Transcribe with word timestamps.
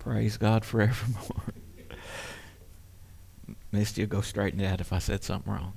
Praise 0.00 0.38
God 0.38 0.64
forevermore. 0.64 1.44
Misty, 3.72 4.04
go 4.06 4.22
straighten 4.22 4.58
that 4.60 4.80
if 4.80 4.94
I 4.94 4.98
said 4.98 5.22
something 5.22 5.52
wrong. 5.52 5.74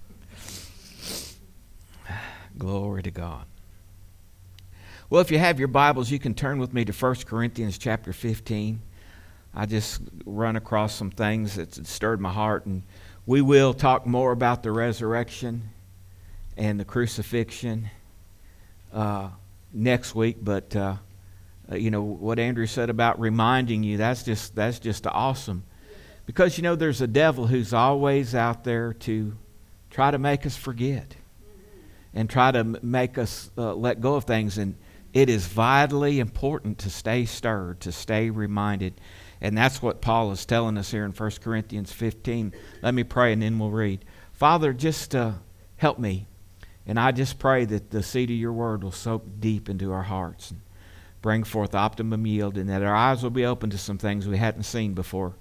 Glory 2.58 3.04
to 3.04 3.12
God. 3.12 3.46
Well, 5.10 5.20
if 5.20 5.30
you 5.30 5.40
have 5.40 5.60
your 5.60 5.68
Bibles, 5.68 6.10
you 6.10 6.20
can 6.20 6.34
turn 6.34 6.58
with 6.58 6.74
me 6.74 6.86
to 6.86 6.94
1 6.94 7.16
Corinthians 7.26 7.78
chapter 7.78 8.14
15. 8.14 8.82
I 9.54 9.66
just 9.66 10.02
run 10.26 10.56
across 10.56 10.96
some 10.96 11.12
things 11.12 11.56
that 11.56 11.86
stirred 11.86 12.22
my 12.22 12.32
heart, 12.32 12.66
and 12.66 12.84
we 13.26 13.42
will 13.42 13.74
talk 13.74 14.08
more 14.08 14.32
about 14.32 14.64
the 14.64 14.72
resurrection 14.72 15.70
and 16.56 16.80
the 16.80 16.86
crucifixion 16.86 17.90
uh, 18.94 19.32
next 19.74 20.16
week. 20.16 20.38
But 20.42 20.74
uh, 20.78 20.96
uh, 21.74 21.78
you 21.78 21.92
know 21.92 22.02
what 22.02 22.40
Andrew 22.40 22.66
said 22.66 22.90
about 22.90 23.20
reminding 23.20 23.84
you 23.84 23.98
that's 23.98 24.24
just 24.24 24.56
that's 24.56 24.80
just 24.80 25.08
awesome, 25.08 25.64
because 26.26 26.58
you 26.58 26.64
know 26.64 26.76
there's 26.76 27.02
a 27.02 27.08
devil 27.08 27.48
who's 27.48 27.74
always 27.74 28.36
out 28.36 28.64
there 28.64 28.94
to 28.94 29.36
try 29.90 30.12
to 30.12 30.18
make 30.18 30.46
us 30.46 30.56
forget 30.56 31.16
and 32.14 32.30
try 32.30 32.52
to 32.52 32.64
make 32.64 33.18
us 33.18 33.50
uh, 33.58 33.74
let 33.74 34.00
go 34.00 34.16
of 34.16 34.26
things 34.26 34.58
and 34.58 34.76
it 35.14 35.30
is 35.30 35.46
vitally 35.46 36.20
important 36.20 36.80
to 36.80 36.90
stay 36.90 37.26
stirred, 37.26 37.80
to 37.82 37.92
stay 37.92 38.32
reminded. 38.32 39.00
And 39.40 39.56
that's 39.56 39.82
what 39.82 40.02
Paul 40.02 40.32
is 40.32 40.46
telling 40.46 40.78
us 40.78 40.90
here 40.90 41.06
in 41.06 41.12
1 41.12 41.32
Corinthians 41.42 41.92
15. 41.92 42.52
Let 42.82 42.94
me 42.96 43.04
pray 43.04 43.32
and 43.32 43.42
then 43.42 43.60
we'll 43.60 43.70
read. 43.70 44.04
Father, 44.32 44.74
just 44.74 45.14
uh, 45.14 45.34
help 45.78 46.00
me. 46.00 46.28
And 46.88 47.00
I 47.00 47.12
just 47.12 47.38
pray 47.38 47.64
that 47.66 47.92
the 47.92 48.02
seed 48.02 48.32
of 48.32 48.36
your 48.36 48.54
word 48.54 48.84
will 48.84 48.92
soak 48.92 49.40
deep 49.40 49.70
into 49.70 49.92
our 49.92 50.04
hearts 50.04 50.52
bring 51.24 51.44
forth 51.44 51.74
optimum 51.74 52.28
yield 52.28 52.56
and 52.60 52.70
that 52.70 52.84
our 52.84 52.96
eyes 52.96 53.24
will 53.24 53.32
be 53.32 53.46
open 53.46 53.72
to 53.72 53.78
some 53.80 53.98
things 53.98 54.28
we 54.28 54.38
hadn't 54.38 54.64
seen 54.64 54.94
before. 54.94 55.34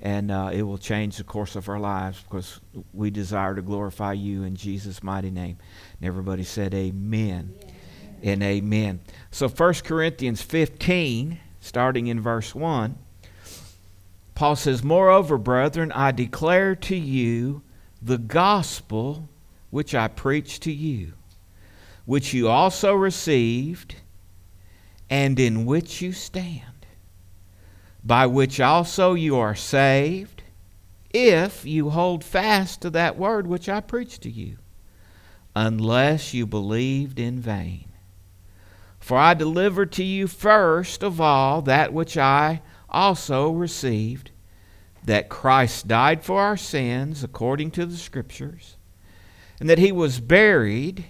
And 0.00 0.30
uh, 0.30 0.50
it 0.52 0.62
will 0.62 0.78
change 0.78 1.16
the 1.16 1.24
course 1.24 1.56
of 1.56 1.68
our 1.68 1.80
lives 1.80 2.22
because 2.22 2.60
we 2.92 3.10
desire 3.10 3.56
to 3.56 3.62
glorify 3.62 4.12
you 4.12 4.44
in 4.44 4.54
Jesus' 4.54 5.02
mighty 5.02 5.30
name. 5.30 5.58
And 5.98 6.06
everybody 6.06 6.44
said, 6.44 6.72
Amen. 6.74 7.54
Yeah 7.60 7.68
and 8.22 8.42
amen. 8.42 9.00
So 9.30 9.48
1 9.48 9.74
Corinthians 9.84 10.42
15, 10.42 11.38
starting 11.60 12.06
in 12.06 12.20
verse 12.20 12.54
1, 12.54 12.96
Paul 14.34 14.56
says, 14.56 14.82
Moreover, 14.82 15.36
brethren, 15.38 15.92
I 15.92 16.12
declare 16.12 16.74
to 16.76 16.96
you 16.96 17.62
the 18.00 18.18
gospel 18.18 19.28
which 19.70 19.94
I 19.94 20.08
preached 20.08 20.62
to 20.62 20.72
you, 20.72 21.14
which 22.04 22.32
you 22.32 22.48
also 22.48 22.94
received, 22.94 23.96
and 25.12 25.38
in 25.38 25.66
which 25.66 26.00
you 26.00 26.10
stand, 26.10 26.86
by 28.02 28.24
which 28.24 28.58
also 28.58 29.12
you 29.12 29.36
are 29.36 29.54
saved, 29.54 30.42
if 31.10 31.66
you 31.66 31.90
hold 31.90 32.24
fast 32.24 32.80
to 32.80 32.88
that 32.88 33.18
word 33.18 33.46
which 33.46 33.68
I 33.68 33.82
preached 33.82 34.22
to 34.22 34.30
you, 34.30 34.56
unless 35.54 36.32
you 36.32 36.46
believed 36.46 37.18
in 37.18 37.38
vain. 37.40 37.90
For 39.00 39.18
I 39.18 39.34
delivered 39.34 39.92
to 39.92 40.02
you 40.02 40.26
first 40.26 41.02
of 41.02 41.20
all 41.20 41.60
that 41.60 41.92
which 41.92 42.16
I 42.16 42.62
also 42.88 43.50
received 43.50 44.30
that 45.04 45.28
Christ 45.28 45.86
died 45.86 46.24
for 46.24 46.40
our 46.40 46.56
sins 46.56 47.22
according 47.22 47.72
to 47.72 47.84
the 47.84 47.98
Scriptures, 47.98 48.78
and 49.60 49.68
that 49.68 49.78
he 49.78 49.92
was 49.92 50.20
buried, 50.20 51.04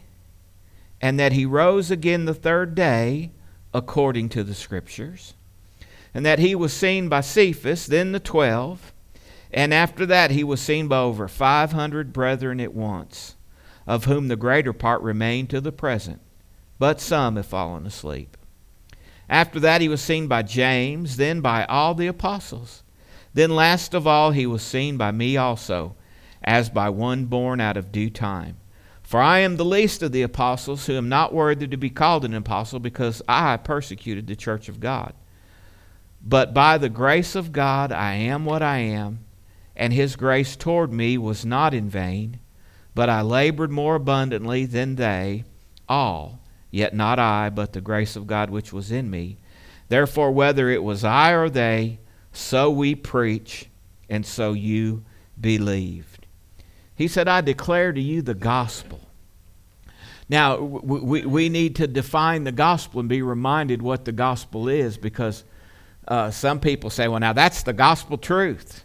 and 1.00 1.20
that 1.20 1.30
he 1.30 1.46
rose 1.46 1.92
again 1.92 2.24
the 2.24 2.34
third 2.34 2.74
day 2.74 3.30
according 3.74 4.28
to 4.30 4.44
the 4.44 4.54
Scriptures, 4.54 5.34
and 6.14 6.24
that 6.26 6.38
he 6.38 6.54
was 6.54 6.72
seen 6.72 7.08
by 7.08 7.20
Cephas, 7.20 7.86
then 7.86 8.12
the 8.12 8.20
twelve, 8.20 8.92
and 9.50 9.72
after 9.72 10.06
that 10.06 10.30
he 10.30 10.44
was 10.44 10.60
seen 10.60 10.88
by 10.88 10.98
over 10.98 11.28
five 11.28 11.72
hundred 11.72 12.12
brethren 12.12 12.60
at 12.60 12.74
once, 12.74 13.36
of 13.86 14.04
whom 14.04 14.28
the 14.28 14.36
greater 14.36 14.72
part 14.72 15.00
remain 15.02 15.46
to 15.46 15.60
the 15.60 15.72
present 15.72 16.20
but 16.82 17.00
some 17.00 17.36
have 17.36 17.46
fallen 17.46 17.86
asleep. 17.86 18.36
After 19.28 19.60
that, 19.60 19.80
he 19.80 19.88
was 19.88 20.02
seen 20.02 20.26
by 20.26 20.42
James, 20.42 21.16
then 21.16 21.40
by 21.40 21.64
all 21.66 21.94
the 21.94 22.08
apostles. 22.08 22.82
Then, 23.32 23.54
last 23.54 23.94
of 23.94 24.04
all, 24.04 24.32
he 24.32 24.46
was 24.46 24.62
seen 24.62 24.96
by 24.96 25.12
me 25.12 25.36
also, 25.36 25.94
as 26.42 26.68
by 26.70 26.88
one 26.88 27.26
born 27.26 27.60
out 27.60 27.76
of 27.76 27.92
due 27.92 28.10
time. 28.10 28.56
For 29.12 29.20
I 29.20 29.40
am 29.40 29.58
the 29.58 29.64
least 29.66 30.02
of 30.02 30.12
the 30.12 30.22
apostles, 30.22 30.86
who 30.86 30.96
am 30.96 31.10
not 31.10 31.34
worthy 31.34 31.66
to 31.66 31.76
be 31.76 31.90
called 31.90 32.24
an 32.24 32.32
apostle, 32.32 32.80
because 32.80 33.20
I 33.28 33.58
persecuted 33.58 34.26
the 34.26 34.34
church 34.34 34.70
of 34.70 34.80
God. 34.80 35.12
But 36.24 36.54
by 36.54 36.78
the 36.78 36.88
grace 36.88 37.34
of 37.34 37.52
God, 37.52 37.92
I 37.92 38.14
am 38.14 38.46
what 38.46 38.62
I 38.62 38.78
am, 38.78 39.18
and 39.76 39.92
his 39.92 40.16
grace 40.16 40.56
toward 40.56 40.94
me 40.94 41.18
was 41.18 41.44
not 41.44 41.74
in 41.74 41.90
vain, 41.90 42.40
but 42.94 43.10
I 43.10 43.20
labored 43.20 43.70
more 43.70 43.96
abundantly 43.96 44.64
than 44.64 44.94
they 44.94 45.44
all. 45.90 46.40
Yet 46.70 46.94
not 46.94 47.18
I, 47.18 47.50
but 47.50 47.74
the 47.74 47.82
grace 47.82 48.16
of 48.16 48.26
God 48.26 48.48
which 48.48 48.72
was 48.72 48.90
in 48.90 49.10
me. 49.10 49.36
Therefore, 49.90 50.32
whether 50.32 50.70
it 50.70 50.82
was 50.82 51.04
I 51.04 51.32
or 51.32 51.50
they, 51.50 51.98
so 52.32 52.70
we 52.70 52.94
preach, 52.94 53.68
and 54.08 54.24
so 54.24 54.54
you 54.54 55.04
believed. 55.38 56.11
He 57.02 57.08
said, 57.08 57.26
I 57.26 57.40
declare 57.40 57.92
to 57.92 58.00
you 58.00 58.22
the 58.22 58.32
gospel. 58.32 59.00
Now, 60.28 60.56
we, 60.60 61.26
we 61.26 61.48
need 61.48 61.74
to 61.76 61.88
define 61.88 62.44
the 62.44 62.52
gospel 62.52 63.00
and 63.00 63.08
be 63.08 63.22
reminded 63.22 63.82
what 63.82 64.04
the 64.04 64.12
gospel 64.12 64.68
is 64.68 64.98
because 64.98 65.42
uh, 66.06 66.30
some 66.30 66.60
people 66.60 66.90
say, 66.90 67.08
well, 67.08 67.18
now 67.18 67.32
that's 67.32 67.64
the 67.64 67.72
gospel 67.72 68.18
truth. 68.18 68.84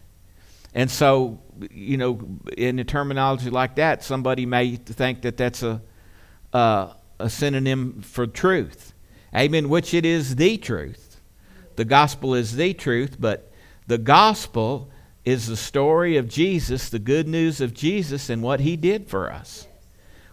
And 0.74 0.90
so, 0.90 1.40
you 1.70 1.98
know, 1.98 2.40
in 2.58 2.80
a 2.80 2.84
terminology 2.84 3.52
like 3.52 3.76
that, 3.76 4.04
somebody 4.04 4.48
may 4.48 4.78
think 4.78 5.22
that 5.22 5.38
that's 5.38 5.62
a, 5.62 5.80
uh, 6.54 6.94
a 7.20 7.30
synonym 7.30 8.02
for 8.02 8.26
truth. 8.26 8.94
Amen. 9.36 9.70
Which 9.70 9.94
it 9.94 10.08
is 10.08 10.38
the 10.38 10.58
truth. 10.58 11.22
The 11.76 11.86
gospel 11.86 12.34
is 12.34 12.56
the 12.56 12.74
truth, 12.74 13.18
but 13.20 13.52
the 13.86 14.00
gospel 14.00 14.90
is 15.28 15.48
the 15.48 15.58
story 15.58 16.16
of 16.16 16.30
Jesus, 16.30 16.88
the 16.88 17.00
good 17.00 17.28
news 17.28 17.60
of 17.60 17.74
Jesus, 17.74 18.30
and 18.30 18.42
what 18.42 18.62
he 18.62 18.78
did 18.78 19.10
for 19.10 19.30
us. 19.30 19.68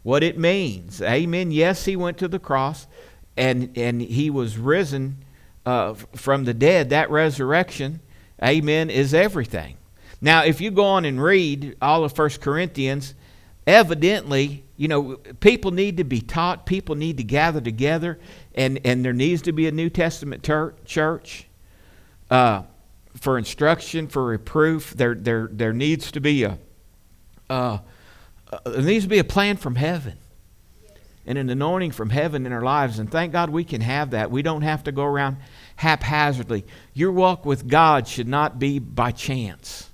What 0.05 0.23
it 0.23 0.39
means. 0.39 1.03
Amen. 1.03 1.51
Yes, 1.51 1.85
he 1.85 1.97
went 1.97 2.17
to 2.19 2.29
the 2.29 2.39
cross 2.39 2.87
and, 3.37 3.77
and 3.77 4.01
he 4.01 4.31
was 4.31 4.57
risen 4.57 5.25
uh, 5.67 5.95
from 6.15 6.45
the 6.45 6.55
dead. 6.55 6.91
That 6.91 7.11
resurrection, 7.11 7.99
amen, 8.41 8.89
is 8.89 9.13
everything. 9.13 9.79
Now, 10.21 10.45
if 10.45 10.61
you 10.61 10.71
go 10.71 10.85
on 10.85 11.05
and 11.05 11.21
read 11.21 11.77
all 11.83 12.05
of 12.05 12.17
1 12.17 12.31
Corinthians, 12.41 13.15
evidently 13.67 14.63
you 14.77 14.87
know, 14.87 15.17
people 15.41 15.71
need 15.71 15.97
to 15.97 16.05
be 16.05 16.21
taught, 16.21 16.67
people 16.67 16.95
need 16.95 17.17
to 17.17 17.25
gather 17.25 17.61
together, 17.61 18.19
and, 18.55 18.81
and 18.85 19.05
there 19.05 19.13
needs 19.13 19.43
to 19.43 19.53
be 19.53 19.67
a 19.67 19.73
New 19.73 19.89
Testament 19.89 20.43
ter- 20.43 20.75
church 20.85 21.47
uh, 22.31 22.63
for 23.15 23.39
instruction, 23.39 24.09
for 24.09 24.25
reproof. 24.25 24.95
There, 24.95 25.15
there, 25.15 25.49
there 25.51 25.73
needs 25.73 26.11
to 26.13 26.21
be 26.21 26.45
a 26.45 26.59
uh, 27.51 27.79
uh, 28.51 28.59
there 28.71 28.83
needs 28.83 29.05
to 29.05 29.09
be 29.09 29.19
a 29.19 29.25
plan 29.25 29.57
from 29.57 29.75
heaven 29.75 30.17
and 31.27 31.39
an 31.39 31.49
anointing 31.51 31.91
from 31.91 32.11
heaven 32.11 32.47
in 32.47 32.53
our 32.53 32.63
lives. 32.63 32.99
And 32.99 33.11
thank 33.11 33.33
God 33.33 33.51
we 33.51 33.65
can 33.65 33.81
have 33.81 34.11
that. 34.11 34.31
We 34.31 34.43
don't 34.43 34.63
have 34.63 34.85
to 34.85 34.93
go 34.93 35.05
around 35.05 35.39
haphazardly. 35.77 36.65
Your 36.93 37.13
walk 37.13 37.45
with 37.45 37.67
God 37.67 38.07
should 38.07 38.29
not 38.29 38.59
be 38.59 38.79
by 38.79 39.11
chance. 39.11 39.91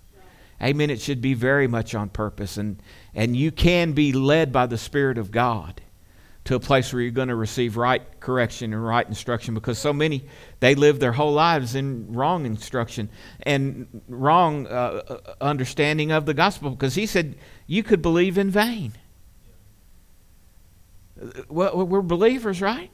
Amen. 0.63 0.91
It 0.91 1.01
should 1.01 1.23
be 1.23 1.35
very 1.35 1.67
much 1.67 1.95
on 1.95 2.11
purpose. 2.11 2.57
And 2.57 2.83
and 3.15 3.35
you 3.35 3.51
can 3.51 3.93
be 3.93 4.13
led 4.13 4.53
by 4.53 4.67
the 4.67 4.79
Spirit 4.79 5.19
of 5.19 5.31
God 5.31 5.81
to 6.45 6.55
a 6.55 6.61
place 6.61 6.93
where 6.93 7.03
you're 7.03 7.11
going 7.11 7.29
to 7.29 7.35
receive 7.35 7.77
right 7.77 8.03
correction 8.21 8.73
and 8.73 8.85
right 8.85 9.07
instruction 9.07 9.55
because 9.55 9.79
so 9.79 9.93
many 9.93 10.25
they 10.61 10.75
live 10.75 11.01
their 11.01 11.13
whole 11.13 11.33
lives 11.33 11.75
in 11.75 12.13
wrong 12.13 12.47
instruction 12.47 13.09
and 13.43 14.03
wrong 14.09 14.67
uh, 14.67 15.03
uh 15.09 15.35
understanding 15.41 16.13
of 16.13 16.27
the 16.27 16.35
gospel 16.35 16.71
because 16.71 16.95
he 16.95 17.07
said 17.07 17.37
you 17.67 17.83
could 17.83 18.03
believe 18.03 18.39
in 18.39 18.51
vain. 18.51 18.93
Well 21.49 21.87
we're 21.87 22.03
believers 22.03 22.61
right? 22.61 22.91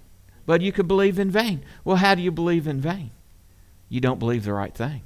But 0.46 0.60
you 0.60 0.72
could 0.72 0.88
believe 0.88 1.18
in 1.18 1.30
vain. 1.30 1.64
Well 1.84 1.96
how 1.96 2.14
do 2.14 2.22
you 2.22 2.30
believe 2.30 2.66
in 2.66 2.80
vain? 2.80 3.10
You 3.88 4.00
don't 4.00 4.18
believe 4.18 4.44
the 4.44 4.52
right 4.52 4.74
thing. 4.74 5.02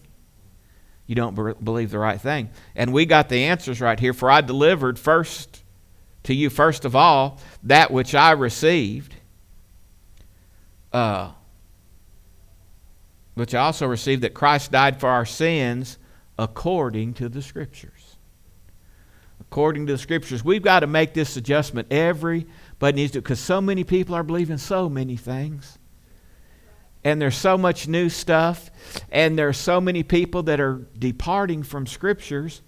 You 1.07 1.17
don't 1.17 1.35
be- 1.35 1.61
believe 1.61 1.91
the 1.91 1.99
right 1.99 2.21
thing. 2.21 2.51
And 2.77 2.93
we 2.93 3.05
got 3.05 3.29
the 3.29 3.45
answers 3.45 3.81
right 3.81 3.99
here. 3.99 4.12
For 4.12 4.31
I 4.31 4.43
delivered 4.43 4.99
first 4.99 5.65
to 6.23 6.35
you, 6.35 6.51
first 6.51 6.85
of 6.85 6.95
all, 6.95 7.41
that 7.65 7.91
which 7.91 8.15
I 8.15 8.31
received, 8.31 9.17
uh, 10.93 11.33
which 13.41 13.55
I 13.55 13.61
also 13.61 13.87
received 13.87 14.23
that 14.23 14.35
Christ 14.35 14.71
died 14.71 15.01
for 15.01 15.09
our 15.09 15.25
sins 15.25 15.97
according 16.39 17.15
to 17.15 17.29
the 17.31 17.41
Scriptures. 17.41 18.17
According 19.41 19.87
to 19.87 19.95
the 19.95 19.99
Scriptures. 19.99 20.45
We've 20.45 20.63
got 20.63 20.81
to 20.81 20.87
make 20.87 21.15
this 21.15 21.39
adjustment. 21.39 21.91
Everybody 21.91 22.97
needs 22.97 23.13
to, 23.13 23.23
because 23.23 23.41
so 23.41 23.63
many 23.63 23.83
people 23.83 24.15
are 24.15 24.23
believing 24.23 24.59
so 24.59 24.91
many 24.91 25.17
things. 25.17 25.79
and 27.03 27.21
there's 27.21 27.37
so 27.37 27.57
much 27.57 27.89
new 27.89 28.09
stuff, 28.09 28.71
and 29.11 29.39
there's 29.39 29.57
so 29.57 29.81
many 29.81 30.03
people 30.03 30.43
that 30.45 30.61
are 30.61 30.87
departing 30.99 31.63
from 31.63 31.87
scriptures 31.87 32.61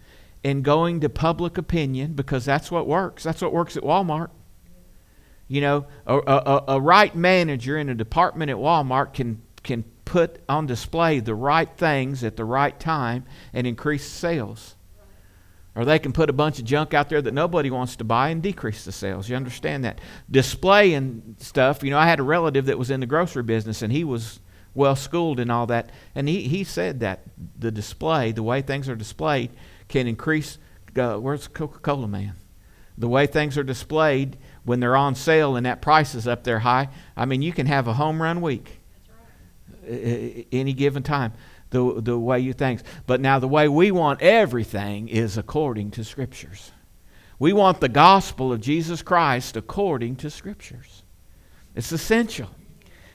and 0.42 0.64
going 0.64 1.00
to 1.00 1.08
public 1.08 1.58
opinion 1.58 2.14
because 2.14 2.44
that's 2.44 2.70
what 2.70 2.86
works. 2.86 3.22
That's 3.22 3.42
what 3.42 3.52
works 3.52 3.76
at 3.76 3.82
Walmart. 3.82 4.30
You 5.48 5.60
know, 5.60 5.86
a, 6.06 6.16
a, 6.16 6.64
a 6.68 6.80
right 6.80 7.14
manager 7.14 7.76
in 7.76 7.90
a 7.90 7.94
department 7.94 8.50
at 8.50 8.56
Walmart 8.56 9.12
can, 9.12 9.42
can 9.62 9.84
put 10.04 10.40
on 10.48 10.66
display 10.66 11.20
the 11.20 11.34
right 11.34 11.68
things 11.76 12.24
at 12.24 12.36
the 12.36 12.44
right 12.44 12.78
time 12.78 13.24
and 13.52 13.66
increase 13.66 14.06
sales. 14.06 14.76
Or 15.74 15.86
they 15.86 15.98
can 15.98 16.12
put 16.12 16.28
a 16.28 16.34
bunch 16.34 16.58
of 16.58 16.66
junk 16.66 16.92
out 16.92 17.08
there 17.08 17.22
that 17.22 17.32
nobody 17.32 17.70
wants 17.70 17.96
to 17.96 18.04
buy 18.04 18.28
and 18.28 18.42
decrease 18.42 18.84
the 18.84 18.92
sales. 18.92 19.28
You 19.28 19.36
understand 19.36 19.84
that? 19.84 20.00
Displaying 20.30 21.36
stuff. 21.38 21.82
You 21.82 21.90
know, 21.90 21.98
I 21.98 22.06
had 22.06 22.20
a 22.20 22.24
relative 22.24 22.66
that 22.66 22.78
was 22.78 22.90
in 22.90 23.00
the 23.00 23.06
grocery 23.06 23.42
business 23.42 23.80
and 23.80 23.90
he 23.90 24.04
was 24.04 24.40
well 24.74 24.96
schooled 24.96 25.40
in 25.40 25.50
all 25.50 25.66
that. 25.68 25.90
And 26.14 26.28
he, 26.28 26.42
he 26.42 26.62
said 26.64 27.00
that 27.00 27.22
the 27.58 27.70
display, 27.70 28.32
the 28.32 28.42
way 28.42 28.60
things 28.60 28.88
are 28.88 28.96
displayed, 28.96 29.50
can 29.88 30.06
increase. 30.06 30.58
Uh, 30.94 31.16
where's 31.16 31.48
Coca 31.48 31.78
Cola 31.78 32.06
Man? 32.06 32.34
The 32.98 33.08
way 33.08 33.26
things 33.26 33.56
are 33.56 33.64
displayed 33.64 34.36
when 34.64 34.80
they're 34.80 34.96
on 34.96 35.14
sale 35.14 35.56
and 35.56 35.64
that 35.64 35.80
price 35.80 36.14
is 36.14 36.28
up 36.28 36.44
there 36.44 36.58
high. 36.58 36.90
I 37.16 37.24
mean, 37.24 37.40
you 37.40 37.52
can 37.52 37.66
have 37.66 37.88
a 37.88 37.94
home 37.94 38.20
run 38.20 38.42
week. 38.42 38.81
Any 39.86 40.72
given 40.72 41.02
time 41.02 41.32
the, 41.70 42.00
the 42.00 42.18
way 42.18 42.40
you 42.40 42.52
think. 42.52 42.82
But 43.06 43.20
now, 43.20 43.38
the 43.38 43.48
way 43.48 43.68
we 43.68 43.90
want 43.90 44.22
everything 44.22 45.08
is 45.08 45.36
according 45.36 45.90
to 45.92 46.04
Scriptures. 46.04 46.70
We 47.38 47.52
want 47.52 47.80
the 47.80 47.88
gospel 47.88 48.52
of 48.52 48.60
Jesus 48.60 49.02
Christ 49.02 49.56
according 49.56 50.16
to 50.16 50.30
Scriptures. 50.30 51.02
It's 51.74 51.90
essential. 51.90 52.48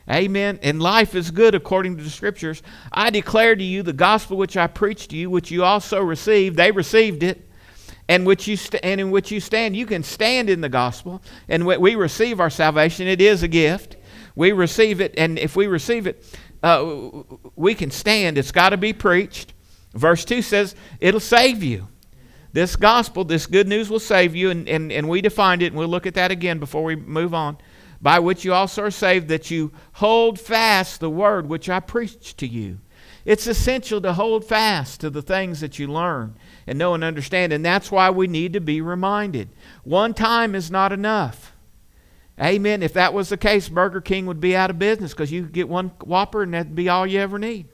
Amen. 0.09 0.59
And 0.63 0.81
life 0.81 1.15
is 1.15 1.31
good 1.31 1.53
according 1.53 1.97
to 1.97 2.03
the 2.03 2.09
Scriptures. 2.09 2.63
I 2.91 3.09
declare 3.09 3.55
to 3.55 3.63
you 3.63 3.83
the 3.83 3.93
gospel 3.93 4.37
which 4.37 4.57
I 4.57 4.67
preached 4.67 5.11
to 5.11 5.17
you, 5.17 5.29
which 5.29 5.51
you 5.51 5.63
also 5.63 6.01
received. 6.01 6.57
They 6.57 6.71
received 6.71 7.23
it. 7.23 7.43
And, 8.09 8.25
which 8.25 8.47
you 8.47 8.55
st- 8.55 8.85
and 8.85 9.01
in 9.01 9.11
which 9.11 9.31
you 9.31 9.41
stand. 9.41 9.75
You 9.75 9.85
can 9.85 10.01
stand 10.01 10.49
in 10.49 10.61
the 10.61 10.69
gospel. 10.69 11.21
And 11.49 11.65
we 11.65 11.95
receive 11.95 12.39
our 12.39 12.49
salvation. 12.49 13.05
It 13.05 13.19
is 13.19 13.43
a 13.43 13.49
gift. 13.49 13.97
We 14.33 14.53
receive 14.53 15.01
it. 15.01 15.13
And 15.17 15.37
if 15.37 15.57
we 15.57 15.67
receive 15.67 16.07
it, 16.07 16.23
uh, 16.63 17.09
we 17.55 17.75
can 17.75 17.91
stand. 17.91 18.37
It's 18.37 18.51
got 18.51 18.69
to 18.69 18.77
be 18.77 18.93
preached. 18.93 19.53
Verse 19.93 20.25
2 20.25 20.41
says, 20.41 20.75
it'll 20.99 21.19
save 21.19 21.63
you. 21.63 21.87
This 22.53 22.75
gospel, 22.75 23.23
this 23.23 23.45
good 23.45 23.67
news 23.67 23.89
will 23.89 23.99
save 23.99 24.35
you, 24.35 24.49
and, 24.49 24.67
and, 24.67 24.91
and 24.91 25.07
we 25.09 25.21
defined 25.21 25.61
it, 25.61 25.67
and 25.67 25.75
we'll 25.75 25.87
look 25.87 26.07
at 26.07 26.15
that 26.15 26.31
again 26.31 26.59
before 26.59 26.83
we 26.83 26.95
move 26.95 27.33
on. 27.33 27.57
By 28.01 28.19
which 28.19 28.45
you 28.45 28.53
also 28.53 28.83
are 28.83 28.91
saved, 28.91 29.27
that 29.27 29.51
you 29.51 29.71
hold 29.93 30.39
fast 30.39 30.99
the 30.99 31.09
word 31.09 31.47
which 31.47 31.69
I 31.69 31.79
preached 31.79 32.37
to 32.37 32.47
you. 32.47 32.79
It's 33.25 33.47
essential 33.47 33.99
to 34.01 34.13
hold 34.13 34.45
fast 34.45 35.01
to 35.01 35.09
the 35.09 35.21
things 35.21 35.59
that 35.59 35.77
you 35.77 35.87
learn 35.87 36.35
and 36.65 36.79
know 36.79 36.93
and 36.93 37.03
understand, 37.03 37.51
and 37.51 37.65
that's 37.65 37.91
why 37.91 38.09
we 38.09 38.27
need 38.27 38.53
to 38.53 38.61
be 38.61 38.79
reminded. 38.81 39.49
One 39.83 40.13
time 40.13 40.55
is 40.55 40.71
not 40.71 40.93
enough. 40.93 41.53
Amen. 42.39 42.83
If 42.83 42.93
that 42.93 43.13
was 43.13 43.29
the 43.29 43.37
case, 43.37 43.67
Burger 43.67 44.01
King 44.01 44.27
would 44.27 44.39
be 44.39 44.55
out 44.55 44.69
of 44.69 44.77
business 44.77 45.11
because 45.11 45.31
you 45.31 45.43
could 45.43 45.53
get 45.53 45.67
one 45.69 45.89
Whopper 46.03 46.43
and 46.43 46.53
that'd 46.53 46.75
be 46.75 46.87
all 46.87 47.07
you 47.07 47.19
ever 47.19 47.39
need. 47.39 47.67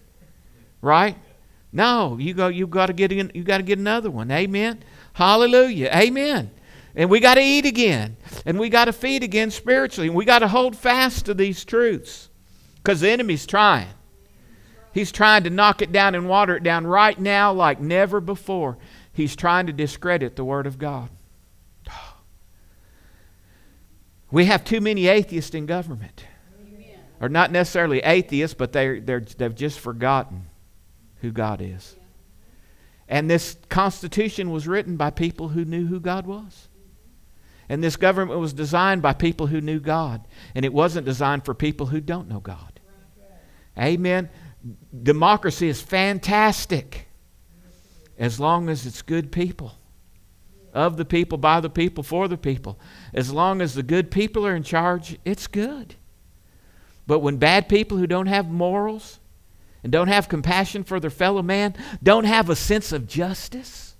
Right? 0.81 1.18
No, 1.71 2.18
you 2.18 2.33
go. 2.33 2.48
You 2.48 2.68
got 2.68 2.86
to 2.86 2.94
get. 2.94 3.12
In, 3.12 3.31
you 3.33 3.44
got 3.44 3.57
to 3.57 3.63
get 3.63 3.80
another 3.80 4.12
one. 4.12 4.30
Amen. 4.31 4.83
Hallelujah. 5.13 5.89
Amen. 5.94 6.51
And 6.95 7.10
we 7.10 7.19
got 7.19 7.36
to 7.36 7.42
eat 7.42 7.65
again, 7.65 8.18
and 8.45 8.60
we 8.60 8.69
got 8.69 8.86
to 8.86 8.94
feed 8.94 9.24
again 9.24 9.50
spiritually, 9.50 10.07
and 10.07 10.15
we 10.15 10.25
got 10.25 10.39
to 10.39 10.48
hold 10.48 10.75
fast 10.75 11.25
to 11.25 11.33
these 11.33 11.65
truths 11.65 12.30
because 12.75 13.01
the 13.01 13.10
enemy's 13.10 13.48
trying. 13.48 13.88
He's 14.94 15.12
trying 15.12 15.44
to 15.45 15.50
knock 15.50 15.81
it 15.81 15.92
down 15.92 16.13
and 16.13 16.30
water 16.30 16.56
it 16.56 16.62
down 16.62 16.86
right 16.86 17.19
now 17.19 17.51
like 17.51 17.81
never 17.81 18.21
before. 18.21 18.77
He's 19.12 19.36
trying 19.36 19.65
to 19.65 19.74
discredit 19.74 20.36
the 20.36 20.45
Word 20.45 20.68
of 20.68 20.77
God. 20.77 21.10
We 24.33 24.45
have 24.45 24.65
too 24.65 24.81
many 24.81 25.06
atheists 25.06 25.53
in 25.53 25.68
government. 25.68 26.25
Amen. 26.59 26.97
Or 27.21 27.30
not 27.30 27.51
necessarily 27.51 28.00
atheists, 28.00 28.56
but 28.56 28.74
they're, 28.74 29.00
they're, 29.00 29.19
they've 29.19 29.53
just 29.53 29.80
forgotten 29.80 30.47
who 31.18 31.31
God 31.31 31.62
is. 31.62 31.95
And 33.07 33.30
this 33.30 33.56
Constitution 33.69 34.50
was 34.50 34.68
written 34.68 34.97
by 34.97 35.12
people 35.12 35.50
who 35.50 35.63
knew 35.63 35.85
who 35.85 36.00
God 36.00 36.25
was. 36.25 36.68
And 37.69 37.83
this 37.83 37.95
government 37.95 38.39
was 38.39 38.53
designed 38.53 39.03
by 39.03 39.13
people 39.13 39.45
who 39.45 39.62
knew 39.62 39.80
God. 39.80 40.27
And 40.56 40.65
it 40.65 40.74
wasn't 40.74 41.06
designed 41.06 41.45
for 41.45 41.53
people 41.53 41.86
who 41.86 42.01
don't 42.01 42.27
know 42.27 42.39
God. 42.39 42.79
Amen. 43.77 44.31
Democracy 45.03 45.68
is 45.69 45.79
fantastic 45.79 47.07
as 48.18 48.39
long 48.39 48.68
as 48.68 48.88
it's 48.88 49.03
good 49.03 49.31
people 49.31 49.77
of 50.73 50.97
the 50.97 51.05
people, 51.05 51.37
by 51.37 51.59
the 51.59 51.69
people, 51.69 52.03
for 52.03 52.27
the 52.27 52.37
people. 52.37 52.79
As 53.13 53.31
long 53.31 53.61
as 53.61 53.75
the 53.75 53.83
good 53.83 54.11
people 54.11 54.45
are 54.45 54.55
in 54.55 54.63
charge, 54.63 55.17
it's 55.23 55.47
good. 55.47 55.95
But 57.05 57.19
when 57.19 57.37
bad 57.37 57.69
people 57.69 57.97
who 57.97 58.07
don't 58.07 58.27
have 58.27 58.49
morals 58.49 59.19
and 59.83 59.91
don't 59.91 60.07
have 60.07 60.27
compassion 60.27 60.83
for 60.83 60.99
their 60.99 61.09
fellow 61.09 61.43
man, 61.43 61.75
don't 62.01 62.23
have 62.23 62.49
a 62.49 62.55
sense 62.55 62.91
of 62.91 63.07
justice, 63.07 63.95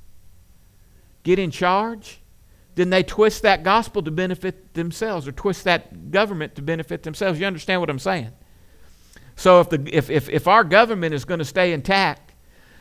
get 1.21 1.37
in 1.37 1.51
charge, 1.51 2.19
then 2.75 2.89
they 2.89 3.03
twist 3.03 3.43
that 3.43 3.63
gospel 3.63 4.01
to 4.01 4.09
benefit 4.09 4.73
themselves 4.73 5.27
or 5.27 5.31
twist 5.31 5.65
that 5.65 6.09
government 6.09 6.55
to 6.55 6.61
benefit 6.61 7.03
themselves. 7.03 7.39
You 7.39 7.45
understand 7.45 7.81
what 7.81 7.89
I'm 7.89 7.99
saying? 7.99 8.31
So 9.35 9.59
if, 9.59 9.69
the, 9.69 9.89
if, 9.91 10.09
if, 10.09 10.29
if 10.29 10.47
our 10.47 10.63
government 10.63 11.13
is 11.13 11.25
going 11.25 11.39
to 11.39 11.45
stay 11.45 11.73
intact, 11.73 12.33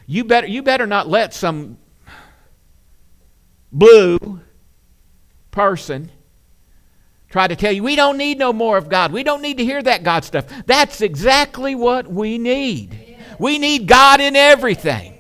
you 0.06 0.24
better, 0.24 0.46
you 0.46 0.62
better 0.62 0.86
not 0.86 1.08
let 1.08 1.34
some 1.34 1.78
blue 3.72 4.40
person 5.50 6.10
try 7.28 7.48
to 7.48 7.56
tell 7.56 7.72
you 7.72 7.82
we 7.82 7.96
don't 7.96 8.19
need 8.19 8.38
no 8.38 8.52
more 8.52 8.76
of 8.76 8.88
God. 8.88 9.10
We 9.10 9.22
don't 9.22 9.40
need 9.40 9.56
to 9.56 9.64
hear 9.64 9.82
that 9.82 10.02
God 10.02 10.24
stuff. 10.24 10.44
That's 10.66 11.00
exactly 11.00 11.74
what 11.74 12.06
we 12.06 12.36
need. 12.38 13.16
We 13.38 13.58
need 13.58 13.86
God 13.86 14.20
in 14.20 14.36
everything. 14.36 15.11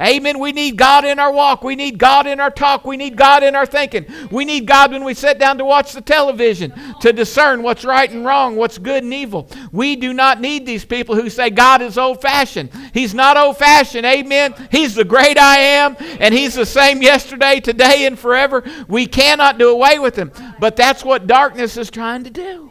Amen. 0.00 0.38
We 0.38 0.52
need 0.52 0.76
God 0.76 1.04
in 1.04 1.18
our 1.18 1.32
walk. 1.32 1.62
We 1.62 1.76
need 1.76 1.98
God 1.98 2.26
in 2.26 2.40
our 2.40 2.50
talk. 2.50 2.84
We 2.84 2.96
need 2.96 3.16
God 3.16 3.42
in 3.42 3.54
our 3.54 3.66
thinking. 3.66 4.06
We 4.30 4.44
need 4.44 4.66
God 4.66 4.92
when 4.92 5.04
we 5.04 5.14
sit 5.14 5.38
down 5.38 5.58
to 5.58 5.64
watch 5.64 5.92
the 5.92 6.00
television 6.00 6.72
to 7.00 7.12
discern 7.12 7.62
what's 7.62 7.84
right 7.84 8.10
and 8.10 8.24
wrong, 8.24 8.56
what's 8.56 8.78
good 8.78 9.04
and 9.04 9.14
evil. 9.14 9.48
We 9.72 9.96
do 9.96 10.12
not 10.12 10.40
need 10.40 10.66
these 10.66 10.84
people 10.84 11.14
who 11.14 11.30
say 11.30 11.50
God 11.50 11.80
is 11.82 11.96
old 11.96 12.20
fashioned. 12.20 12.70
He's 12.92 13.14
not 13.14 13.36
old 13.36 13.56
fashioned. 13.56 14.06
Amen. 14.06 14.54
He's 14.70 14.94
the 14.94 15.04
great 15.04 15.38
I 15.38 15.58
am, 15.58 15.96
and 16.18 16.34
He's 16.34 16.54
the 16.54 16.66
same 16.66 17.02
yesterday, 17.02 17.60
today, 17.60 18.06
and 18.06 18.18
forever. 18.18 18.64
We 18.88 19.06
cannot 19.06 19.58
do 19.58 19.70
away 19.70 19.98
with 19.98 20.16
Him. 20.16 20.32
But 20.58 20.76
that's 20.76 21.04
what 21.04 21.26
darkness 21.26 21.76
is 21.76 21.90
trying 21.90 22.24
to 22.24 22.30
do 22.30 22.70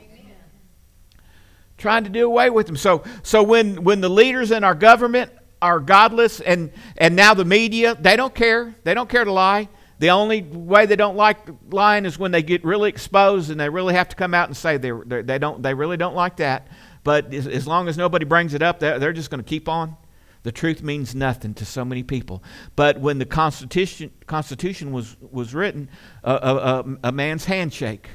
trying 1.75 2.05
to 2.05 2.09
do 2.09 2.25
away 2.25 2.49
with 2.49 2.65
them. 2.65 2.77
So, 2.77 3.03
so 3.23 3.43
when, 3.43 3.83
when 3.83 3.99
the 3.99 4.09
leaders 4.09 4.51
in 4.51 4.63
our 4.63 4.73
government 4.73 5.29
are 5.63 5.79
godless 5.79 6.41
and, 6.41 6.71
and 6.97 7.15
now 7.15 7.33
the 7.33 7.45
media, 7.45 7.95
they 7.95 8.15
don't 8.15 8.35
care. 8.35 8.75
They 8.83 8.93
don't 8.93 9.09
care 9.09 9.23
to 9.23 9.31
lie. 9.31 9.69
The 9.99 10.09
only 10.09 10.41
way 10.41 10.85
they 10.85 10.97
don't 10.97 11.15
like 11.15 11.37
lying 11.71 12.05
is 12.05 12.19
when 12.19 12.31
they 12.31 12.43
get 12.43 12.65
really 12.65 12.89
exposed 12.89 13.49
and 13.49 13.59
they 13.59 13.69
really 13.69 13.93
have 13.93 14.09
to 14.09 14.15
come 14.15 14.33
out 14.33 14.49
and 14.49 14.57
say 14.57 14.77
they, 14.77 14.91
they, 14.91 15.39
don't, 15.39 15.63
they 15.63 15.73
really 15.73 15.95
don't 15.95 16.15
like 16.15 16.37
that. 16.37 16.67
But 17.05 17.33
as, 17.33 17.47
as 17.47 17.65
long 17.65 17.87
as 17.87 17.97
nobody 17.97 18.25
brings 18.25 18.53
it 18.53 18.61
up, 18.61 18.79
they're, 18.79 18.99
they're 18.99 19.13
just 19.13 19.29
going 19.29 19.41
to 19.41 19.47
keep 19.47 19.69
on. 19.69 19.95
The 20.43 20.51
truth 20.51 20.83
means 20.83 21.15
nothing 21.15 21.53
to 21.53 21.65
so 21.65 21.85
many 21.85 22.03
people. 22.03 22.43
But 22.75 22.99
when 22.99 23.17
the 23.17 23.25
Constitution, 23.25 24.11
Constitution 24.27 24.91
was, 24.91 25.15
was 25.31 25.53
written, 25.53 25.87
a, 26.23 26.33
a, 26.33 26.97
a 27.05 27.11
man's 27.13 27.45
handshake 27.45 28.09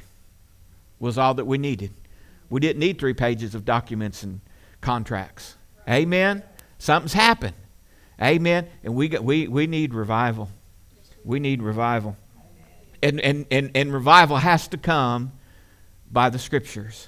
was 0.99 1.17
all 1.17 1.33
that 1.33 1.45
we 1.45 1.57
needed. 1.57 1.91
We 2.51 2.59
didn't 2.59 2.79
need 2.79 2.99
three 2.99 3.15
pages 3.15 3.55
of 3.55 3.65
documents 3.65 4.21
and 4.21 4.41
contracts. 4.81 5.55
Amen? 5.89 6.43
Something's 6.79 7.13
happened. 7.13 7.55
Amen. 8.21 8.67
And 8.83 8.95
we, 8.95 9.07
got, 9.07 9.23
we, 9.23 9.47
we 9.47 9.67
need 9.67 9.93
revival. 9.93 10.49
We 11.23 11.39
need 11.39 11.61
revival. 11.61 12.17
And, 13.03 13.21
and, 13.21 13.45
and, 13.51 13.71
and 13.75 13.93
revival 13.93 14.37
has 14.37 14.67
to 14.69 14.77
come 14.77 15.33
by 16.11 16.29
the 16.29 16.39
scriptures. 16.39 17.07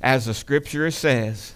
As 0.00 0.26
the 0.26 0.34
scripture 0.34 0.90
says, 0.90 1.54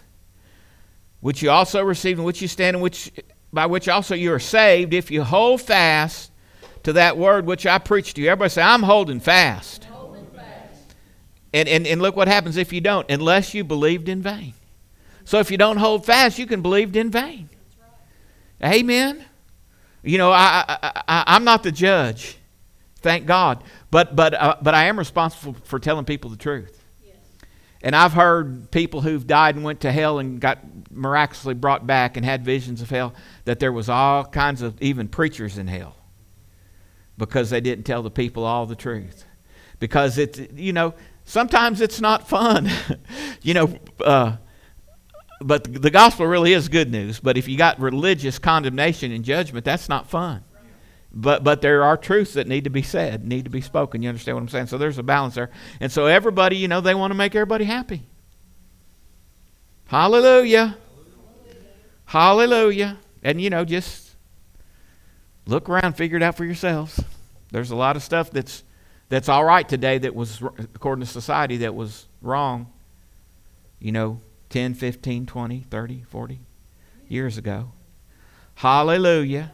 which 1.20 1.42
you 1.42 1.50
also 1.50 1.82
received, 1.82 2.18
in 2.18 2.24
which 2.24 2.42
you 2.42 2.48
stand, 2.48 2.76
in 2.76 2.82
which, 2.82 3.12
by 3.52 3.66
which 3.66 3.88
also 3.88 4.14
you 4.14 4.32
are 4.32 4.38
saved, 4.38 4.92
if 4.92 5.10
you 5.10 5.22
hold 5.22 5.60
fast 5.60 6.32
to 6.82 6.94
that 6.94 7.16
word 7.16 7.46
which 7.46 7.66
I 7.66 7.78
preached 7.78 8.16
to 8.16 8.22
you. 8.22 8.30
Everybody 8.30 8.50
say, 8.50 8.62
I'm 8.62 8.82
holding 8.82 9.20
fast. 9.20 9.84
Holding 9.84 10.26
fast. 10.28 10.94
And, 11.52 11.68
and, 11.68 11.86
and 11.86 12.00
look 12.00 12.16
what 12.16 12.28
happens 12.28 12.56
if 12.56 12.72
you 12.72 12.80
don't, 12.80 13.10
unless 13.10 13.54
you 13.54 13.64
believed 13.64 14.08
in 14.08 14.22
vain. 14.22 14.54
So 15.24 15.38
if 15.38 15.50
you 15.50 15.58
don't 15.58 15.76
hold 15.76 16.04
fast, 16.04 16.38
you 16.38 16.46
can 16.46 16.62
believe 16.62 16.94
in 16.96 17.10
vain. 17.10 17.48
Right. 18.60 18.74
Amen. 18.74 19.24
You 20.02 20.18
know, 20.18 20.32
I, 20.32 20.64
I, 20.66 21.02
I, 21.06 21.36
am 21.36 21.44
not 21.44 21.62
the 21.62 21.72
judge, 21.72 22.38
thank 23.02 23.26
God, 23.26 23.62
but 23.90 24.16
but 24.16 24.32
uh, 24.32 24.56
but 24.62 24.74
I 24.74 24.84
am 24.84 24.98
responsible 24.98 25.54
for 25.64 25.78
telling 25.78 26.06
people 26.06 26.30
the 26.30 26.38
truth. 26.38 26.82
Yes. 27.04 27.16
And 27.82 27.94
I've 27.94 28.14
heard 28.14 28.70
people 28.70 29.02
who've 29.02 29.26
died 29.26 29.56
and 29.56 29.64
went 29.64 29.80
to 29.82 29.92
hell 29.92 30.18
and 30.18 30.40
got 30.40 30.58
miraculously 30.90 31.54
brought 31.54 31.86
back 31.86 32.16
and 32.16 32.24
had 32.24 32.44
visions 32.44 32.80
of 32.80 32.90
hell, 32.90 33.14
that 33.44 33.60
there 33.60 33.72
was 33.72 33.88
all 33.88 34.24
kinds 34.24 34.62
of 34.62 34.80
even 34.80 35.06
preachers 35.06 35.58
in 35.58 35.66
hell 35.66 35.96
because 37.20 37.50
they 37.50 37.60
didn't 37.60 37.84
tell 37.84 38.02
the 38.02 38.10
people 38.10 38.44
all 38.44 38.66
the 38.66 38.74
truth. 38.74 39.24
Because 39.78 40.18
it's, 40.18 40.40
you 40.54 40.72
know, 40.72 40.94
sometimes 41.24 41.80
it's 41.80 42.00
not 42.00 42.28
fun. 42.28 42.70
you 43.42 43.54
know, 43.54 43.78
uh, 44.04 44.36
but 45.40 45.64
the 45.64 45.90
gospel 45.90 46.26
really 46.26 46.52
is 46.52 46.68
good 46.68 46.90
news. 46.90 47.18
But 47.18 47.36
if 47.36 47.48
you 47.48 47.56
got 47.56 47.80
religious 47.80 48.38
condemnation 48.38 49.10
and 49.10 49.24
judgment, 49.24 49.64
that's 49.64 49.88
not 49.88 50.08
fun. 50.08 50.44
But 51.12 51.42
but 51.42 51.60
there 51.60 51.82
are 51.82 51.96
truths 51.96 52.34
that 52.34 52.46
need 52.46 52.64
to 52.64 52.70
be 52.70 52.82
said, 52.82 53.26
need 53.26 53.44
to 53.44 53.50
be 53.50 53.60
spoken. 53.60 54.02
You 54.02 54.10
understand 54.10 54.36
what 54.36 54.42
I'm 54.42 54.48
saying? 54.48 54.66
So 54.66 54.78
there's 54.78 54.98
a 54.98 55.02
balance 55.02 55.34
there. 55.34 55.50
And 55.80 55.90
so 55.90 56.06
everybody, 56.06 56.56
you 56.56 56.68
know, 56.68 56.80
they 56.80 56.94
want 56.94 57.10
to 57.10 57.16
make 57.16 57.34
everybody 57.34 57.64
happy. 57.64 58.02
Hallelujah. 59.86 60.76
Hallelujah. 62.04 62.98
And 63.22 63.40
you 63.40 63.50
know, 63.50 63.64
just 63.64 64.14
look 65.46 65.68
around, 65.68 65.94
figure 65.94 66.16
it 66.16 66.22
out 66.22 66.36
for 66.36 66.44
yourselves. 66.44 67.02
There's 67.50 67.72
a 67.72 67.76
lot 67.76 67.96
of 67.96 68.02
stuff 68.02 68.30
that's 68.30 68.62
that's 69.08 69.28
all 69.28 69.44
right 69.44 69.68
today 69.68 69.98
that 69.98 70.14
was 70.14 70.40
according 70.74 71.04
to 71.04 71.10
society 71.10 71.56
that 71.58 71.74
was 71.74 72.06
wrong. 72.22 72.72
You 73.80 73.90
know, 73.90 74.20
10, 74.50 74.74
15, 74.74 75.26
20, 75.26 75.60
30, 75.70 76.02
40 76.02 76.40
years 77.08 77.38
ago. 77.38 77.72
Hallelujah. 78.56 79.52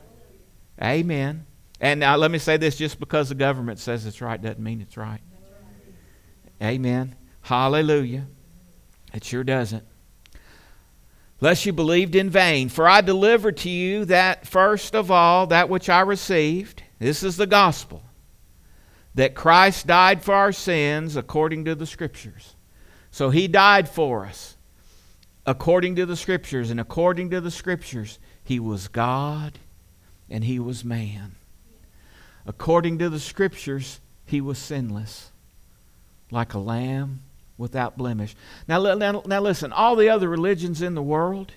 Amen. 0.82 1.46
And 1.80 2.00
now 2.00 2.16
let 2.16 2.30
me 2.30 2.38
say 2.38 2.56
this 2.56 2.76
just 2.76 2.98
because 2.98 3.28
the 3.28 3.34
government 3.34 3.78
says 3.78 4.06
it's 4.06 4.22
right 4.22 4.40
doesn't 4.40 4.58
mean 4.58 4.80
it's 4.80 4.96
right. 4.96 5.20
Amen. 6.62 7.14
Hallelujah. 7.42 8.26
It 9.12 9.22
sure 9.22 9.44
doesn't. 9.44 9.84
Lest 11.40 11.66
you 11.66 11.74
believed 11.74 12.14
in 12.14 12.30
vain. 12.30 12.70
For 12.70 12.88
I 12.88 13.02
delivered 13.02 13.58
to 13.58 13.70
you 13.70 14.06
that 14.06 14.46
first 14.46 14.94
of 14.94 15.10
all, 15.10 15.46
that 15.48 15.68
which 15.68 15.90
I 15.90 16.00
received. 16.00 16.82
This 16.98 17.22
is 17.22 17.36
the 17.36 17.46
gospel. 17.46 18.02
That 19.14 19.34
Christ 19.34 19.86
died 19.86 20.24
for 20.24 20.34
our 20.34 20.52
sins 20.52 21.16
according 21.16 21.66
to 21.66 21.74
the 21.74 21.86
Scriptures. 21.86 22.56
So 23.10 23.28
he 23.28 23.48
died 23.48 23.88
for 23.88 24.24
us 24.24 24.55
according 25.46 25.96
to 25.96 26.06
the 26.06 26.16
Scriptures. 26.16 26.70
And 26.70 26.80
according 26.80 27.30
to 27.30 27.40
the 27.40 27.50
Scriptures, 27.50 28.18
he 28.42 28.60
was 28.60 28.88
God 28.88 29.58
and 30.28 30.44
he 30.44 30.58
was 30.58 30.84
man. 30.84 31.36
According 32.46 32.98
to 32.98 33.08
the 33.08 33.20
Scriptures, 33.20 34.00
he 34.24 34.40
was 34.40 34.58
sinless, 34.58 35.30
like 36.30 36.54
a 36.54 36.58
lamb 36.58 37.20
without 37.56 37.96
blemish. 37.96 38.34
Now, 38.68 38.94
now, 38.94 39.22
now 39.24 39.40
listen, 39.40 39.72
all 39.72 39.96
the 39.96 40.08
other 40.08 40.28
religions 40.28 40.82
in 40.82 40.94
the 40.94 41.02
world, 41.02 41.52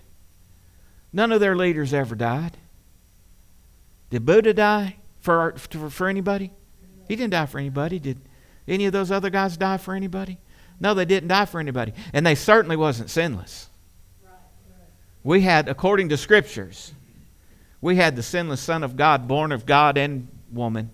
none 1.12 1.32
of 1.32 1.40
their 1.40 1.56
leaders 1.56 1.94
ever 1.94 2.16
died. 2.16 2.58
Did 4.10 4.26
Buddha 4.26 4.54
die 4.54 4.98
for, 5.20 5.54
for, 5.58 5.90
for 5.90 6.08
anybody? 6.08 6.52
He 7.08 7.16
didn't 7.16 7.32
die 7.32 7.46
for 7.48 7.60
anybody. 7.60 8.00
Did 8.00 8.20
any 8.68 8.86
of 8.86 8.94
those 8.94 9.12
other 9.12 9.30
guys 9.30 9.58
die 9.58 9.78
for 9.78 9.94
anybody? 9.94 10.40
No, 10.80 10.94
they 10.94 11.06
didn't 11.06 11.30
die 11.30 11.46
for 11.46 11.60
anybody. 11.60 11.94
And 12.14 12.26
they 12.26 12.36
certainly 12.36 12.78
wasn't 12.78 13.10
sinless. 13.10 13.69
We 15.24 15.42
had, 15.42 15.68
according 15.68 16.10
to 16.10 16.18
scriptures, 16.18 16.94
we 17.82 17.96
had 17.96 18.16
the 18.16 18.24
sinless 18.24 18.62
Son 18.62 18.84
of 18.84 18.96
God, 18.96 19.28
born 19.28 19.52
of 19.52 19.66
God 19.66 19.98
and 19.98 20.28
woman. 20.52 20.92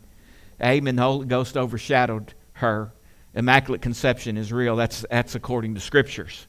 Amen. 0.62 0.96
The 0.96 1.02
Holy 1.04 1.26
Ghost 1.26 1.58
overshadowed 1.58 2.34
her. 2.54 2.92
Immaculate 3.34 3.82
conception 3.82 4.38
is 4.38 4.54
real. 4.54 4.76
That's, 4.76 5.06
that's 5.10 5.36
according 5.36 5.76
to 5.76 5.82
scriptures. 5.82 6.48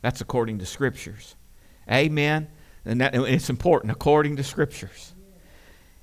That's 0.00 0.20
according 0.20 0.58
to 0.58 0.66
scriptures. 0.66 1.36
Amen. 1.90 2.48
And 2.84 3.00
that, 3.00 3.14
it's 3.14 3.50
important, 3.50 3.92
according 3.92 4.36
to 4.36 4.44
scriptures. 4.44 5.12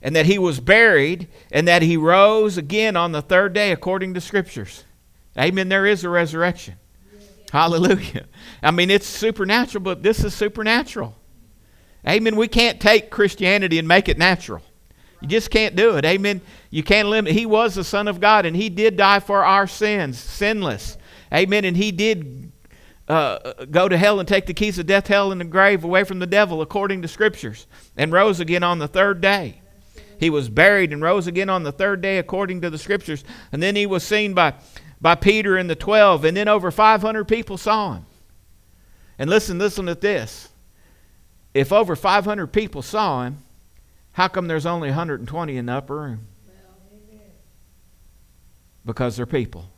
And 0.02 0.16
that 0.16 0.26
he 0.26 0.38
was 0.38 0.60
buried 0.60 1.28
and 1.52 1.68
that 1.68 1.82
he 1.82 1.98
rose 1.98 2.58
again 2.58 2.96
on 2.96 3.12
the 3.12 3.22
third 3.22 3.54
day 3.54 3.72
according 3.72 4.14
to 4.14 4.22
scriptures. 4.22 4.86
Amen. 5.38 5.68
There 5.68 5.86
is 5.86 6.04
a 6.04 6.10
resurrection. 6.10 6.76
Hallelujah. 7.52 8.26
I 8.62 8.72
mean, 8.72 8.90
it's 8.90 9.08
supernatural, 9.08 9.84
but 9.84 10.04
this 10.04 10.24
is 10.24 10.34
supernatural. 10.34 11.16
Amen. 12.08 12.36
We 12.36 12.48
can't 12.48 12.80
take 12.80 13.10
Christianity 13.10 13.80
and 13.80 13.88
make 13.88 14.08
it 14.08 14.18
natural. 14.18 14.62
You 15.22 15.28
just 15.28 15.52
can't 15.52 15.76
do 15.76 15.98
it. 15.98 16.06
Amen. 16.06 16.42
You 16.70 16.84
can't 16.84 17.10
limit. 17.10 17.34
He 17.34 17.46
was 17.46 17.76
the 17.76 17.84
Son 17.84 18.08
of 18.08 18.22
God, 18.22 18.46
and 18.46 18.56
He 18.56 18.70
did 18.70 18.96
die 18.96 19.20
for 19.20 19.44
our 19.44 19.68
sins, 19.68 20.18
sinless. 20.18 20.98
Amen. 21.34 21.66
And 21.66 21.76
He 21.76 21.92
did 21.92 22.52
uh, 23.08 23.66
go 23.66 23.90
to 23.90 23.98
hell 23.98 24.20
and 24.20 24.28
take 24.28 24.46
the 24.46 24.54
keys 24.54 24.80
of 24.80 24.86
death, 24.86 25.08
hell, 25.08 25.32
and 25.32 25.42
the 25.42 25.46
grave 25.46 25.84
away 25.84 26.04
from 26.04 26.20
the 26.20 26.28
devil, 26.28 26.62
according 26.62 27.02
to 27.02 27.08
Scriptures, 27.08 27.68
and 27.98 28.14
rose 28.14 28.40
again 28.40 28.64
on 28.64 28.80
the 28.80 28.88
third 28.88 29.20
day. 29.20 29.62
He 30.20 30.30
was 30.30 30.50
buried 30.50 30.94
and 30.94 31.02
rose 31.02 31.28
again 31.28 31.50
on 31.50 31.64
the 31.64 31.72
third 31.72 32.02
day, 32.02 32.18
according 32.18 32.62
to 32.62 32.70
the 32.70 32.78
Scriptures. 32.78 33.24
And 33.52 33.62
then 33.62 33.76
He 33.76 33.86
was 33.86 34.04
seen 34.04 34.34
by, 34.34 34.54
by 35.02 35.16
Peter 35.16 35.56
and 35.58 35.70
the 35.70 35.76
twelve, 35.76 36.26
and 36.26 36.36
then 36.36 36.48
over 36.48 36.72
500 36.72 37.26
people 37.26 37.58
saw 37.58 37.94
Him. 37.94 38.06
And 39.18 39.30
listen, 39.30 39.58
listen 39.58 39.86
to 39.86 39.96
this. 39.96 40.50
If 41.54 41.72
over 41.72 41.96
500 41.96 42.48
people 42.48 42.82
saw 42.82 43.24
Him, 43.24 43.38
how 44.14 44.28
come 44.28 44.48
there's 44.48 44.66
only 44.66 44.90
120 44.90 45.58
in 45.58 45.66
the 45.66 45.74
upper 45.74 45.96
room? 45.96 46.28
Because 48.86 49.18
they're 49.18 49.26
people. 49.26 49.70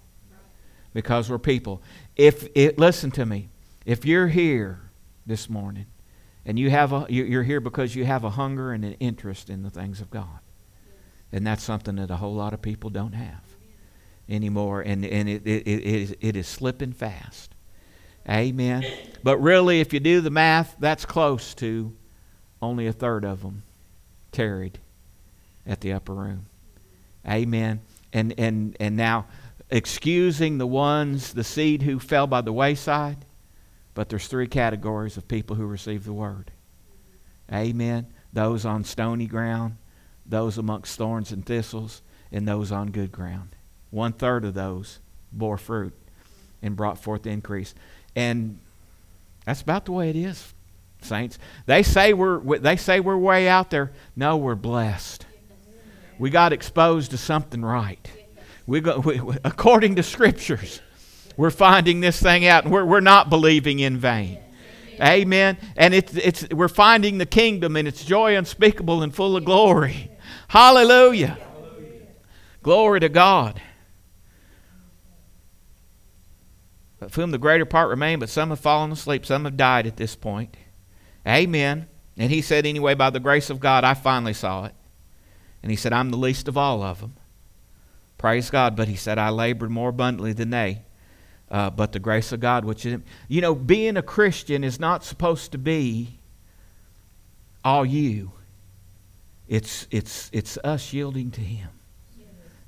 Because 0.94 1.30
we're 1.30 1.40
people. 1.40 1.82
If 2.16 2.48
it, 2.56 2.78
listen 2.78 3.12
to 3.12 3.25
me, 3.25 3.50
if 3.86 4.06
you're 4.06 4.28
here 4.28 4.82
this 5.25 5.50
morning 5.50 5.86
and 6.46 6.60
you 6.60 6.70
have 6.70 6.92
a, 6.92 7.06
you're 7.10 7.44
here 7.44 7.62
because 7.62 7.96
you 7.96 8.04
have 8.06 8.24
a 8.24 8.32
hunger 8.32 8.72
and 8.72 8.84
an 8.84 8.94
interest 8.94 9.50
in 9.50 9.63
the 9.63 9.70
things 9.70 10.01
of 10.01 10.10
God, 10.10 10.40
and 11.32 11.48
that's 11.48 11.63
something 11.63 11.96
that 11.96 12.12
a 12.12 12.18
whole 12.18 12.36
lot 12.36 12.54
of 12.54 12.62
people 12.62 12.90
don't 12.90 13.13
have 13.13 13.50
anymore, 14.32 14.82
and, 14.82 15.06
and 15.06 15.30
it, 15.30 15.46
it, 15.46 15.68
it, 15.68 15.84
is, 15.84 16.16
it 16.22 16.36
is 16.36 16.48
slipping 16.48 16.94
fast. 16.94 17.54
Amen. 18.30 18.86
But 19.24 19.38
really, 19.38 19.82
if 19.82 19.94
you 19.94 20.00
do 20.00 20.22
the 20.22 20.30
math, 20.30 20.76
that's 20.80 21.06
close 21.06 21.54
to 21.56 21.94
only 22.62 22.88
a 22.88 22.94
third 22.94 23.26
of 23.26 23.42
them 23.42 23.64
tarried 24.32 24.80
at 25.66 25.82
the 25.82 25.94
upper 25.94 26.14
room. 26.14 26.46
Amen. 27.28 27.82
And 28.14 28.34
and 28.38 28.76
and 28.80 28.96
now 28.96 29.26
excusing 29.70 30.58
the 30.58 30.68
ones, 30.68 31.34
the 31.34 31.44
seed 31.44 31.82
who 31.82 32.00
fell 32.00 32.28
by 32.28 32.42
the 32.42 32.54
wayside, 32.54 33.26
but 33.94 34.10
there's 34.10 34.28
three 34.28 34.48
categories 34.48 35.18
of 35.18 35.28
people 35.28 35.56
who 35.56 35.66
receive 35.66 36.04
the 36.04 36.14
word. 36.14 36.52
Amen. 37.52 38.08
Those 38.34 38.66
on 38.66 38.84
stony 38.84 39.28
ground, 39.28 39.78
those 40.26 40.58
amongst 40.58 40.98
thorns 40.98 41.32
and 41.32 41.46
thistles, 41.46 42.02
and 42.32 42.48
those 42.48 42.72
on 42.72 42.92
good 42.92 43.12
ground. 43.12 43.56
One 43.91 44.13
third 44.13 44.43
of 44.45 44.53
those 44.53 45.00
bore 45.31 45.57
fruit 45.57 45.93
and 46.62 46.75
brought 46.75 46.98
forth 46.98 47.27
increase. 47.27 47.75
And 48.15 48.60
that's 49.45 49.62
about 49.62 49.86
the 49.86 49.91
way 49.91 50.10
it 50.10 50.15
is 50.15 50.53
saints. 51.01 51.39
They 51.65 51.83
say 51.83 52.13
we're 52.13 52.60
they 52.60 52.75
say 52.75 53.00
we're 53.00 53.17
way 53.17 53.48
out 53.48 53.69
there. 53.69 53.91
No, 54.15 54.38
we're 54.38 54.55
blessed. 54.55 55.25
We 56.19 56.29
got 56.29 56.53
exposed 56.53 57.12
to 57.12 57.17
something 57.17 57.63
right. 57.63 58.10
We, 58.67 58.79
got, 58.79 59.03
we 59.03 59.19
according 59.43 59.95
to 59.95 60.03
scriptures, 60.03 60.79
we're 61.36 61.50
finding 61.50 62.00
this 62.00 62.21
thing 62.21 62.45
out, 62.45 62.65
and 62.65 62.71
we're, 62.71 62.86
we're 62.86 63.00
not 63.00 63.31
believing 63.31 63.79
in 63.79 63.98
vain. 63.98 64.38
Amen. 65.01 65.57
And 65.75 65.95
it's, 65.95 66.13
it's, 66.13 66.48
we're 66.50 66.67
finding 66.67 67.17
the 67.17 67.25
kingdom, 67.25 67.75
and 67.75 67.88
it's 67.88 68.05
joy 68.05 68.38
unspeakable 68.38 69.01
and 69.01 69.13
full 69.13 69.36
of 69.36 69.45
glory. 69.45 70.12
Hallelujah. 70.48 71.39
Glory 72.62 73.00
to 73.00 73.10
God. 73.10 73.60
Of 77.01 77.15
whom 77.15 77.31
the 77.31 77.38
greater 77.38 77.65
part 77.65 77.89
remain, 77.89 78.20
but 78.20 78.29
some 78.29 78.50
have 78.50 78.60
fallen 78.60 78.91
asleep, 78.91 79.25
some 79.25 79.46
have 79.46 79.58
died 79.58 79.88
at 79.88 79.98
this 79.98 80.15
point. 80.15 80.55
Amen. 81.27 81.88
And 82.17 82.31
he 82.31 82.41
said, 82.41 82.65
Anyway, 82.65 82.93
by 82.93 83.10
the 83.10 83.20
grace 83.20 83.50
of 83.50 83.60
God, 83.60 83.84
I 83.84 83.96
finally 83.96 84.34
saw 84.34 84.65
it. 84.65 84.75
And 85.63 85.72
he 85.72 85.75
said, 85.75 85.93
I'm 85.93 86.12
the 86.12 86.17
least 86.17 86.48
of 86.48 86.58
all 86.58 86.84
of 86.84 87.01
them. 87.01 87.15
Praise 88.17 88.50
God. 88.50 88.75
But 88.75 88.88
he 88.88 88.96
said, 88.96 89.17
I 89.17 89.29
labored 89.29 89.72
more 89.72 89.89
abundantly 89.89 90.34
than 90.34 90.51
they. 90.51 90.84
Uh, 91.50 91.70
but 91.70 91.91
the 91.91 92.00
grace 92.00 92.31
of 92.31 92.39
God, 92.39 92.63
which 92.63 92.86
is, 92.86 93.01
you 93.27 93.41
know, 93.41 93.53
being 93.53 93.98
a 93.98 94.01
Christian 94.01 94.63
is 94.63 94.79
not 94.79 95.03
supposed 95.03 95.51
to 95.51 95.58
be 95.58 96.20
all 97.63 97.86
you. 97.86 98.31
It's, 99.50 99.86
it's, 99.91 100.29
it's 100.31 100.58
us 100.63 100.93
yielding 100.93 101.29
to 101.31 101.41
Him, 101.41 101.67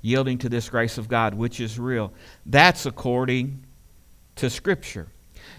yielding 0.02 0.36
to 0.38 0.50
this 0.50 0.68
grace 0.68 0.98
of 0.98 1.08
God, 1.08 1.32
which 1.34 1.60
is 1.60 1.78
real. 1.78 2.12
That's 2.44 2.84
according 2.84 3.64
to 4.36 4.50
Scripture. 4.50 5.08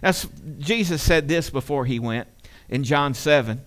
That's, 0.02 0.28
Jesus 0.58 1.02
said 1.02 1.28
this 1.28 1.50
before 1.50 1.86
He 1.86 2.00
went 2.00 2.28
in 2.70 2.84
John 2.84 3.14
7. 3.14 3.62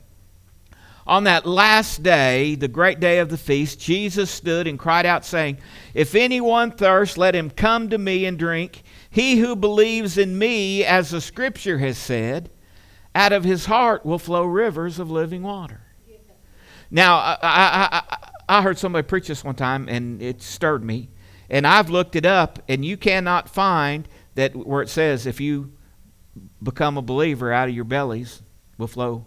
On 1.08 1.24
that 1.24 1.46
last 1.46 2.02
day, 2.02 2.54
the 2.54 2.68
great 2.68 3.00
day 3.00 3.18
of 3.18 3.30
the 3.30 3.38
feast, 3.38 3.80
Jesus 3.80 4.30
stood 4.30 4.66
and 4.66 4.78
cried 4.78 5.06
out, 5.06 5.24
saying, 5.24 5.56
If 5.94 6.14
anyone 6.14 6.70
thirst, 6.70 7.16
let 7.16 7.34
him 7.34 7.48
come 7.48 7.88
to 7.88 7.96
me 7.96 8.26
and 8.26 8.38
drink. 8.38 8.82
He 9.08 9.38
who 9.38 9.56
believes 9.56 10.18
in 10.18 10.38
me, 10.38 10.84
as 10.84 11.10
the 11.10 11.22
scripture 11.22 11.78
has 11.78 11.96
said, 11.96 12.50
out 13.14 13.32
of 13.32 13.42
his 13.42 13.64
heart 13.64 14.04
will 14.04 14.18
flow 14.18 14.44
rivers 14.44 14.98
of 14.98 15.10
living 15.10 15.42
water. 15.42 15.80
Now, 16.90 17.16
I, 17.16 17.38
I, 17.42 17.88
I, 17.90 18.58
I 18.58 18.62
heard 18.62 18.78
somebody 18.78 19.06
preach 19.06 19.28
this 19.28 19.42
one 19.42 19.54
time, 19.54 19.88
and 19.88 20.20
it 20.20 20.42
stirred 20.42 20.84
me. 20.84 21.08
And 21.48 21.66
I've 21.66 21.88
looked 21.88 22.16
it 22.16 22.26
up, 22.26 22.58
and 22.68 22.84
you 22.84 22.98
cannot 22.98 23.48
find 23.48 24.06
that 24.38 24.54
where 24.54 24.82
it 24.82 24.88
says 24.88 25.26
if 25.26 25.40
you 25.40 25.72
become 26.62 26.96
a 26.96 27.02
believer, 27.02 27.52
out 27.52 27.68
of 27.68 27.74
your 27.74 27.84
bellies 27.84 28.40
will 28.78 28.86
flow 28.86 29.26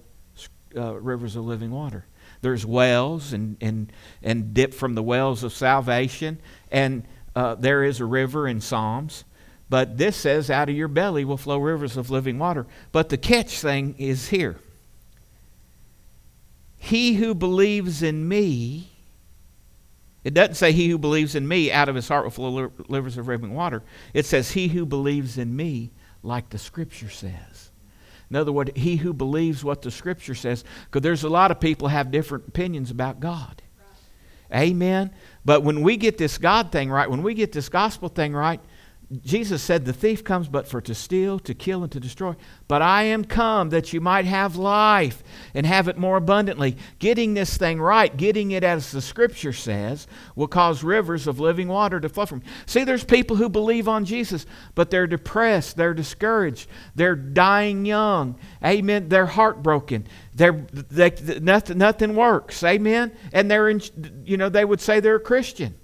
uh, 0.73 0.93
rivers 0.93 1.35
of 1.35 1.43
living 1.43 1.69
water. 1.69 2.05
There's 2.39 2.65
wells 2.65 3.33
and, 3.33 3.57
and, 3.59 3.91
and 4.23 4.53
dip 4.53 4.73
from 4.73 4.95
the 4.95 5.03
wells 5.03 5.43
of 5.43 5.51
salvation, 5.51 6.39
and 6.71 7.03
uh, 7.35 7.55
there 7.55 7.83
is 7.83 7.99
a 7.99 8.05
river 8.05 8.47
in 8.47 8.61
Psalms. 8.61 9.25
But 9.69 9.97
this 9.97 10.15
says, 10.15 10.49
out 10.49 10.69
of 10.69 10.75
your 10.75 10.87
belly 10.87 11.25
will 11.25 11.35
flow 11.35 11.57
rivers 11.57 11.97
of 11.97 12.09
living 12.09 12.39
water. 12.39 12.65
But 12.93 13.09
the 13.09 13.17
catch 13.17 13.59
thing 13.59 13.95
is 13.97 14.29
here. 14.29 14.59
He 16.77 17.15
who 17.15 17.35
believes 17.35 18.01
in 18.01 18.29
me, 18.29 18.90
it 20.23 20.33
doesn't 20.33 20.55
say 20.55 20.71
he 20.71 20.89
who 20.89 20.97
believes 20.97 21.35
in 21.35 21.47
me 21.47 21.71
out 21.71 21.89
of 21.89 21.95
his 21.95 22.07
heart 22.07 22.23
will 22.23 22.31
flow 22.31 22.71
rivers 22.89 23.17
of 23.17 23.27
living 23.27 23.53
water. 23.53 23.83
It 24.13 24.25
says 24.25 24.51
he 24.51 24.67
who 24.67 24.85
believes 24.85 25.37
in 25.37 25.55
me, 25.55 25.91
like 26.21 26.49
the 26.49 26.57
scripture 26.57 27.09
says. 27.09 27.71
In 28.29 28.35
other 28.35 28.51
words, 28.51 28.71
he 28.75 28.95
who 28.95 29.13
believes 29.13 29.63
what 29.63 29.81
the 29.81 29.91
scripture 29.91 30.35
says, 30.35 30.63
because 30.85 31.01
there's 31.01 31.23
a 31.23 31.29
lot 31.29 31.51
of 31.51 31.59
people 31.59 31.87
have 31.89 32.11
different 32.11 32.47
opinions 32.47 32.91
about 32.91 33.19
God. 33.19 33.61
Amen. 34.53 35.11
But 35.43 35.63
when 35.63 35.81
we 35.81 35.97
get 35.97 36.17
this 36.17 36.37
God 36.37 36.71
thing 36.71 36.89
right, 36.89 37.09
when 37.09 37.23
we 37.23 37.33
get 37.33 37.51
this 37.51 37.69
gospel 37.69 38.09
thing 38.09 38.33
right, 38.33 38.61
Jesus 39.23 39.61
said, 39.61 39.83
The 39.83 39.91
thief 39.91 40.23
comes 40.23 40.47
but 40.47 40.67
for 40.67 40.79
to 40.81 40.95
steal, 40.95 41.37
to 41.39 41.53
kill, 41.53 41.83
and 41.83 41.91
to 41.91 41.99
destroy. 41.99 42.35
But 42.69 42.81
I 42.81 43.03
am 43.03 43.25
come 43.25 43.69
that 43.71 43.91
you 43.91 43.99
might 43.99 44.23
have 44.23 44.55
life 44.55 45.21
and 45.53 45.65
have 45.65 45.89
it 45.89 45.97
more 45.97 46.15
abundantly. 46.15 46.77
Getting 46.99 47.33
this 47.33 47.57
thing 47.57 47.81
right, 47.81 48.15
getting 48.15 48.51
it 48.51 48.63
as 48.63 48.91
the 48.91 49.01
scripture 49.01 49.51
says, 49.51 50.07
will 50.35 50.47
cause 50.47 50.83
rivers 50.83 51.27
of 51.27 51.41
living 51.41 51.67
water 51.67 51.99
to 51.99 52.07
flow 52.07 52.25
from. 52.25 52.41
See, 52.65 52.85
there's 52.85 53.03
people 53.03 53.35
who 53.35 53.49
believe 53.49 53.89
on 53.89 54.05
Jesus, 54.05 54.45
but 54.75 54.89
they're 54.89 55.07
depressed, 55.07 55.75
they're 55.75 55.93
discouraged, 55.93 56.69
they're 56.95 57.15
dying 57.15 57.85
young. 57.85 58.37
Amen. 58.63 59.09
They're 59.09 59.25
heartbroken. 59.25 60.07
They're, 60.33 60.53
they, 60.53 61.11
nothing, 61.41 61.77
nothing 61.77 62.15
works. 62.15 62.63
Amen. 62.63 63.11
And 63.33 63.51
they're 63.51 63.67
in, 63.67 63.81
you 64.25 64.37
know, 64.37 64.47
they 64.47 64.63
would 64.63 64.79
say 64.79 65.01
they're 65.01 65.15
a 65.15 65.19
Christian. 65.19 65.75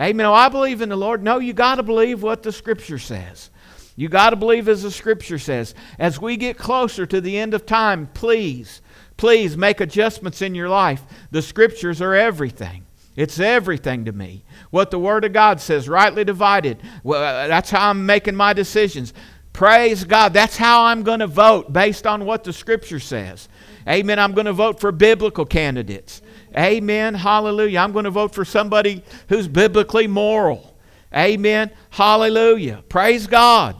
Amen. 0.00 0.26
Oh, 0.26 0.32
I 0.32 0.48
believe 0.48 0.80
in 0.80 0.88
the 0.88 0.96
Lord. 0.96 1.22
No, 1.22 1.38
you 1.38 1.52
got 1.52 1.76
to 1.76 1.82
believe 1.82 2.22
what 2.22 2.42
the 2.42 2.52
Scripture 2.52 2.98
says. 2.98 3.50
You 3.96 4.08
got 4.08 4.30
to 4.30 4.36
believe 4.36 4.68
as 4.68 4.84
the 4.84 4.92
Scripture 4.92 5.40
says. 5.40 5.74
As 5.98 6.20
we 6.20 6.36
get 6.36 6.56
closer 6.56 7.04
to 7.06 7.20
the 7.20 7.36
end 7.36 7.52
of 7.52 7.66
time, 7.66 8.08
please, 8.14 8.80
please 9.16 9.56
make 9.56 9.80
adjustments 9.80 10.40
in 10.40 10.54
your 10.54 10.68
life. 10.68 11.02
The 11.32 11.42
Scriptures 11.42 12.00
are 12.00 12.14
everything. 12.14 12.84
It's 13.16 13.40
everything 13.40 14.04
to 14.04 14.12
me. 14.12 14.44
What 14.70 14.92
the 14.92 15.00
Word 15.00 15.24
of 15.24 15.32
God 15.32 15.60
says, 15.60 15.88
rightly 15.88 16.22
divided. 16.22 16.78
Well, 17.02 17.20
uh, 17.20 17.48
that's 17.48 17.70
how 17.70 17.90
I'm 17.90 18.06
making 18.06 18.36
my 18.36 18.52
decisions. 18.52 19.12
Praise 19.52 20.04
God. 20.04 20.32
That's 20.32 20.56
how 20.56 20.84
I'm 20.84 21.02
going 21.02 21.18
to 21.18 21.26
vote 21.26 21.72
based 21.72 22.06
on 22.06 22.24
what 22.24 22.44
the 22.44 22.52
Scripture 22.52 23.00
says. 23.00 23.48
Amen. 23.88 24.20
I'm 24.20 24.34
going 24.34 24.46
to 24.46 24.52
vote 24.52 24.78
for 24.78 24.92
biblical 24.92 25.44
candidates. 25.44 26.22
Amen. 26.58 27.14
Hallelujah. 27.14 27.78
I'm 27.78 27.92
going 27.92 28.04
to 28.04 28.10
vote 28.10 28.34
for 28.34 28.44
somebody 28.44 29.04
who's 29.28 29.46
biblically 29.46 30.08
moral. 30.08 30.76
Amen. 31.14 31.70
Hallelujah. 31.90 32.82
Praise 32.88 33.28
God. 33.28 33.76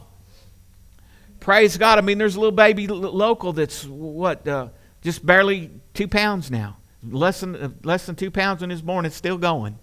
Praise 1.41 1.77
God. 1.77 1.99
I 1.99 2.03
mean, 2.03 2.19
there's 2.19 2.37
a 2.37 2.41
little 2.41 2.53
baby 2.53 2.87
local 2.87 3.53
that's 3.53 3.85
what, 3.85 4.47
uh, 4.47 4.69
just 5.03 5.27
barely 5.27 5.73
two 5.93 6.07
pounds 6.07 6.53
now. 6.53 6.77
Less 7.03 7.41
than, 7.41 7.57
uh, 7.57 7.71
less 7.83 8.07
than 8.07 8.15
two 8.15 8.31
pounds 8.31 8.61
when 8.61 8.71
it's 8.71 8.81
born. 8.81 9.05
It's 9.05 9.17
still 9.17 9.39
going. 9.39 9.79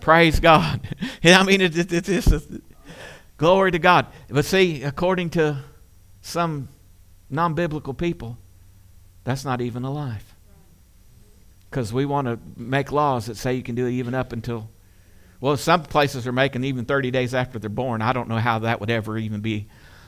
Praise 0.00 0.40
God. 0.40 0.80
I 1.24 1.42
mean, 1.44 1.60
it's 1.60 1.76
it, 1.76 1.92
it, 1.92 2.08
it's 2.08 2.48
glory 3.36 3.70
to 3.70 3.78
God. 3.78 4.06
But 4.28 4.44
see, 4.44 4.82
according 4.82 5.30
to 5.30 5.58
some 6.20 6.68
non 7.30 7.54
biblical 7.54 7.94
people, 7.94 8.38
that's 9.22 9.44
not 9.44 9.60
even 9.60 9.84
a 9.84 9.90
life 9.90 10.33
because 11.74 11.92
we 11.92 12.04
want 12.04 12.28
to 12.28 12.38
make 12.56 12.92
laws 12.92 13.26
that 13.26 13.36
say 13.36 13.52
you 13.52 13.62
can 13.64 13.74
do 13.74 13.86
it 13.86 13.90
even 13.90 14.14
up 14.14 14.32
until 14.32 14.70
well 15.40 15.56
some 15.56 15.82
places 15.82 16.24
are 16.24 16.30
making 16.30 16.62
even 16.62 16.84
30 16.84 17.10
days 17.10 17.34
after 17.34 17.58
they're 17.58 17.68
born. 17.68 18.00
I 18.00 18.12
don't 18.12 18.28
know 18.28 18.38
how 18.38 18.60
that 18.60 18.78
would 18.78 18.92
ever 18.92 19.18
even 19.18 19.40
be 19.40 19.66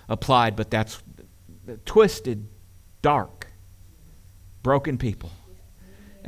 applied 0.09 0.55
but 0.55 0.71
that's 0.71 1.03
twisted 1.85 2.47
dark 3.03 3.49
broken 4.63 4.97
people. 4.97 5.33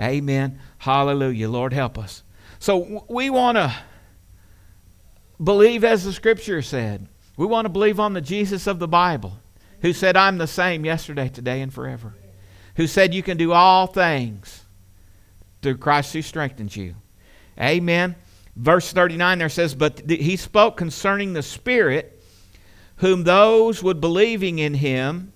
Amen. 0.01 0.59
Hallelujah. 0.79 1.48
Lord 1.48 1.72
help 1.72 1.98
us. 1.98 2.24
So 2.59 3.07
we 3.09 3.31
want 3.31 3.59
to 3.59 3.72
believe 5.42 5.85
as 5.85 6.05
the 6.05 6.12
scripture 6.12 6.62
said. 6.62 7.07
We 7.37 7.46
want 7.46 7.66
to 7.66 7.68
believe 7.68 8.01
on 8.01 8.12
the 8.12 8.20
jesus 8.20 8.66
of 8.66 8.81
the 8.81 8.88
bible 8.88 9.38
who 9.83 9.92
said 9.92 10.16
i'm 10.16 10.38
the 10.38 10.48
same 10.48 10.85
yesterday 10.85 11.29
today 11.29 11.61
and 11.61 11.72
forever 11.72 12.16
who 12.74 12.88
said 12.88 13.14
you 13.14 13.22
can 13.22 13.37
do 13.37 13.53
all 13.53 13.87
things 13.87 14.64
through 15.62 15.78
Christ 15.78 16.12
who 16.12 16.22
strengthens 16.22 16.76
you. 16.76 16.94
Amen. 17.60 18.14
Verse 18.56 18.92
39 18.92 19.38
there 19.38 19.48
says, 19.48 19.74
But 19.74 20.08
he 20.08 20.36
spoke 20.36 20.76
concerning 20.76 21.32
the 21.32 21.42
Spirit, 21.42 22.20
whom 22.96 23.24
those 23.24 23.82
would 23.82 24.00
believing 24.00 24.58
in 24.58 24.74
him, 24.74 25.32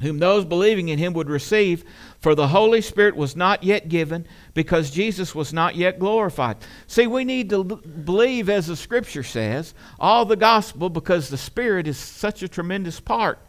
whom 0.00 0.18
those 0.18 0.44
believing 0.44 0.88
in 0.88 0.98
him 0.98 1.12
would 1.14 1.28
receive, 1.28 1.84
for 2.20 2.34
the 2.34 2.48
Holy 2.48 2.80
Spirit 2.80 3.16
was 3.16 3.34
not 3.34 3.64
yet 3.64 3.88
given, 3.88 4.26
because 4.54 4.90
Jesus 4.90 5.34
was 5.34 5.52
not 5.52 5.74
yet 5.74 5.98
glorified. 5.98 6.56
See, 6.86 7.08
we 7.08 7.24
need 7.24 7.50
to 7.50 7.64
believe, 7.64 8.48
as 8.48 8.68
the 8.68 8.76
Scripture 8.76 9.24
says, 9.24 9.74
all 9.98 10.24
the 10.24 10.36
gospel, 10.36 10.88
because 10.88 11.28
the 11.28 11.36
Spirit 11.36 11.88
is 11.88 11.98
such 11.98 12.42
a 12.42 12.48
tremendous 12.48 13.00
part 13.00 13.40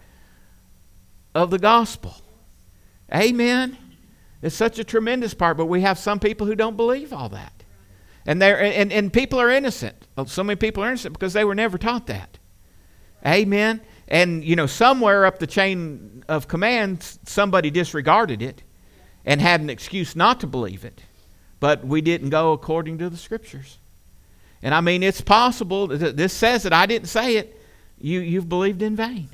of 1.35 1.51
the 1.51 1.59
gospel. 1.59 2.15
Amen. 3.13 3.77
It's 4.41 4.55
such 4.55 4.79
a 4.79 4.83
tremendous 4.83 5.33
part, 5.33 5.57
but 5.57 5.65
we 5.65 5.81
have 5.81 5.99
some 5.99 6.19
people 6.19 6.47
who 6.47 6.55
don't 6.55 6.77
believe 6.77 7.11
all 7.11 7.29
that. 7.29 7.53
And, 8.25 8.41
they're, 8.41 8.61
and, 8.61 8.91
and 8.91 9.11
people 9.11 9.39
are 9.39 9.49
innocent. 9.49 10.07
So 10.27 10.43
many 10.43 10.55
people 10.55 10.83
are 10.83 10.87
innocent 10.87 11.13
because 11.13 11.33
they 11.33 11.43
were 11.43 11.55
never 11.55 11.77
taught 11.77 12.07
that. 12.07 12.37
Amen. 13.25 13.81
And, 14.07 14.43
you 14.43 14.55
know, 14.55 14.65
somewhere 14.65 15.25
up 15.25 15.39
the 15.39 15.47
chain 15.47 16.23
of 16.27 16.47
command, 16.47 17.03
somebody 17.25 17.69
disregarded 17.69 18.41
it 18.41 18.63
and 19.25 19.41
had 19.41 19.61
an 19.61 19.69
excuse 19.69 20.15
not 20.15 20.39
to 20.39 20.47
believe 20.47 20.85
it. 20.85 21.01
But 21.59 21.85
we 21.85 22.01
didn't 22.01 22.29
go 22.29 22.53
according 22.53 22.97
to 22.99 23.09
the 23.09 23.17
scriptures. 23.17 23.77
And 24.61 24.73
I 24.73 24.81
mean, 24.81 25.03
it's 25.03 25.21
possible. 25.21 25.87
That 25.87 26.15
This 26.15 26.33
says 26.33 26.65
it. 26.65 26.73
I 26.73 26.85
didn't 26.85 27.07
say 27.07 27.35
it. 27.35 27.59
You, 27.99 28.21
you've 28.21 28.47
believed 28.47 28.81
in 28.81 28.95
vain. 28.95 29.29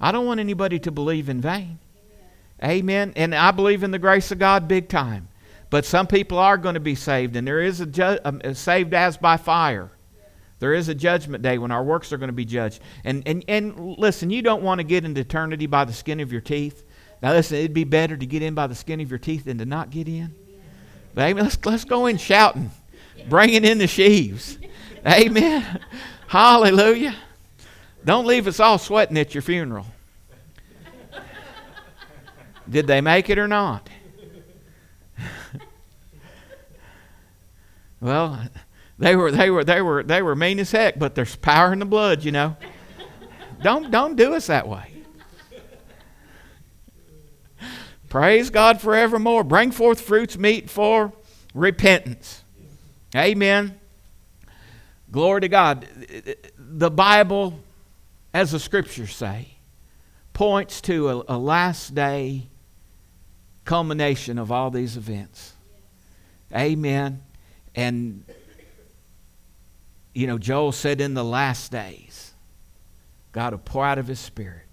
I 0.00 0.12
don't 0.12 0.26
want 0.26 0.40
anybody 0.40 0.78
to 0.80 0.90
believe 0.90 1.28
in 1.28 1.40
vain. 1.40 1.78
Amen. 2.62 3.12
And 3.16 3.34
I 3.34 3.50
believe 3.50 3.82
in 3.82 3.90
the 3.90 3.98
grace 3.98 4.30
of 4.30 4.38
God 4.38 4.68
big 4.68 4.88
time. 4.88 5.28
But 5.70 5.84
some 5.84 6.06
people 6.06 6.38
are 6.38 6.58
going 6.58 6.74
to 6.74 6.80
be 6.80 6.96
saved, 6.96 7.36
and 7.36 7.46
there 7.46 7.60
is 7.60 7.80
a, 7.80 7.86
ju- 7.86 8.18
um, 8.24 8.40
saved 8.54 8.92
as 8.92 9.16
by 9.16 9.36
fire. 9.36 9.90
There 10.58 10.74
is 10.74 10.88
a 10.88 10.94
judgment 10.94 11.42
day 11.42 11.58
when 11.58 11.70
our 11.70 11.82
works 11.82 12.12
are 12.12 12.18
going 12.18 12.28
to 12.28 12.34
be 12.34 12.44
judged. 12.44 12.80
And, 13.04 13.22
and, 13.26 13.44
and 13.48 13.96
listen, 13.96 14.30
you 14.30 14.42
don't 14.42 14.62
want 14.62 14.80
to 14.80 14.84
get 14.84 15.04
into 15.04 15.20
eternity 15.22 15.66
by 15.66 15.84
the 15.84 15.92
skin 15.92 16.20
of 16.20 16.32
your 16.32 16.42
teeth. 16.42 16.84
Now, 17.22 17.32
listen, 17.32 17.56
it'd 17.56 17.72
be 17.72 17.84
better 17.84 18.16
to 18.16 18.26
get 18.26 18.42
in 18.42 18.54
by 18.54 18.66
the 18.66 18.74
skin 18.74 19.00
of 19.00 19.08
your 19.08 19.18
teeth 19.18 19.44
than 19.44 19.58
to 19.58 19.64
not 19.64 19.90
get 19.90 20.08
in. 20.08 20.34
But, 21.14 21.22
amen. 21.22 21.44
Let's, 21.44 21.64
let's 21.64 21.84
go 21.84 22.06
in 22.06 22.18
shouting, 22.18 22.70
bringing 23.28 23.64
in 23.64 23.78
the 23.78 23.86
sheaves. 23.86 24.58
Amen. 25.06 25.80
Hallelujah. 26.26 27.16
Don't 28.04 28.26
leave 28.26 28.46
us 28.46 28.60
all 28.60 28.78
sweating 28.78 29.16
at 29.18 29.34
your 29.34 29.42
funeral. 29.42 29.86
Did 32.70 32.86
they 32.86 33.00
make 33.00 33.28
it 33.28 33.38
or 33.38 33.48
not? 33.48 33.90
well, 38.00 38.48
they 38.98 39.16
were 39.16 39.32
they 39.32 39.50
were 39.50 39.64
they 39.64 39.82
were 39.82 40.04
they 40.04 40.22
were 40.22 40.36
mean 40.36 40.60
as 40.60 40.70
heck, 40.70 40.98
but 40.98 41.14
there's 41.14 41.34
power 41.36 41.72
in 41.72 41.80
the 41.80 41.84
blood, 41.84 42.22
you 42.22 42.30
know. 42.30 42.56
don't 43.62 43.90
don't 43.90 44.14
do 44.14 44.34
us 44.34 44.46
that 44.46 44.68
way. 44.68 44.94
Praise 48.08 48.50
God 48.50 48.80
forevermore. 48.80 49.42
Bring 49.44 49.70
forth 49.72 50.00
fruits 50.00 50.38
meet 50.38 50.70
for 50.70 51.12
repentance. 51.54 52.44
Amen. 53.16 53.78
Glory 55.10 55.40
to 55.42 55.48
God. 55.48 55.86
The 56.56 56.90
Bible, 56.90 57.58
as 58.32 58.52
the 58.52 58.60
scriptures 58.60 59.14
say, 59.14 59.56
points 60.32 60.80
to 60.82 61.08
a, 61.08 61.36
a 61.36 61.38
last 61.38 61.94
day 61.94 62.48
culmination 63.70 64.36
of 64.36 64.50
all 64.50 64.68
these 64.68 64.96
events. 64.96 65.52
Amen. 66.52 67.22
And, 67.76 68.24
you 70.12 70.26
know, 70.26 70.38
Joel 70.38 70.72
said 70.72 71.00
in 71.00 71.14
the 71.14 71.22
last 71.22 71.70
days, 71.70 72.32
God 73.30 73.52
will 73.52 73.60
pour 73.60 73.84
out 73.84 73.96
of 73.96 74.08
his 74.08 74.18
spirit 74.18 74.64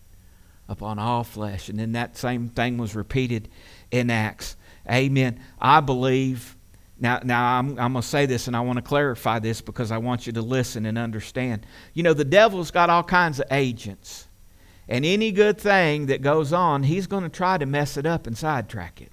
upon 0.68 0.98
all 0.98 1.24
flesh. 1.24 1.70
And 1.70 1.78
then 1.78 1.92
that 1.92 2.18
same 2.18 2.50
thing 2.50 2.80
was 2.80 2.96
repeated 2.96 3.50
in 3.92 4.10
Acts. 4.10 4.56
Amen. 4.92 5.40
I 5.62 5.80
believe. 5.80 6.56
Now, 7.00 7.20
now 7.24 7.60
I'm, 7.60 7.70
I'm 7.78 7.94
going 7.94 8.02
to 8.02 8.02
say 8.02 8.26
this 8.26 8.48
and 8.48 8.58
I 8.58 8.62
want 8.62 8.78
to 8.78 8.82
clarify 8.82 9.38
this 9.38 9.62
because 9.62 9.92
I 9.92 10.00
want 10.00 10.26
you 10.26 10.34
to 10.34 10.42
listen 10.42 10.88
and 10.88 10.98
understand. 10.98 11.68
You 11.94 12.02
know, 12.02 12.14
the 12.14 12.26
devil's 12.26 12.72
got 12.72 12.90
all 12.90 13.04
kinds 13.04 13.40
of 13.40 13.46
agents. 13.52 14.27
And 14.90 15.06
any 15.06 15.32
good 15.32 15.58
thing 15.60 16.06
that 16.06 16.22
goes 16.22 16.54
on, 16.54 16.84
he's 16.84 17.08
going 17.08 17.24
to 17.24 17.30
try 17.30 17.58
to 17.58 17.66
mess 17.66 17.98
it 17.98 18.06
up 18.06 18.26
and 18.26 18.38
sidetrack 18.38 19.02
it. 19.02 19.12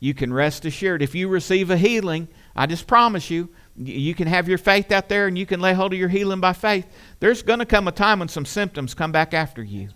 You 0.00 0.14
can 0.14 0.32
rest 0.32 0.64
assured. 0.64 1.00
If 1.00 1.14
you 1.14 1.28
receive 1.28 1.70
a 1.70 1.76
healing, 1.76 2.28
I 2.54 2.66
just 2.66 2.86
promise 2.86 3.30
you, 3.30 3.48
you 3.76 4.14
can 4.14 4.28
have 4.28 4.48
your 4.48 4.58
faith 4.58 4.92
out 4.92 5.08
there 5.08 5.26
and 5.26 5.38
you 5.38 5.46
can 5.46 5.60
lay 5.60 5.72
hold 5.72 5.92
of 5.92 5.98
your 5.98 6.08
healing 6.08 6.40
by 6.40 6.52
faith. 6.52 6.86
There's 7.20 7.42
going 7.42 7.60
to 7.60 7.66
come 7.66 7.88
a 7.88 7.92
time 7.92 8.18
when 8.18 8.28
some 8.28 8.44
symptoms 8.44 8.94
come 8.94 9.12
back 9.12 9.32
after 9.32 9.62
you. 9.62 9.88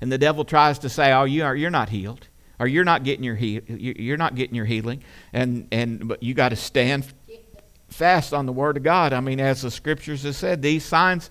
And 0.00 0.12
the 0.12 0.18
devil 0.18 0.44
tries 0.44 0.78
to 0.80 0.88
say, 0.88 1.12
"Oh, 1.12 1.24
you 1.24 1.42
are 1.42 1.56
you're 1.56 1.70
not 1.70 1.88
healed." 1.88 2.28
or 2.58 2.66
you're 2.66 2.84
not 2.84 3.04
getting 3.04 3.24
your 3.24 3.34
he- 3.34 3.60
you're 3.68 4.16
not 4.16 4.34
getting 4.34 4.54
your 4.54 4.64
healing 4.64 5.02
and 5.32 5.68
and 5.72 6.08
but 6.08 6.22
you 6.22 6.34
got 6.34 6.50
to 6.50 6.56
stand 6.56 7.06
fast 7.88 8.32
on 8.32 8.46
the 8.46 8.52
word 8.52 8.76
of 8.76 8.82
God. 8.82 9.12
I 9.12 9.20
mean 9.20 9.40
as 9.40 9.62
the 9.62 9.70
scriptures 9.70 10.22
have 10.22 10.36
said 10.36 10.62
these 10.62 10.84
signs 10.84 11.30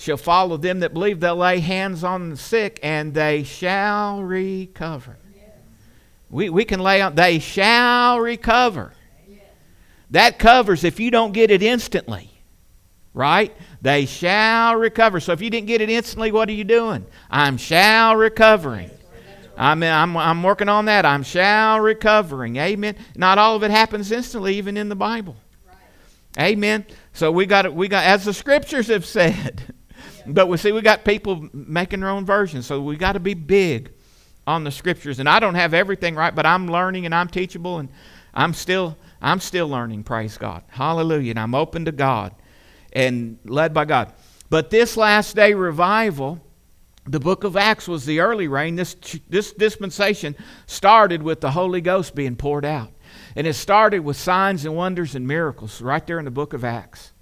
shall 0.00 0.16
follow 0.16 0.56
them 0.56 0.80
that 0.80 0.94
believe 0.94 1.20
they'll 1.20 1.36
lay 1.36 1.60
hands 1.60 2.02
on 2.02 2.30
the 2.30 2.36
sick 2.36 2.80
and 2.82 3.12
they 3.12 3.42
shall 3.42 4.22
recover. 4.22 5.18
We 6.30 6.48
we 6.48 6.64
can 6.64 6.80
lay 6.80 7.02
on 7.02 7.14
they 7.14 7.38
shall 7.38 8.18
recover. 8.18 8.92
That 10.10 10.38
covers 10.38 10.84
if 10.84 10.98
you 10.98 11.10
don't 11.10 11.32
get 11.32 11.50
it 11.50 11.62
instantly. 11.62 12.30
Right? 13.12 13.54
They 13.82 14.06
shall 14.06 14.76
recover. 14.76 15.20
So 15.20 15.32
if 15.32 15.42
you 15.42 15.50
didn't 15.50 15.66
get 15.66 15.80
it 15.80 15.90
instantly, 15.90 16.32
what 16.32 16.48
are 16.48 16.52
you 16.52 16.64
doing? 16.64 17.04
I'm 17.30 17.56
shall 17.56 18.16
recovering. 18.16 18.90
I'm, 19.56 19.82
I'm, 19.82 20.16
I'm 20.16 20.42
working 20.42 20.68
on 20.68 20.86
that. 20.86 21.04
I'm 21.04 21.22
shall 21.22 21.80
recovering. 21.80 22.56
Amen. 22.56 22.96
Not 23.16 23.36
all 23.36 23.56
of 23.56 23.62
it 23.62 23.70
happens 23.70 24.10
instantly, 24.10 24.56
even 24.56 24.76
in 24.76 24.88
the 24.88 24.96
Bible. 24.96 25.36
Amen. 26.38 26.86
So 27.12 27.32
we 27.32 27.46
got 27.46 27.74
we 27.74 27.88
got 27.88 28.04
as 28.04 28.24
the 28.24 28.32
scriptures 28.32 28.86
have 28.86 29.04
said. 29.04 29.74
but 30.34 30.48
we 30.48 30.56
see 30.56 30.72
we 30.72 30.82
got 30.82 31.04
people 31.04 31.48
making 31.52 32.00
their 32.00 32.10
own 32.10 32.24
versions. 32.24 32.66
So 32.66 32.80
we 32.80 32.96
got 32.96 33.12
to 33.12 33.20
be 33.20 33.34
big 33.34 33.92
on 34.46 34.64
the 34.64 34.70
scriptures. 34.70 35.18
And 35.18 35.28
I 35.28 35.40
don't 35.40 35.54
have 35.54 35.74
everything 35.74 36.14
right, 36.14 36.34
but 36.34 36.46
I'm 36.46 36.68
learning 36.68 37.06
and 37.06 37.14
I'm 37.14 37.28
teachable 37.28 37.78
and 37.78 37.88
I'm 38.34 38.54
still 38.54 38.96
I'm 39.22 39.40
still 39.40 39.68
learning, 39.68 40.04
praise 40.04 40.38
God. 40.38 40.62
Hallelujah. 40.68 41.30
And 41.30 41.38
I'm 41.38 41.54
open 41.54 41.84
to 41.84 41.92
God 41.92 42.34
and 42.92 43.38
led 43.44 43.74
by 43.74 43.84
God. 43.84 44.12
But 44.48 44.70
this 44.70 44.96
last 44.96 45.36
day 45.36 45.54
revival 45.54 46.40
the 47.06 47.20
book 47.20 47.44
of 47.44 47.56
Acts 47.56 47.88
was 47.88 48.04
the 48.04 48.20
early 48.20 48.46
rain. 48.46 48.76
This, 48.76 48.94
this 49.28 49.52
dispensation 49.52 50.36
started 50.66 51.22
with 51.22 51.40
the 51.40 51.50
Holy 51.50 51.80
Ghost 51.80 52.14
being 52.14 52.36
poured 52.36 52.64
out. 52.64 52.92
And 53.34 53.46
it 53.46 53.54
started 53.54 54.00
with 54.00 54.16
signs 54.16 54.64
and 54.64 54.76
wonders 54.76 55.14
and 55.14 55.26
miracles 55.26 55.80
right 55.80 56.06
there 56.06 56.18
in 56.18 56.24
the 56.24 56.30
book 56.30 56.52
of 56.52 56.62
Acts. 56.62 57.12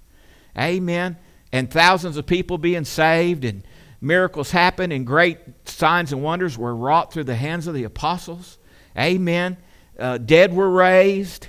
Amen. 0.57 1.17
And 1.51 1.69
thousands 1.69 2.17
of 2.17 2.25
people 2.25 2.57
being 2.57 2.85
saved, 2.85 3.43
and 3.43 3.63
miracles 4.01 4.51
happened, 4.51 4.93
and 4.93 5.05
great 5.05 5.39
signs 5.65 6.11
and 6.11 6.23
wonders 6.23 6.57
were 6.57 6.75
wrought 6.75 7.11
through 7.11 7.23
the 7.25 7.35
hands 7.35 7.67
of 7.67 7.73
the 7.73 7.83
apostles. 7.83 8.57
Amen. 8.97 9.57
Uh, 9.97 10.17
dead 10.17 10.53
were 10.53 10.69
raised. 10.69 11.47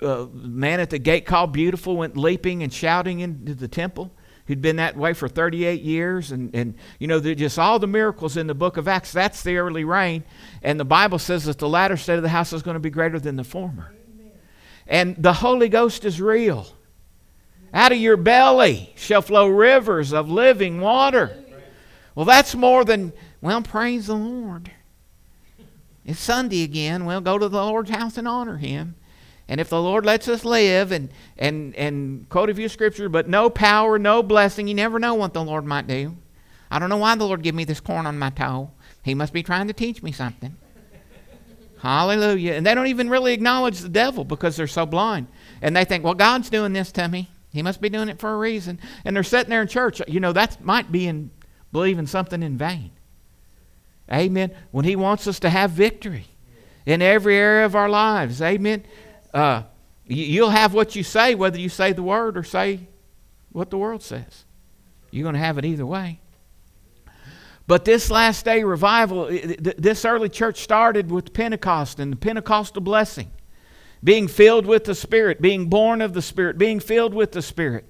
Uh, 0.00 0.26
man 0.32 0.78
at 0.78 0.90
the 0.90 0.98
gate 0.98 1.26
called 1.26 1.52
Beautiful 1.52 1.96
went 1.96 2.16
leaping 2.16 2.62
and 2.62 2.72
shouting 2.72 3.20
into 3.20 3.54
the 3.54 3.66
temple 3.66 4.12
who'd 4.48 4.62
been 4.62 4.76
that 4.76 4.96
way 4.96 5.12
for 5.12 5.28
38 5.28 5.82
years. 5.82 6.32
And, 6.32 6.54
and 6.54 6.74
you 6.98 7.06
know, 7.06 7.20
just 7.20 7.58
all 7.58 7.78
the 7.78 7.86
miracles 7.86 8.36
in 8.36 8.46
the 8.46 8.54
book 8.54 8.78
of 8.78 8.88
Acts, 8.88 9.12
that's 9.12 9.42
the 9.42 9.58
early 9.58 9.84
rain. 9.84 10.24
And 10.62 10.80
the 10.80 10.86
Bible 10.86 11.18
says 11.18 11.44
that 11.44 11.58
the 11.58 11.68
latter 11.68 11.98
state 11.98 12.16
of 12.16 12.22
the 12.22 12.30
house 12.30 12.52
is 12.54 12.62
going 12.62 12.74
to 12.74 12.80
be 12.80 12.90
greater 12.90 13.20
than 13.20 13.36
the 13.36 13.44
former. 13.44 13.94
Amen. 14.14 14.32
And 14.86 15.16
the 15.22 15.34
Holy 15.34 15.68
Ghost 15.68 16.06
is 16.06 16.18
real. 16.18 16.66
Out 17.72 17.92
of 17.92 17.98
your 17.98 18.16
belly 18.16 18.92
shall 18.96 19.22
flow 19.22 19.48
rivers 19.48 20.12
of 20.12 20.30
living 20.30 20.80
water. 20.80 21.36
Well, 22.14 22.24
that's 22.24 22.54
more 22.54 22.84
than, 22.84 23.12
well, 23.40 23.62
praise 23.62 24.06
the 24.06 24.14
Lord. 24.14 24.70
It's 26.04 26.18
Sunday 26.18 26.62
again. 26.62 27.04
Well, 27.04 27.20
go 27.20 27.38
to 27.38 27.48
the 27.48 27.62
Lord's 27.62 27.90
house 27.90 28.16
and 28.16 28.26
honor 28.26 28.56
Him. 28.56 28.94
And 29.46 29.60
if 29.60 29.68
the 29.68 29.80
Lord 29.80 30.04
lets 30.04 30.28
us 30.28 30.44
live 30.44 30.92
and, 30.92 31.10
and, 31.38 31.74
and 31.74 32.28
quote 32.28 32.50
a 32.50 32.54
few 32.54 32.68
scriptures, 32.68 33.10
but 33.10 33.28
no 33.28 33.48
power, 33.48 33.98
no 33.98 34.22
blessing, 34.22 34.68
you 34.68 34.74
never 34.74 34.98
know 34.98 35.14
what 35.14 35.32
the 35.32 35.42
Lord 35.44 35.64
might 35.64 35.86
do. 35.86 36.16
I 36.70 36.78
don't 36.78 36.90
know 36.90 36.98
why 36.98 37.14
the 37.14 37.26
Lord 37.26 37.42
gave 37.42 37.54
me 37.54 37.64
this 37.64 37.80
corn 37.80 38.06
on 38.06 38.18
my 38.18 38.30
toe. 38.30 38.70
He 39.02 39.14
must 39.14 39.32
be 39.32 39.42
trying 39.42 39.68
to 39.68 39.72
teach 39.72 40.02
me 40.02 40.12
something. 40.12 40.56
Hallelujah. 41.80 42.54
And 42.54 42.66
they 42.66 42.74
don't 42.74 42.88
even 42.88 43.08
really 43.08 43.32
acknowledge 43.32 43.78
the 43.78 43.88
devil 43.88 44.24
because 44.24 44.56
they're 44.56 44.66
so 44.66 44.84
blind. 44.84 45.28
And 45.62 45.76
they 45.76 45.84
think, 45.84 46.04
well, 46.04 46.14
God's 46.14 46.50
doing 46.50 46.72
this 46.72 46.90
to 46.92 47.08
me. 47.08 47.28
He 47.52 47.62
must 47.62 47.80
be 47.80 47.88
doing 47.88 48.08
it 48.08 48.18
for 48.18 48.30
a 48.30 48.36
reason. 48.36 48.78
And 49.04 49.16
they're 49.16 49.22
sitting 49.22 49.50
there 49.50 49.62
in 49.62 49.68
church. 49.68 50.02
You 50.06 50.20
know, 50.20 50.32
that 50.32 50.62
might 50.62 50.92
be 50.92 51.06
in 51.06 51.30
believing 51.72 52.06
something 52.06 52.42
in 52.42 52.58
vain. 52.58 52.90
Amen. 54.12 54.54
When 54.70 54.84
He 54.84 54.96
wants 54.96 55.26
us 55.26 55.40
to 55.40 55.50
have 55.50 55.70
victory 55.70 56.26
in 56.86 57.02
every 57.02 57.36
area 57.36 57.66
of 57.66 57.74
our 57.74 57.88
lives. 57.88 58.40
Amen. 58.40 58.84
Uh, 59.32 59.62
you'll 60.06 60.50
have 60.50 60.74
what 60.74 60.96
you 60.96 61.02
say, 61.02 61.34
whether 61.34 61.58
you 61.58 61.68
say 61.68 61.92
the 61.92 62.02
word 62.02 62.36
or 62.36 62.42
say 62.42 62.88
what 63.52 63.70
the 63.70 63.78
world 63.78 64.02
says. 64.02 64.44
You're 65.10 65.24
going 65.24 65.34
to 65.34 65.40
have 65.40 65.58
it 65.58 65.64
either 65.64 65.86
way. 65.86 66.20
But 67.66 67.84
this 67.84 68.10
last 68.10 68.46
day 68.46 68.64
revival, 68.64 69.28
this 69.28 70.06
early 70.06 70.30
church 70.30 70.62
started 70.62 71.10
with 71.10 71.34
Pentecost 71.34 72.00
and 72.00 72.10
the 72.10 72.16
Pentecostal 72.16 72.80
blessing. 72.80 73.30
Being 74.02 74.28
filled 74.28 74.66
with 74.66 74.84
the 74.84 74.94
Spirit, 74.94 75.40
being 75.40 75.68
born 75.68 76.00
of 76.00 76.12
the 76.12 76.22
Spirit, 76.22 76.58
being 76.58 76.80
filled 76.80 77.14
with 77.14 77.32
the 77.32 77.42
Spirit 77.42 77.88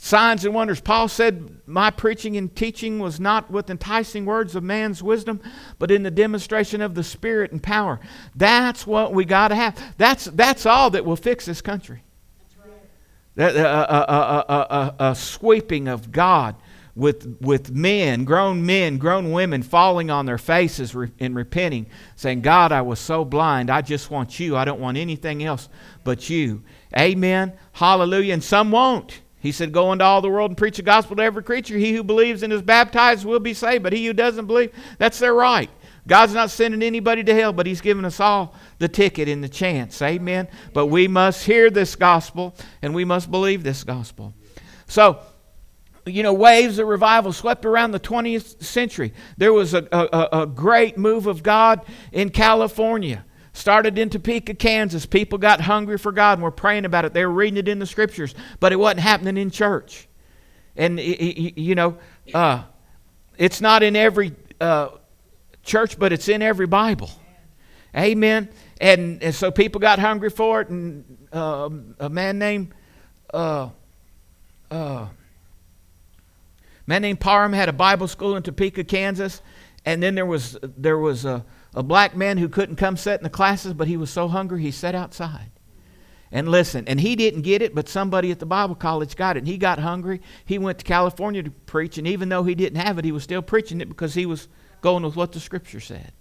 signs 0.00 0.44
and 0.44 0.54
wonders. 0.54 0.80
Paul 0.80 1.08
said, 1.08 1.60
My 1.66 1.90
preaching 1.90 2.36
and 2.36 2.54
teaching 2.54 2.98
was 2.98 3.20
not 3.20 3.50
with 3.50 3.70
enticing 3.70 4.24
words 4.24 4.54
of 4.54 4.62
man's 4.62 5.02
wisdom, 5.02 5.40
but 5.78 5.90
in 5.90 6.02
the 6.02 6.10
demonstration 6.10 6.80
of 6.80 6.94
the 6.94 7.04
Spirit 7.04 7.52
and 7.52 7.62
power. 7.62 8.00
That's 8.34 8.86
what 8.86 9.12
we 9.12 9.24
got 9.24 9.48
to 9.48 9.54
have. 9.54 9.78
That's, 9.98 10.24
that's 10.26 10.66
all 10.66 10.90
that 10.90 11.04
will 11.04 11.16
fix 11.16 11.44
this 11.44 11.60
country. 11.60 12.02
Right. 13.36 13.54
A, 13.54 13.64
a, 13.64 14.44
a, 14.48 14.94
a, 15.10 15.14
sweeping 15.14 15.88
of 15.88 16.10
God 16.10 16.56
with, 16.98 17.38
with 17.40 17.70
men, 17.70 18.24
grown 18.24 18.66
men, 18.66 18.98
grown 18.98 19.30
women 19.30 19.62
falling 19.62 20.10
on 20.10 20.26
their 20.26 20.36
faces 20.36 20.96
and 21.20 21.36
repenting, 21.36 21.86
saying, 22.16 22.40
God, 22.40 22.72
I 22.72 22.82
was 22.82 22.98
so 22.98 23.24
blind. 23.24 23.70
I 23.70 23.82
just 23.82 24.10
want 24.10 24.40
you. 24.40 24.56
I 24.56 24.64
don't 24.64 24.80
want 24.80 24.98
anything 24.98 25.44
else 25.44 25.68
but 26.02 26.28
you. 26.28 26.64
Amen. 26.98 27.52
Hallelujah. 27.70 28.34
And 28.34 28.42
some 28.42 28.72
won't. 28.72 29.20
He 29.38 29.52
said, 29.52 29.72
Go 29.72 29.92
into 29.92 30.04
all 30.04 30.20
the 30.20 30.28
world 30.28 30.50
and 30.50 30.58
preach 30.58 30.78
the 30.78 30.82
gospel 30.82 31.14
to 31.14 31.22
every 31.22 31.44
creature. 31.44 31.78
He 31.78 31.92
who 31.92 32.02
believes 32.02 32.42
and 32.42 32.52
is 32.52 32.62
baptized 32.62 33.24
will 33.24 33.38
be 33.38 33.54
saved, 33.54 33.84
but 33.84 33.92
he 33.92 34.04
who 34.04 34.12
doesn't 34.12 34.46
believe, 34.46 34.72
that's 34.98 35.20
their 35.20 35.34
right. 35.34 35.70
God's 36.08 36.34
not 36.34 36.50
sending 36.50 36.82
anybody 36.82 37.22
to 37.22 37.34
hell, 37.34 37.52
but 37.52 37.66
He's 37.66 37.82
given 37.82 38.06
us 38.06 38.18
all 38.18 38.54
the 38.78 38.88
ticket 38.88 39.28
and 39.28 39.44
the 39.44 39.48
chance. 39.48 40.00
Amen. 40.00 40.48
But 40.72 40.86
we 40.86 41.06
must 41.06 41.44
hear 41.44 41.70
this 41.70 41.94
gospel 41.94 42.56
and 42.80 42.94
we 42.94 43.04
must 43.04 43.30
believe 43.30 43.62
this 43.62 43.84
gospel. 43.84 44.32
So, 44.86 45.20
you 46.08 46.22
know, 46.22 46.32
waves 46.32 46.78
of 46.78 46.88
revival 46.88 47.32
swept 47.32 47.64
around 47.64 47.92
the 47.92 48.00
20th 48.00 48.62
century. 48.62 49.12
There 49.36 49.52
was 49.52 49.74
a, 49.74 49.86
a, 49.92 50.42
a 50.42 50.46
great 50.46 50.98
move 50.98 51.26
of 51.26 51.42
God 51.42 51.84
in 52.12 52.30
California. 52.30 53.24
Started 53.52 53.98
in 53.98 54.08
Topeka, 54.08 54.54
Kansas. 54.54 55.04
People 55.04 55.38
got 55.38 55.60
hungry 55.60 55.98
for 55.98 56.12
God 56.12 56.34
and 56.34 56.42
were 56.42 56.50
praying 56.50 56.84
about 56.84 57.04
it. 57.04 57.12
They 57.12 57.26
were 57.26 57.32
reading 57.32 57.56
it 57.56 57.66
in 57.66 57.80
the 57.80 57.86
scriptures, 57.86 58.34
but 58.60 58.72
it 58.72 58.76
wasn't 58.76 59.00
happening 59.00 59.36
in 59.36 59.50
church. 59.50 60.06
And, 60.76 61.00
you 61.00 61.74
know, 61.74 61.98
uh, 62.32 62.62
it's 63.36 63.60
not 63.60 63.82
in 63.82 63.96
every 63.96 64.36
uh, 64.60 64.90
church, 65.64 65.98
but 65.98 66.12
it's 66.12 66.28
in 66.28 66.40
every 66.40 66.66
Bible. 66.66 67.10
Amen. 67.96 68.48
And, 68.80 69.22
and 69.22 69.34
so 69.34 69.50
people 69.50 69.80
got 69.80 69.98
hungry 69.98 70.30
for 70.30 70.60
it, 70.60 70.68
and 70.68 71.28
uh, 71.32 71.68
a 71.98 72.08
man 72.08 72.38
named 72.38 72.74
uh, 73.34 73.70
uh, 74.70 75.08
man 76.88 77.02
named 77.02 77.20
Parham 77.20 77.52
had 77.52 77.68
a 77.68 77.72
Bible 77.72 78.08
school 78.08 78.34
in 78.34 78.42
Topeka, 78.42 78.82
Kansas, 78.82 79.42
and 79.84 80.02
then 80.02 80.16
there 80.16 80.26
was 80.26 80.58
there 80.62 80.98
was 80.98 81.24
a 81.24 81.44
a 81.74 81.82
black 81.82 82.16
man 82.16 82.38
who 82.38 82.48
couldn't 82.48 82.76
come 82.76 82.96
sit 82.96 83.20
in 83.20 83.24
the 83.24 83.30
classes, 83.30 83.74
but 83.74 83.86
he 83.86 83.96
was 83.96 84.10
so 84.10 84.26
hungry 84.26 84.62
he 84.62 84.70
sat 84.70 84.94
outside. 84.94 85.50
And 86.32 86.48
listen, 86.48 86.84
and 86.88 87.00
he 87.00 87.14
didn't 87.14 87.42
get 87.42 87.62
it, 87.62 87.74
but 87.74 87.88
somebody 87.88 88.30
at 88.30 88.38
the 88.38 88.46
Bible 88.46 88.74
college 88.74 89.16
got 89.16 89.36
it. 89.36 89.40
And 89.40 89.48
he 89.48 89.56
got 89.56 89.78
hungry. 89.78 90.20
He 90.44 90.58
went 90.58 90.78
to 90.78 90.84
California 90.84 91.42
to 91.42 91.50
preach, 91.50 91.96
and 91.96 92.06
even 92.06 92.28
though 92.28 92.42
he 92.42 92.54
didn't 92.54 92.80
have 92.80 92.98
it, 92.98 93.04
he 93.04 93.12
was 93.12 93.22
still 93.22 93.42
preaching 93.42 93.80
it 93.80 93.88
because 93.88 94.14
he 94.14 94.26
was 94.26 94.48
going 94.80 95.04
with 95.04 95.16
what 95.16 95.32
the 95.32 95.40
scripture 95.40 95.80
said. 95.80 96.12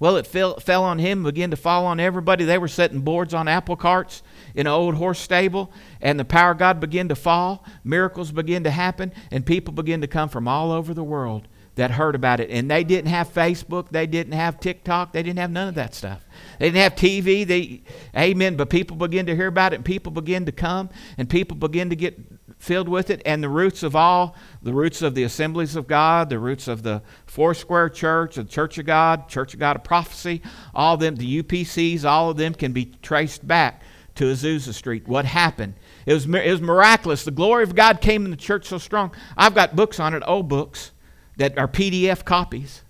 Well, 0.00 0.16
it 0.16 0.26
fell, 0.26 0.60
fell 0.60 0.84
on 0.84 0.98
him, 0.98 1.24
began 1.24 1.50
to 1.50 1.56
fall 1.56 1.84
on 1.86 1.98
everybody. 1.98 2.44
They 2.44 2.58
were 2.58 2.68
setting 2.68 3.00
boards 3.00 3.34
on 3.34 3.48
apple 3.48 3.76
carts 3.76 4.22
in 4.54 4.66
an 4.66 4.72
old 4.72 4.94
horse 4.94 5.18
stable, 5.18 5.72
and 6.00 6.20
the 6.20 6.24
power 6.24 6.52
of 6.52 6.58
God 6.58 6.78
began 6.78 7.08
to 7.08 7.16
fall. 7.16 7.64
Miracles 7.82 8.30
began 8.30 8.62
to 8.64 8.70
happen, 8.70 9.12
and 9.30 9.44
people 9.44 9.74
began 9.74 10.00
to 10.00 10.06
come 10.06 10.28
from 10.28 10.46
all 10.46 10.70
over 10.70 10.94
the 10.94 11.02
world 11.02 11.48
that 11.74 11.92
heard 11.92 12.14
about 12.14 12.40
it. 12.40 12.50
And 12.50 12.70
they 12.70 12.84
didn't 12.84 13.10
have 13.10 13.32
Facebook, 13.32 13.88
they 13.90 14.06
didn't 14.06 14.34
have 14.34 14.60
TikTok, 14.60 15.12
they 15.12 15.22
didn't 15.22 15.38
have 15.38 15.50
none 15.50 15.68
of 15.68 15.74
that 15.76 15.94
stuff. 15.94 16.24
They 16.58 16.70
didn't 16.70 16.82
have 16.82 16.94
TV. 16.94 17.46
They, 17.46 17.82
amen. 18.16 18.56
But 18.56 18.70
people 18.70 18.96
begin 18.96 19.26
to 19.26 19.34
hear 19.34 19.46
about 19.46 19.72
it, 19.72 19.76
and 19.76 19.84
people 19.84 20.12
begin 20.12 20.46
to 20.46 20.52
come, 20.52 20.90
and 21.16 21.28
people 21.28 21.56
begin 21.56 21.90
to 21.90 21.96
get 21.96 22.18
filled 22.58 22.88
with 22.88 23.10
it. 23.10 23.22
And 23.24 23.42
the 23.42 23.48
roots 23.48 23.82
of 23.82 23.96
all, 23.96 24.36
the 24.62 24.72
roots 24.72 25.02
of 25.02 25.14
the 25.14 25.22
assemblies 25.22 25.76
of 25.76 25.86
God, 25.86 26.28
the 26.28 26.38
roots 26.38 26.68
of 26.68 26.82
the 26.82 27.02
Foursquare 27.26 27.88
Church, 27.88 28.36
the 28.36 28.44
Church 28.44 28.78
of 28.78 28.86
God, 28.86 29.28
Church 29.28 29.54
of 29.54 29.60
God 29.60 29.76
of 29.76 29.84
Prophecy, 29.84 30.42
all 30.74 30.94
of 30.94 31.00
them, 31.00 31.16
the 31.16 31.42
UPCs, 31.42 32.04
all 32.04 32.30
of 32.30 32.36
them 32.36 32.54
can 32.54 32.72
be 32.72 32.86
traced 33.02 33.46
back 33.46 33.82
to 34.16 34.24
Azusa 34.24 34.72
Street. 34.72 35.06
What 35.06 35.24
happened? 35.24 35.74
It 36.04 36.12
was, 36.12 36.26
it 36.26 36.50
was 36.50 36.60
miraculous. 36.60 37.24
The 37.24 37.30
glory 37.30 37.62
of 37.62 37.74
God 37.74 38.00
came 38.00 38.24
in 38.24 38.30
the 38.30 38.36
church 38.36 38.66
so 38.66 38.78
strong. 38.78 39.14
I've 39.36 39.54
got 39.54 39.76
books 39.76 40.00
on 40.00 40.14
it, 40.14 40.22
old 40.26 40.48
books, 40.48 40.92
that 41.36 41.56
are 41.56 41.68
PDF 41.68 42.24
copies 42.24 42.82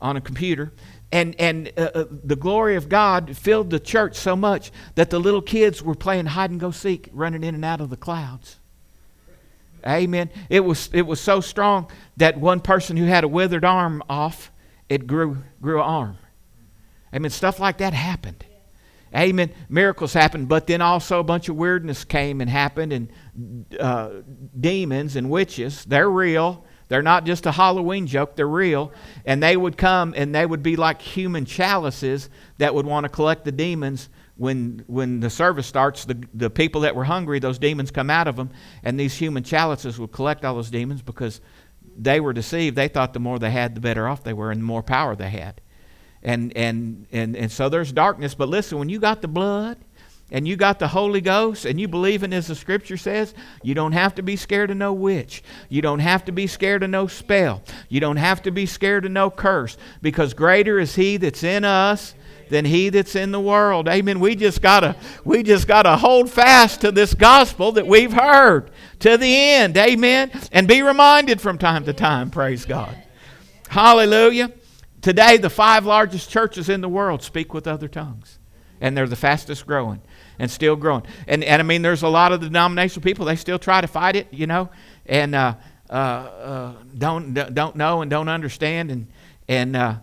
on 0.00 0.16
a 0.16 0.20
computer 0.20 0.72
and 1.10 1.34
and 1.38 1.72
uh, 1.76 1.90
uh, 1.94 2.04
the 2.10 2.36
glory 2.36 2.76
of 2.76 2.88
God 2.88 3.36
filled 3.36 3.70
the 3.70 3.80
church 3.80 4.16
so 4.16 4.36
much 4.36 4.70
that 4.94 5.10
the 5.10 5.18
little 5.18 5.42
kids 5.42 5.82
were 5.82 5.94
playing 5.94 6.26
hide 6.26 6.50
and 6.50 6.60
go 6.60 6.70
seek, 6.70 7.08
running 7.12 7.44
in 7.44 7.54
and 7.54 7.64
out 7.64 7.80
of 7.80 7.90
the 7.90 7.96
clouds. 7.96 8.57
Amen. 9.88 10.30
It 10.50 10.60
was 10.60 10.90
it 10.92 11.02
was 11.02 11.20
so 11.20 11.40
strong 11.40 11.90
that 12.18 12.38
one 12.38 12.60
person 12.60 12.96
who 12.96 13.06
had 13.06 13.24
a 13.24 13.28
withered 13.28 13.64
arm 13.64 14.02
off, 14.08 14.52
it 14.88 15.06
grew 15.06 15.38
grew 15.60 15.78
an 15.78 15.86
arm. 15.86 16.18
Amen. 17.14 17.30
Stuff 17.30 17.58
like 17.58 17.78
that 17.78 17.94
happened. 17.94 18.44
Amen. 19.16 19.50
Miracles 19.70 20.12
happened, 20.12 20.48
but 20.48 20.66
then 20.66 20.82
also 20.82 21.18
a 21.18 21.24
bunch 21.24 21.48
of 21.48 21.56
weirdness 21.56 22.04
came 22.04 22.42
and 22.42 22.50
happened, 22.50 22.92
and 22.92 23.74
uh, 23.80 24.10
demons 24.58 25.16
and 25.16 25.30
witches. 25.30 25.84
They're 25.86 26.10
real. 26.10 26.66
They're 26.88 27.02
not 27.02 27.24
just 27.24 27.46
a 27.46 27.52
Halloween 27.52 28.06
joke, 28.06 28.34
they're 28.34 28.48
real. 28.48 28.92
And 29.24 29.42
they 29.42 29.56
would 29.56 29.76
come 29.76 30.14
and 30.16 30.34
they 30.34 30.46
would 30.46 30.62
be 30.62 30.76
like 30.76 31.00
human 31.02 31.44
chalices 31.44 32.30
that 32.56 32.74
would 32.74 32.86
want 32.86 33.04
to 33.04 33.08
collect 33.08 33.44
the 33.44 33.52
demons. 33.52 34.08
When, 34.38 34.84
when 34.86 35.20
the 35.20 35.28
service 35.28 35.66
starts, 35.66 36.04
the, 36.06 36.16
the 36.32 36.48
people 36.48 36.80
that 36.82 36.94
were 36.96 37.04
hungry, 37.04 37.40
those 37.40 37.58
demons 37.58 37.90
come 37.90 38.08
out 38.08 38.26
of 38.26 38.36
them, 38.36 38.50
and 38.82 38.98
these 38.98 39.14
human 39.14 39.42
chalices 39.42 39.98
would 39.98 40.12
collect 40.12 40.44
all 40.44 40.54
those 40.54 40.70
demons 40.70 41.02
because 41.02 41.40
they 41.96 42.20
were 42.20 42.32
deceived. 42.32 42.76
They 42.76 42.88
thought 42.88 43.12
the 43.12 43.20
more 43.20 43.38
they 43.38 43.50
had, 43.50 43.74
the 43.74 43.80
better 43.80 44.08
off 44.08 44.22
they 44.24 44.32
were, 44.32 44.50
and 44.50 44.60
the 44.60 44.64
more 44.64 44.82
power 44.82 45.16
they 45.16 45.30
had. 45.30 45.60
And, 46.22 46.56
and, 46.56 47.06
and, 47.12 47.36
and 47.36 47.52
so 47.52 47.68
there's 47.68 47.92
darkness. 47.92 48.34
But 48.34 48.48
listen, 48.48 48.78
when 48.78 48.88
you 48.88 48.98
got 48.98 49.22
the 49.22 49.28
blood, 49.28 49.78
and 50.30 50.46
you 50.46 50.56
got 50.56 50.78
the 50.78 50.88
Holy 50.88 51.20
Ghost 51.20 51.64
and 51.64 51.80
you 51.80 51.88
believe 51.88 52.22
in 52.22 52.32
as 52.32 52.48
the 52.48 52.54
scripture 52.54 52.96
says, 52.96 53.34
you 53.62 53.74
don't 53.74 53.92
have 53.92 54.14
to 54.16 54.22
be 54.22 54.36
scared 54.36 54.70
of 54.70 54.76
no 54.76 54.92
witch. 54.92 55.42
You 55.68 55.80
don't 55.80 56.00
have 56.00 56.24
to 56.26 56.32
be 56.32 56.46
scared 56.46 56.82
of 56.82 56.90
no 56.90 57.06
spell. 57.06 57.62
You 57.88 58.00
don't 58.00 58.16
have 58.18 58.42
to 58.42 58.50
be 58.50 58.66
scared 58.66 59.06
of 59.06 59.12
no 59.12 59.30
curse 59.30 59.78
because 60.02 60.34
greater 60.34 60.78
is 60.78 60.94
he 60.94 61.16
that's 61.16 61.42
in 61.42 61.64
us 61.64 62.14
than 62.50 62.64
he 62.64 62.88
that's 62.88 63.14
in 63.14 63.32
the 63.32 63.40
world. 63.40 63.88
Amen. 63.88 64.20
We 64.20 64.36
just 64.36 64.62
gotta 64.62 64.96
we 65.24 65.42
just 65.42 65.66
gotta 65.66 65.96
hold 65.96 66.30
fast 66.30 66.80
to 66.82 66.92
this 66.92 67.14
gospel 67.14 67.72
that 67.72 67.86
we've 67.86 68.12
heard 68.12 68.70
to 69.00 69.16
the 69.16 69.36
end. 69.36 69.76
Amen. 69.76 70.30
And 70.52 70.66
be 70.66 70.82
reminded 70.82 71.40
from 71.40 71.58
time 71.58 71.84
to 71.84 71.92
time, 71.92 72.30
praise 72.30 72.64
God. 72.64 72.96
Hallelujah. 73.68 74.52
Today 75.00 75.36
the 75.36 75.50
five 75.50 75.84
largest 75.84 76.30
churches 76.30 76.68
in 76.68 76.80
the 76.80 76.88
world 76.88 77.22
speak 77.22 77.54
with 77.54 77.66
other 77.66 77.88
tongues. 77.88 78.38
And 78.80 78.96
they're 78.96 79.08
the 79.08 79.16
fastest 79.16 79.66
growing 79.66 80.00
and 80.38 80.50
still 80.50 80.76
growing. 80.76 81.02
And, 81.26 81.42
and 81.42 81.60
I 81.60 81.64
mean, 81.64 81.82
there's 81.82 82.02
a 82.02 82.08
lot 82.08 82.32
of 82.32 82.40
the 82.40 82.46
denominational 82.46 83.02
people, 83.02 83.26
they 83.26 83.36
still 83.36 83.58
try 83.58 83.80
to 83.80 83.88
fight 83.88 84.16
it, 84.16 84.28
you 84.30 84.46
know, 84.46 84.70
and 85.06 85.34
uh, 85.34 85.54
uh, 85.90 85.92
uh, 85.92 86.72
don't, 86.96 87.34
don't 87.34 87.76
know 87.76 88.02
and 88.02 88.10
don't 88.10 88.28
understand. 88.28 88.90
And, 88.90 89.08
and 89.48 89.76
uh, 89.76 89.94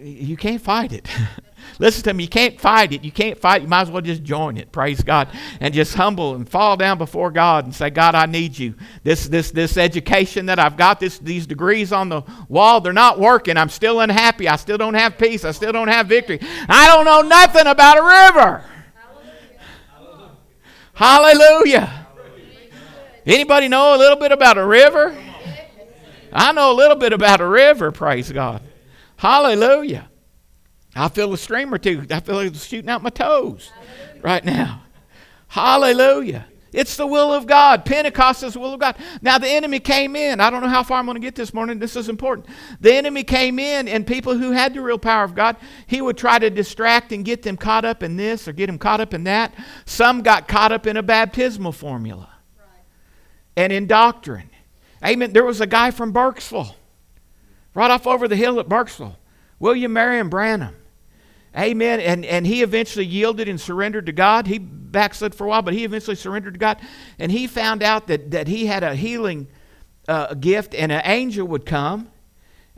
you 0.00 0.36
can't 0.36 0.60
fight 0.60 0.92
it. 0.92 1.08
Listen 1.78 2.02
to 2.04 2.14
me, 2.14 2.24
you 2.24 2.28
can't 2.28 2.60
fight 2.60 2.92
it. 2.92 3.04
You 3.04 3.12
can't 3.12 3.38
fight. 3.38 3.62
You 3.62 3.68
might 3.68 3.82
as 3.82 3.90
well 3.90 4.02
just 4.02 4.22
join 4.22 4.56
it. 4.56 4.72
Praise 4.72 5.02
God. 5.02 5.28
And 5.60 5.72
just 5.72 5.94
humble 5.94 6.34
and 6.34 6.48
fall 6.48 6.76
down 6.76 6.98
before 6.98 7.30
God 7.30 7.64
and 7.64 7.74
say, 7.74 7.90
God, 7.90 8.14
I 8.14 8.26
need 8.26 8.58
you. 8.58 8.74
This, 9.02 9.28
this, 9.28 9.50
this 9.50 9.76
education 9.76 10.46
that 10.46 10.58
I've 10.58 10.76
got, 10.76 11.00
this, 11.00 11.18
these 11.18 11.46
degrees 11.46 11.92
on 11.92 12.08
the 12.08 12.22
wall, 12.48 12.80
they're 12.80 12.92
not 12.92 13.18
working. 13.18 13.56
I'm 13.56 13.70
still 13.70 14.00
unhappy. 14.00 14.48
I 14.48 14.56
still 14.56 14.78
don't 14.78 14.94
have 14.94 15.16
peace. 15.16 15.44
I 15.44 15.52
still 15.52 15.72
don't 15.72 15.88
have 15.88 16.06
victory. 16.06 16.40
I 16.68 16.88
don't 16.88 17.04
know 17.04 17.22
nothing 17.22 17.66
about 17.66 17.98
a 17.98 18.02
river. 18.02 18.64
Hallelujah. 20.92 22.08
Anybody 23.24 23.68
know 23.68 23.94
a 23.94 23.98
little 23.98 24.18
bit 24.18 24.32
about 24.32 24.58
a 24.58 24.66
river? 24.66 25.16
I 26.30 26.52
know 26.52 26.72
a 26.72 26.74
little 26.74 26.96
bit 26.96 27.14
about 27.14 27.40
a 27.40 27.46
river, 27.46 27.90
praise 27.90 28.30
God. 28.30 28.62
Hallelujah. 29.16 30.09
I 30.94 31.08
feel 31.08 31.32
a 31.32 31.38
stream 31.38 31.72
or 31.72 31.78
two. 31.78 32.06
I 32.10 32.20
feel 32.20 32.36
like 32.36 32.48
it's 32.48 32.66
shooting 32.66 32.90
out 32.90 33.02
my 33.02 33.10
toes 33.10 33.70
right 34.22 34.44
now. 34.44 34.82
Hallelujah. 35.48 36.46
It's 36.72 36.96
the 36.96 37.06
will 37.06 37.32
of 37.32 37.46
God. 37.46 37.84
Pentecost 37.84 38.44
is 38.44 38.52
the 38.52 38.60
will 38.60 38.74
of 38.74 38.80
God. 38.80 38.96
Now, 39.22 39.38
the 39.38 39.48
enemy 39.48 39.80
came 39.80 40.14
in. 40.14 40.40
I 40.40 40.50
don't 40.50 40.62
know 40.62 40.68
how 40.68 40.84
far 40.84 40.98
I'm 40.98 41.04
going 41.04 41.16
to 41.16 41.20
get 41.20 41.34
this 41.34 41.52
morning. 41.52 41.80
This 41.80 41.96
is 41.96 42.08
important. 42.08 42.46
The 42.80 42.94
enemy 42.94 43.24
came 43.24 43.58
in, 43.58 43.88
and 43.88 44.06
people 44.06 44.36
who 44.36 44.52
had 44.52 44.74
the 44.74 44.80
real 44.80 44.98
power 44.98 45.24
of 45.24 45.34
God, 45.34 45.56
he 45.88 46.00
would 46.00 46.16
try 46.16 46.38
to 46.38 46.48
distract 46.48 47.10
and 47.10 47.24
get 47.24 47.42
them 47.42 47.56
caught 47.56 47.84
up 47.84 48.04
in 48.04 48.16
this 48.16 48.46
or 48.46 48.52
get 48.52 48.68
them 48.68 48.78
caught 48.78 49.00
up 49.00 49.14
in 49.14 49.24
that. 49.24 49.52
Some 49.84 50.22
got 50.22 50.46
caught 50.46 50.70
up 50.70 50.86
in 50.86 50.96
a 50.96 51.02
baptismal 51.02 51.72
formula 51.72 52.28
and 53.56 53.72
in 53.72 53.88
doctrine. 53.88 54.50
Amen. 55.04 55.32
There 55.32 55.44
was 55.44 55.60
a 55.60 55.66
guy 55.66 55.90
from 55.90 56.12
Burkesville, 56.12 56.74
right 57.74 57.90
off 57.90 58.06
over 58.06 58.28
the 58.28 58.36
hill 58.36 58.60
at 58.60 58.68
Burkesville, 58.68 59.16
William 59.58 59.92
Marrion 59.92 60.30
Branham. 60.30 60.76
Amen. 61.56 62.00
And, 62.00 62.24
and 62.24 62.46
he 62.46 62.62
eventually 62.62 63.06
yielded 63.06 63.48
and 63.48 63.60
surrendered 63.60 64.06
to 64.06 64.12
God. 64.12 64.46
He 64.46 64.58
backslid 64.58 65.34
for 65.34 65.46
a 65.46 65.48
while, 65.48 65.62
but 65.62 65.74
he 65.74 65.84
eventually 65.84 66.16
surrendered 66.16 66.54
to 66.54 66.60
God. 66.60 66.80
And 67.18 67.32
he 67.32 67.46
found 67.46 67.82
out 67.82 68.06
that, 68.06 68.30
that 68.30 68.46
he 68.48 68.66
had 68.66 68.82
a 68.82 68.94
healing 68.94 69.48
uh, 70.08 70.34
gift, 70.34 70.74
and 70.74 70.90
an 70.90 71.02
angel 71.04 71.46
would 71.48 71.66
come, 71.66 72.10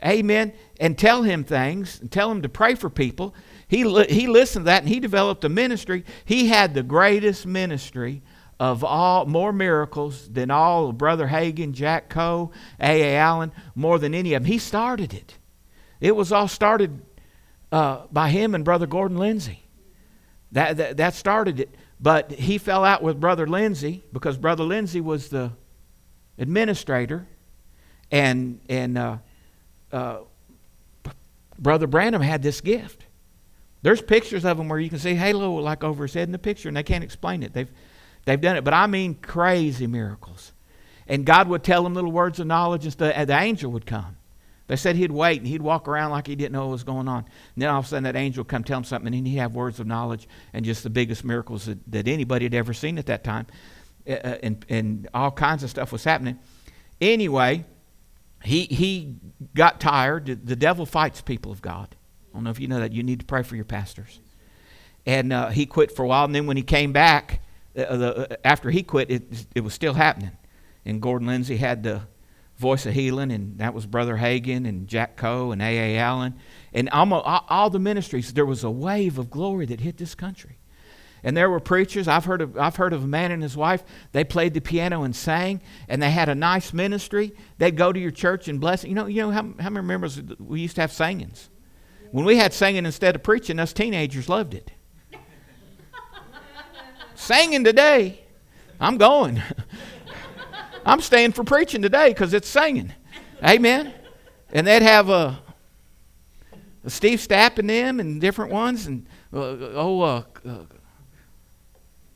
amen, 0.03 0.53
and 0.79 0.97
tell 0.97 1.23
him 1.23 1.43
things, 1.43 1.99
and 1.99 2.11
tell 2.11 2.31
him 2.31 2.41
to 2.41 2.49
pray 2.49 2.75
for 2.75 2.89
people. 2.89 3.33
He, 3.67 3.83
li- 3.83 4.07
he 4.09 4.27
listened 4.27 4.65
to 4.65 4.67
that, 4.67 4.83
and 4.83 4.89
he 4.89 4.99
developed 4.99 5.43
a 5.43 5.49
ministry. 5.49 6.03
He 6.25 6.47
had 6.47 6.73
the 6.73 6.83
greatest 6.83 7.45
ministry 7.45 8.21
of 8.59 8.83
all, 8.83 9.25
more 9.25 9.51
miracles 9.51 10.29
than 10.29 10.51
all 10.51 10.89
of 10.89 10.97
Brother 10.97 11.27
Hagin, 11.27 11.73
Jack 11.73 12.09
Coe, 12.09 12.51
A.A. 12.79 13.17
Allen, 13.17 13.51
more 13.75 13.97
than 13.99 14.13
any 14.13 14.33
of 14.33 14.43
them. 14.43 14.51
He 14.51 14.57
started 14.57 15.13
it. 15.13 15.37
It 15.99 16.15
was 16.15 16.31
all 16.31 16.47
started 16.47 17.01
uh, 17.73 18.05
by 18.11 18.29
him 18.29 18.53
and 18.53 18.63
Brother 18.63 18.85
Gordon 18.85 19.17
Lindsay. 19.17 19.63
That, 20.51 20.77
that, 20.77 20.97
that 20.97 21.15
started 21.15 21.59
it. 21.59 21.73
But 21.99 22.31
he 22.31 22.59
fell 22.59 22.85
out 22.85 23.01
with 23.01 23.19
Brother 23.19 23.47
Lindsay 23.47 24.03
because 24.13 24.37
Brother 24.37 24.63
Lindsay 24.63 25.01
was 25.01 25.29
the 25.29 25.51
administrator, 26.37 27.25
and, 28.11 28.59
and 28.69 28.97
uh, 28.97 29.17
uh, 29.91 30.17
Brother 31.57 31.87
Branham 31.87 32.21
had 32.21 32.43
this 32.43 32.61
gift. 32.61 33.05
There's 33.81 34.01
pictures 34.01 34.45
of 34.45 34.59
him 34.59 34.69
where 34.69 34.79
you 34.79 34.89
can 34.89 34.99
see 34.99 35.15
halo 35.15 35.53
like 35.55 35.83
over 35.83 36.03
his 36.03 36.13
head 36.13 36.27
in 36.27 36.31
the 36.31 36.37
picture, 36.37 36.67
and 36.67 36.77
they 36.77 36.83
can't 36.83 37.03
explain 37.03 37.41
it. 37.41 37.53
They've, 37.53 37.71
they've 38.25 38.39
done 38.39 38.55
it. 38.55 38.63
But 38.63 38.75
I 38.75 38.85
mean 38.85 39.15
crazy 39.15 39.87
miracles. 39.87 40.51
And 41.07 41.25
God 41.25 41.47
would 41.47 41.63
tell 41.63 41.83
them 41.83 41.95
little 41.95 42.11
words 42.11 42.39
of 42.39 42.45
knowledge, 42.45 42.85
and 42.85 42.93
the, 42.93 43.25
the 43.25 43.39
angel 43.39 43.71
would 43.71 43.87
come. 43.87 44.17
They 44.67 44.75
said 44.77 44.95
he'd 44.95 45.11
wait 45.11 45.39
and 45.39 45.47
he'd 45.47 45.61
walk 45.61 45.87
around 45.87 46.11
like 46.11 46.25
he 46.25 46.35
didn't 46.35 46.53
know 46.53 46.67
what 46.67 46.71
was 46.71 46.83
going 46.83 47.07
on. 47.07 47.25
And 47.55 47.61
then 47.61 47.69
all 47.69 47.79
of 47.79 47.85
a 47.85 47.87
sudden 47.89 48.03
that 48.05 48.15
angel 48.15 48.41
would 48.43 48.47
come 48.47 48.63
tell 48.63 48.77
him 48.77 48.83
something 48.83 49.13
and 49.13 49.27
he'd 49.27 49.37
have 49.37 49.55
words 49.55 49.79
of 49.79 49.87
knowledge 49.87 50.27
and 50.53 50.63
just 50.63 50.83
the 50.83 50.89
biggest 50.89 51.25
miracles 51.25 51.65
that, 51.65 51.79
that 51.91 52.07
anybody 52.07 52.45
had 52.45 52.53
ever 52.53 52.73
seen 52.73 52.97
at 52.97 53.07
that 53.07 53.23
time. 53.23 53.47
Uh, 54.07 54.13
uh 54.13 54.37
and, 54.41 54.65
and 54.69 55.09
all 55.13 55.31
kinds 55.31 55.63
of 55.63 55.69
stuff 55.69 55.91
was 55.91 56.03
happening. 56.03 56.39
Anyway, 57.01 57.65
he, 58.43 58.63
he 58.63 59.15
got 59.53 59.79
tired. 59.81 60.25
The 60.45 60.55
devil 60.55 60.85
fights 60.85 61.21
people 61.21 61.51
of 61.51 61.61
God. 61.61 61.95
I 62.31 62.37
don't 62.37 62.45
know 62.45 62.49
if 62.49 62.59
you 62.59 62.67
know 62.67 62.79
that. 62.79 62.93
You 62.93 63.03
need 63.03 63.19
to 63.19 63.25
pray 63.25 63.43
for 63.43 63.55
your 63.55 63.65
pastors. 63.65 64.19
And 65.05 65.33
uh, 65.33 65.49
he 65.49 65.65
quit 65.65 65.93
for 65.95 66.03
a 66.03 66.07
while. 66.07 66.25
And 66.25 66.33
then 66.33 66.47
when 66.47 66.57
he 66.57 66.63
came 66.63 66.93
back, 66.93 67.41
uh, 67.77 67.97
the, 67.97 68.31
uh, 68.31 68.35
after 68.43 68.69
he 68.69 68.83
quit, 68.83 69.11
it, 69.11 69.45
it 69.55 69.61
was 69.61 69.73
still 69.73 69.93
happening. 69.93 70.31
And 70.85 71.01
Gordon 71.01 71.27
Lindsay 71.27 71.57
had 71.57 71.83
the 71.83 72.01
Voice 72.63 72.85
of 72.85 72.93
Healing, 72.93 73.29
and 73.29 73.57
that 73.57 73.73
was 73.73 73.85
Brother 73.85 74.15
Hagin 74.15 74.65
and 74.65 74.87
Jack 74.87 75.17
Coe 75.17 75.51
and 75.51 75.61
A.A. 75.61 75.97
Allen. 75.97 76.35
And 76.73 76.89
almost 76.91 77.25
all 77.27 77.69
the 77.69 77.77
ministries, 77.77 78.31
there 78.31 78.45
was 78.45 78.63
a 78.63 78.71
wave 78.71 79.19
of 79.19 79.29
glory 79.29 79.65
that 79.65 79.81
hit 79.81 79.97
this 79.97 80.15
country. 80.15 80.59
And 81.25 81.35
there 81.35 81.49
were 81.49 81.59
preachers. 81.59 82.07
I've 82.07 82.23
heard 82.23 82.41
of, 82.41 82.57
I've 82.57 82.77
heard 82.77 82.93
of 82.93 83.03
a 83.03 83.07
man 83.07 83.33
and 83.33 83.43
his 83.43 83.57
wife. 83.57 83.83
They 84.13 84.23
played 84.23 84.53
the 84.53 84.61
piano 84.61 85.03
and 85.03 85.13
sang, 85.13 85.61
and 85.89 86.01
they 86.01 86.09
had 86.09 86.29
a 86.29 86.35
nice 86.35 86.71
ministry. 86.71 87.33
They'd 87.57 87.75
go 87.75 87.91
to 87.91 87.99
your 87.99 88.11
church 88.11 88.47
and 88.47 88.61
bless. 88.61 88.85
You 88.85 88.95
know, 88.95 89.07
you 89.07 89.23
know 89.23 89.31
how, 89.31 89.53
how 89.59 89.69
many 89.69 89.85
members 89.85 90.21
we 90.39 90.61
used 90.61 90.75
to 90.75 90.81
have 90.81 90.93
singings? 90.93 91.49
When 92.11 92.23
we 92.23 92.37
had 92.37 92.53
singing 92.53 92.85
instead 92.85 93.13
of 93.13 93.23
preaching, 93.23 93.59
us 93.59 93.73
teenagers 93.73 94.29
loved 94.29 94.53
it. 94.53 94.71
singing 97.15 97.65
today, 97.65 98.23
I'm 98.79 98.95
going. 98.95 99.41
I'm 100.85 101.01
staying 101.01 101.31
for 101.31 101.43
preaching 101.43 101.81
today 101.81 102.09
because 102.09 102.33
it's 102.33 102.47
singing. 102.47 102.93
Amen. 103.43 103.93
And 104.51 104.67
they'd 104.67 104.81
have 104.81 105.09
a, 105.09 105.39
a 106.83 106.89
Steve 106.89 107.19
Stapp 107.19 107.57
in 107.59 107.67
them 107.67 107.99
and 107.99 108.19
different 108.19 108.51
ones, 108.51 108.85
and 108.85 109.05
uh, 109.33 109.55
oh, 109.73 110.01
uh, 110.01 110.23
uh, 110.45 110.57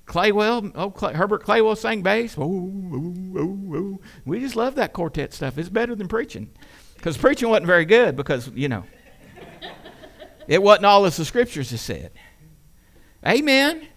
Claywell, 0.06 0.72
oh, 0.76 0.92
Clay, 0.92 1.14
Herbert 1.14 1.44
Claywell 1.44 1.78
sang 1.78 2.02
bass. 2.02 2.38
Oh, 2.38 2.44
oh, 2.44 3.16
oh, 3.38 3.76
oh. 3.76 4.00
We 4.26 4.40
just 4.40 4.56
love 4.56 4.76
that 4.76 4.94
quartet 4.94 5.34
stuff. 5.34 5.58
It's 5.58 5.70
better 5.70 5.96
than 5.96 6.08
preaching. 6.08 6.50
Because 6.96 7.18
preaching 7.18 7.50
wasn't 7.50 7.68
very 7.68 7.86
good 7.86 8.16
because, 8.16 8.50
you 8.50 8.70
know, 8.70 8.84
it 10.48 10.62
wasn't 10.62 10.86
all 10.86 11.06
as 11.06 11.18
the 11.18 11.26
scriptures 11.26 11.72
have 11.72 11.80
said. 11.80 12.12
Amen. 13.26 13.88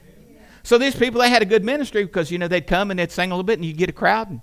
So 0.63 0.79
these 0.79 0.95
people, 0.95 1.21
they 1.21 1.31
had 1.31 1.43
a 1.43 1.47
good 1.47 1.65
ministry 1.65 2.05
because, 2.05 2.31
you 2.31 2.39
know, 2.39 2.49
they'd 2.49 2.67
come 2.67 2.91
and 2.91 2.99
they'd 2.99 3.13
sing 3.13 3.31
a 3.31 3.35
little 3.35 3.45
bit 3.45 3.59
and 3.59 3.65
you'd 3.65 3.77
get 3.77 3.89
a 3.89 3.93
crowd 3.93 4.31
and, 4.31 4.41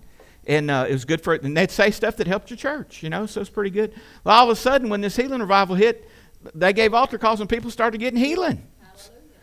and 0.47 0.71
uh, 0.71 0.88
it 0.89 0.93
was 0.93 1.05
good 1.05 1.21
for 1.21 1.36
it. 1.36 1.43
And 1.43 1.55
they'd 1.55 1.69
say 1.69 1.91
stuff 1.91 2.17
that 2.17 2.25
helped 2.25 2.49
your 2.49 2.57
church, 2.57 3.03
you 3.03 3.10
know, 3.10 3.27
so 3.27 3.41
it's 3.41 3.49
pretty 3.49 3.69
good. 3.69 3.93
Well, 4.23 4.36
all 4.36 4.49
of 4.49 4.57
a 4.57 4.60
sudden, 4.60 4.89
when 4.89 5.01
this 5.01 5.15
healing 5.15 5.41
revival 5.41 5.75
hit, 5.75 6.10
they 6.55 6.73
gave 6.73 6.93
altar 6.93 7.17
calls 7.17 7.39
and 7.41 7.49
people 7.49 7.69
started 7.69 7.99
getting 7.99 8.19
healing 8.19 8.67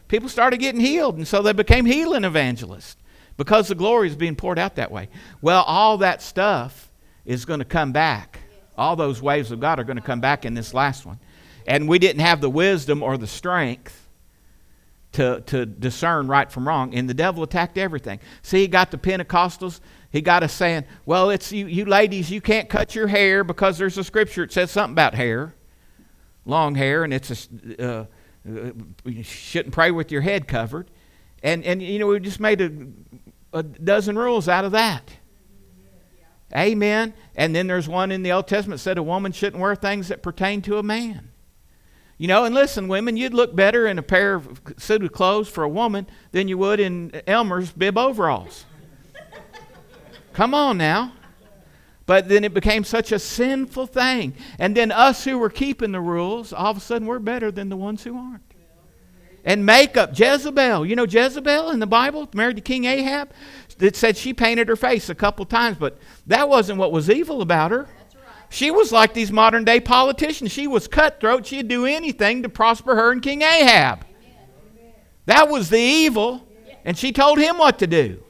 people 0.09 0.29
started 0.29 0.59
getting 0.59 0.81
healed, 0.81 1.17
and 1.17 1.27
so 1.27 1.43
they 1.43 1.53
became 1.53 1.85
healing 1.85 2.25
evangelists 2.25 2.97
because 3.37 3.69
the 3.69 3.75
glory 3.75 4.09
is 4.09 4.17
being 4.17 4.37
poured 4.37 4.59
out 4.59 4.77
that 4.77 4.91
way. 4.91 5.09
Well, 5.43 5.63
all 5.65 5.99
that 5.99 6.23
stuff 6.23 6.93
is 7.25 7.45
going 7.45 7.59
to 7.59 7.65
come 7.65 7.93
back. 7.93 8.39
All 8.77 8.97
those 8.97 9.23
waves 9.23 9.51
of 9.51 9.61
God 9.61 9.81
are 9.81 9.85
going 9.85 9.97
to 9.97 10.03
come 10.03 10.21
back 10.21 10.45
in 10.45 10.55
this 10.55 10.75
last 10.75 11.07
one. 11.07 11.19
And 11.67 11.89
we 11.89 11.99
didn't 11.99 12.21
have 12.21 12.41
the 12.41 12.51
wisdom 12.51 13.03
or 13.03 13.17
the 13.17 13.27
strength 13.27 14.09
to, 15.13 15.43
to 15.47 15.65
discern 15.65 16.29
right 16.29 16.51
from 16.51 16.69
wrong, 16.69 16.95
and 16.95 17.09
the 17.09 17.15
devil 17.15 17.43
attacked 17.43 17.79
everything. 17.79 18.21
See, 18.43 18.61
he 18.61 18.69
got 18.69 18.91
the 18.91 18.99
Pentecostals. 18.99 19.81
He 20.15 20.23
got 20.23 20.45
us 20.45 20.53
saying, 20.53 20.85
well, 21.07 21.29
it's 21.31 21.51
you, 21.51 21.67
you 21.67 21.87
ladies, 21.87 22.31
you 22.31 22.41
can't 22.41 22.69
cut 22.69 22.95
your 22.95 23.09
hair 23.09 23.43
because 23.43 23.79
there's 23.79 23.99
a 23.99 24.05
scripture 24.05 24.47
that 24.47 24.53
says 24.53 24.71
something 24.71 24.93
about 24.93 25.15
hair, 25.15 25.57
long 26.47 26.77
hair, 26.77 27.03
and 27.03 27.13
it's 27.13 27.49
a. 27.81 27.85
Uh, 27.85 28.05
you 29.05 29.25
shouldn't 29.25 29.75
pray 29.75 29.91
with 29.91 30.13
your 30.13 30.21
head 30.21 30.47
covered. 30.47 30.89
And, 31.43 31.65
and 31.65 31.83
you 31.83 31.99
know, 31.99 32.07
we 32.07 32.21
just 32.21 32.39
made 32.39 32.61
a, 32.61 32.71
a 33.53 33.65
dozen 33.65 34.17
rules 34.17 34.49
out 34.49 34.65
of 34.65 34.71
that. 34.71 35.11
Amen. 36.55 37.13
And 37.35 37.53
then 37.53 37.67
there's 37.67 37.89
one 37.89 38.13
in 38.13 38.23
the 38.23 38.31
Old 38.31 38.47
Testament 38.47 38.79
that 38.79 38.85
said 38.85 38.99
a 38.99 39.03
woman 39.03 39.33
shouldn't 39.33 39.61
wear 39.61 39.75
things 39.75 40.07
that 40.09 40.23
pertain 40.23 40.63
to 40.63 40.79
a 40.79 40.83
man. 40.85 41.33
You 42.19 42.29
know, 42.29 42.45
and 42.45 42.55
listen, 42.55 42.87
women, 42.87 43.17
you'd 43.17 43.35
look 43.35 43.57
better 43.57 43.89
in 43.89 43.99
a 43.99 44.03
pair 44.03 44.35
of 44.35 44.63
suited 44.77 45.13
clothes 45.13 45.49
for 45.49 45.65
a 45.65 45.69
woman 45.69 46.07
than 46.31 46.47
you 46.47 46.57
would 46.59 46.79
in 46.79 47.21
Elmer's 47.27 47.73
bib 47.73 47.99
overalls. 47.99 48.67
Come 50.35 50.53
on 50.53 50.77
now. 50.77 51.13
But 52.07 52.29
then 52.29 52.45
it 52.45 52.53
became 52.53 52.85
such 52.85 53.13
a 53.13 53.19
sinful 53.19 53.87
thing. 53.87 54.35
And 54.59 54.77
then 54.77 54.93
us 54.93 55.25
who 55.25 55.39
were 55.39 55.49
keeping 55.49 55.93
the 55.93 56.01
rules, 56.01 56.53
all 56.53 56.71
of 56.71 56.77
a 56.77 56.81
sudden 56.81 57.07
we're 57.07 57.19
better 57.19 57.51
than 57.51 57.71
the 57.71 57.77
ones 57.77 58.05
who 58.05 58.17
aren't. 58.19 58.43
And 59.45 59.65
makeup, 59.65 60.19
Jezebel. 60.19 60.87
You 60.87 60.97
know 60.97 61.07
Jezebel 61.07 61.71
in 61.71 61.79
the 61.79 61.87
Bible, 61.87 62.29
married 62.35 62.57
to 62.57 62.63
King 62.63 62.85
Ahab? 62.85 63.31
It 63.79 63.97
said 63.97 64.17
she 64.17 64.35
painted 64.35 64.69
her 64.69 64.77
face 64.77 65.09
a 65.09 65.15
couple 65.15 65.45
times, 65.45 65.77
but 65.79 65.99
that 66.27 66.49
wasn't 66.49 66.79
what 66.79 66.93
was 66.93 67.11
evil 67.11 67.43
about 67.43 67.71
her. 67.71 67.89
She 68.51 68.71
was 68.71 68.93
like 68.93 69.15
these 69.15 69.33
modern 69.33 69.65
day 69.65 69.81
politicians. 69.81 70.53
She 70.53 70.67
was 70.67 70.87
cutthroat. 70.87 71.47
She'd 71.47 71.69
do 71.69 71.87
anything 71.87 72.43
to 72.43 72.49
prosper 72.49 72.95
her 72.95 73.11
and 73.11 73.23
King 73.23 73.43
Ahab. 73.43 74.07
That 75.27 75.49
was 75.49 75.71
the 75.71 75.81
evil. 75.81 76.47
And 76.85 76.97
she 76.97 77.13
told 77.13 77.39
him 77.39 77.59
what 77.59 77.79
to 77.81 77.87
do. 77.87 78.23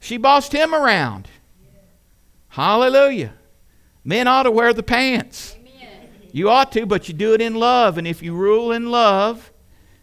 She 0.00 0.16
bossed 0.16 0.52
him 0.52 0.74
around. 0.74 1.28
Hallelujah. 2.48 3.34
Men 4.04 4.26
ought 4.26 4.44
to 4.44 4.50
wear 4.50 4.72
the 4.72 4.82
pants. 4.82 5.56
Amen. 5.58 6.08
You 6.32 6.50
ought 6.50 6.72
to, 6.72 6.86
but 6.86 7.08
you 7.08 7.14
do 7.14 7.34
it 7.34 7.40
in 7.40 7.54
love. 7.54 7.98
And 7.98 8.06
if 8.06 8.22
you 8.22 8.34
rule 8.34 8.72
in 8.72 8.90
love 8.90 9.52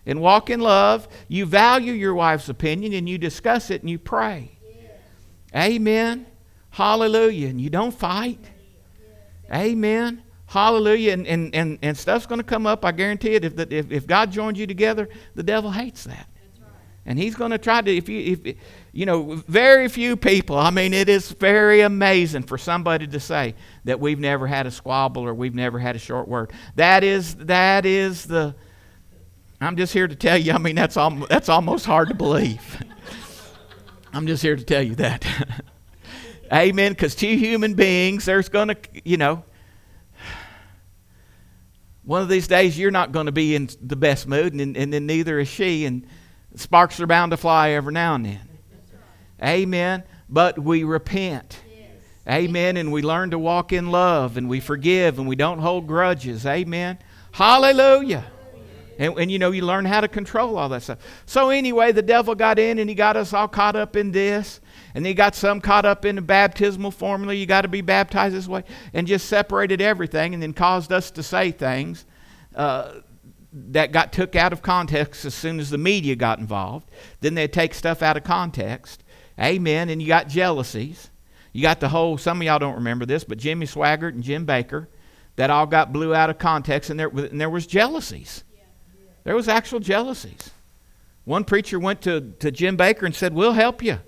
and 0.05 0.21
walk 0.21 0.49
in 0.49 0.59
love, 0.59 1.07
you 1.27 1.45
value 1.45 1.93
your 1.93 2.13
wife's 2.13 2.49
opinion 2.49 2.93
and 2.93 3.09
you 3.09 3.17
discuss 3.17 3.71
it 3.71 3.81
and 3.81 3.89
you 3.89 3.97
pray. 3.97 4.51
Amen. 5.55 6.27
Hallelujah. 6.69 7.47
And 7.47 7.59
you 7.59 7.69
don't 7.69 7.93
fight. 7.93 8.39
Amen. 9.53 10.21
Hallelujah. 10.47 11.13
And, 11.13 11.25
and, 11.25 11.55
and, 11.55 11.79
and 11.81 11.97
stuff's 11.97 12.25
going 12.25 12.39
to 12.39 12.45
come 12.45 12.67
up. 12.67 12.83
I 12.85 12.91
guarantee 12.91 13.35
it. 13.35 13.45
If, 13.45 13.55
the, 13.55 13.73
if, 13.73 13.91
if 13.91 14.05
God 14.05 14.31
joins 14.31 14.59
you 14.59 14.67
together, 14.67 15.09
the 15.33 15.43
devil 15.43 15.71
hates 15.71 16.03
that. 16.03 16.27
And 17.05 17.19
he's 17.19 17.35
going 17.35 17.51
to 17.51 17.57
try 17.57 17.81
to, 17.81 17.95
if 17.95 18.09
you, 18.09 18.39
if, 18.43 18.57
you 18.95 19.05
know, 19.05 19.35
very 19.49 19.89
few 19.89 20.15
people, 20.15 20.57
I 20.57 20.69
mean, 20.69 20.93
it 20.93 21.09
is 21.09 21.29
very 21.33 21.81
amazing 21.81 22.43
for 22.43 22.57
somebody 22.57 23.05
to 23.07 23.19
say 23.19 23.55
that 23.83 23.99
we've 23.99 24.19
never 24.19 24.47
had 24.47 24.67
a 24.67 24.71
squabble 24.71 25.23
or 25.23 25.33
we've 25.33 25.53
never 25.53 25.77
had 25.77 25.97
a 25.97 25.99
short 25.99 26.29
word. 26.29 26.53
That 26.75 27.03
is, 27.03 27.35
that 27.35 27.85
is 27.85 28.23
the, 28.23 28.55
I'm 29.59 29.75
just 29.75 29.91
here 29.91 30.07
to 30.07 30.15
tell 30.15 30.37
you, 30.37 30.53
I 30.53 30.59
mean, 30.59 30.77
that's, 30.77 30.95
al- 30.95 31.27
that's 31.27 31.49
almost 31.49 31.85
hard 31.85 32.07
to 32.07 32.13
believe. 32.15 32.81
I'm 34.13 34.27
just 34.27 34.41
here 34.41 34.55
to 34.55 34.63
tell 34.63 34.81
you 34.81 34.95
that. 34.95 35.25
Amen. 36.53 36.93
Because 36.93 37.15
two 37.15 37.35
human 37.35 37.73
beings, 37.73 38.23
there's 38.23 38.47
going 38.47 38.69
to, 38.69 38.77
you 39.03 39.17
know, 39.17 39.43
one 42.03 42.21
of 42.21 42.29
these 42.29 42.47
days 42.47 42.79
you're 42.79 42.91
not 42.91 43.11
going 43.11 43.25
to 43.25 43.33
be 43.33 43.55
in 43.55 43.67
the 43.81 43.97
best 43.97 44.25
mood, 44.25 44.53
and, 44.53 44.77
and 44.77 44.93
then 44.93 45.05
neither 45.05 45.37
is 45.37 45.49
she. 45.49 45.83
And 45.83 46.07
Sparks 46.55 47.01
are 47.01 47.07
bound 47.07 47.31
to 47.31 47.37
fly 47.37 47.71
every 47.71 47.91
now 47.91 48.15
and 48.15 48.25
then. 48.25 48.54
Amen. 49.43 50.03
But 50.29 50.57
we 50.59 50.83
repent. 50.83 51.61
Amen. 52.27 52.77
And 52.77 52.91
we 52.91 53.01
learn 53.01 53.31
to 53.31 53.39
walk 53.39 53.71
in 53.71 53.91
love 53.91 54.37
and 54.37 54.49
we 54.49 54.59
forgive 54.59 55.19
and 55.19 55.27
we 55.27 55.35
don't 55.35 55.59
hold 55.59 55.85
grudges. 55.87 56.45
Amen. 56.45 56.97
Hallelujah. 57.31 58.25
And, 58.97 59.17
and, 59.19 59.29
you 59.29 59.39
know, 59.39 59.51
you 59.51 59.61
learn 59.63 59.83
how 59.83 60.01
to 60.01 60.07
control 60.07 60.57
all 60.57 60.69
that 60.69 60.81
stuff. 60.83 60.99
So, 61.25 61.49
anyway, 61.49 61.91
the 61.91 62.01
devil 62.01 62.33
got 62.33 62.57
in 62.57 62.79
and 62.79 62.89
he 62.89 62.95
got 62.95 63.17
us 63.17 63.33
all 63.33 63.47
caught 63.47 63.75
up 63.75 63.97
in 63.97 64.11
this. 64.11 64.61
And 64.93 65.05
he 65.05 65.13
got 65.13 65.35
some 65.35 65.59
caught 65.59 65.83
up 65.83 66.05
in 66.05 66.15
the 66.15 66.21
baptismal 66.21 66.91
formula. 66.91 67.33
You 67.33 67.45
got 67.45 67.61
to 67.61 67.67
be 67.67 67.81
baptized 67.81 68.33
this 68.33 68.47
way. 68.47 68.63
And 68.93 69.05
just 69.05 69.27
separated 69.27 69.81
everything 69.81 70.33
and 70.33 70.41
then 70.41 70.53
caused 70.53 70.93
us 70.93 71.11
to 71.11 71.23
say 71.23 71.51
things 71.51 72.05
uh, 72.55 73.01
that 73.51 73.91
got 73.91 74.13
took 74.13 74.37
out 74.37 74.53
of 74.53 74.61
context 74.61 75.25
as 75.25 75.35
soon 75.35 75.59
as 75.59 75.69
the 75.69 75.77
media 75.77 76.15
got 76.15 76.39
involved. 76.39 76.89
Then 77.19 77.35
they'd 77.35 77.51
take 77.51 77.73
stuff 77.73 78.01
out 78.01 78.15
of 78.15 78.23
context. 78.23 79.03
Amen. 79.39 79.89
And 79.89 80.01
you 80.01 80.07
got 80.07 80.27
jealousies. 80.27 81.09
You 81.53 81.61
got 81.61 81.79
the 81.79 81.89
whole, 81.89 82.17
some 82.17 82.41
of 82.41 82.45
y'all 82.45 82.59
don't 82.59 82.75
remember 82.75 83.05
this, 83.05 83.23
but 83.23 83.37
Jimmy 83.37 83.65
Swaggart 83.65 84.09
and 84.09 84.23
Jim 84.23 84.45
Bakker, 84.45 84.87
that 85.37 85.49
all 85.49 85.65
got 85.65 85.93
blew 85.93 86.13
out 86.13 86.29
of 86.29 86.37
context, 86.37 86.89
and 86.89 86.99
there, 86.99 87.07
and 87.07 87.39
there 87.39 87.49
was 87.49 87.65
jealousies. 87.65 88.43
There 89.23 89.35
was 89.35 89.47
actual 89.47 89.79
jealousies. 89.79 90.51
One 91.23 91.43
preacher 91.43 91.79
went 91.79 92.01
to, 92.01 92.33
to 92.39 92.51
Jim 92.51 92.77
Bakker 92.77 93.03
and 93.03 93.15
said, 93.15 93.33
We'll 93.33 93.53
help 93.53 93.81
you. 93.81 93.99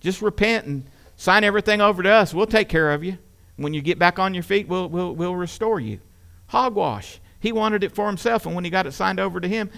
Just 0.00 0.20
repent 0.20 0.66
and 0.66 0.84
sign 1.16 1.44
everything 1.44 1.80
over 1.80 2.02
to 2.02 2.10
us. 2.10 2.34
We'll 2.34 2.46
take 2.46 2.68
care 2.68 2.92
of 2.92 3.02
you. 3.02 3.18
When 3.56 3.72
you 3.72 3.80
get 3.80 3.98
back 3.98 4.18
on 4.18 4.34
your 4.34 4.42
feet, 4.42 4.68
we'll, 4.68 4.88
we'll, 4.88 5.14
we'll 5.14 5.34
restore 5.34 5.80
you. 5.80 6.00
Hogwash. 6.48 7.20
He 7.40 7.52
wanted 7.52 7.84
it 7.84 7.94
for 7.94 8.06
himself, 8.06 8.46
and 8.46 8.54
when 8.54 8.64
he 8.64 8.70
got 8.70 8.86
it 8.86 8.92
signed 8.92 9.20
over 9.20 9.40
to 9.40 9.48
him, 9.48 9.70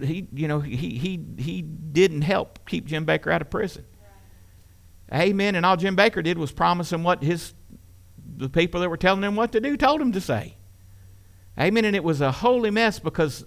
he, 0.00 0.26
you 0.32 0.48
know, 0.48 0.60
he, 0.60 0.76
he, 0.76 1.20
he 1.38 1.62
didn't 1.62 2.22
help 2.22 2.66
keep 2.66 2.86
Jim 2.86 3.04
Bakker 3.04 3.32
out 3.32 3.42
of 3.42 3.50
prison. 3.50 3.84
Amen. 5.12 5.54
And 5.54 5.64
all 5.64 5.76
Jim 5.76 5.96
Bakker 5.96 6.22
did 6.22 6.38
was 6.38 6.52
promise 6.52 6.92
him 6.92 7.02
what 7.02 7.22
his 7.22 7.54
the 8.36 8.48
people 8.48 8.80
that 8.80 8.90
were 8.90 8.96
telling 8.96 9.22
him 9.22 9.36
what 9.36 9.52
to 9.52 9.60
do 9.60 9.76
told 9.76 10.00
him 10.00 10.12
to 10.12 10.20
say. 10.20 10.56
Amen. 11.58 11.84
And 11.84 11.96
it 11.96 12.04
was 12.04 12.20
a 12.20 12.30
holy 12.30 12.70
mess 12.70 12.98
because 12.98 13.44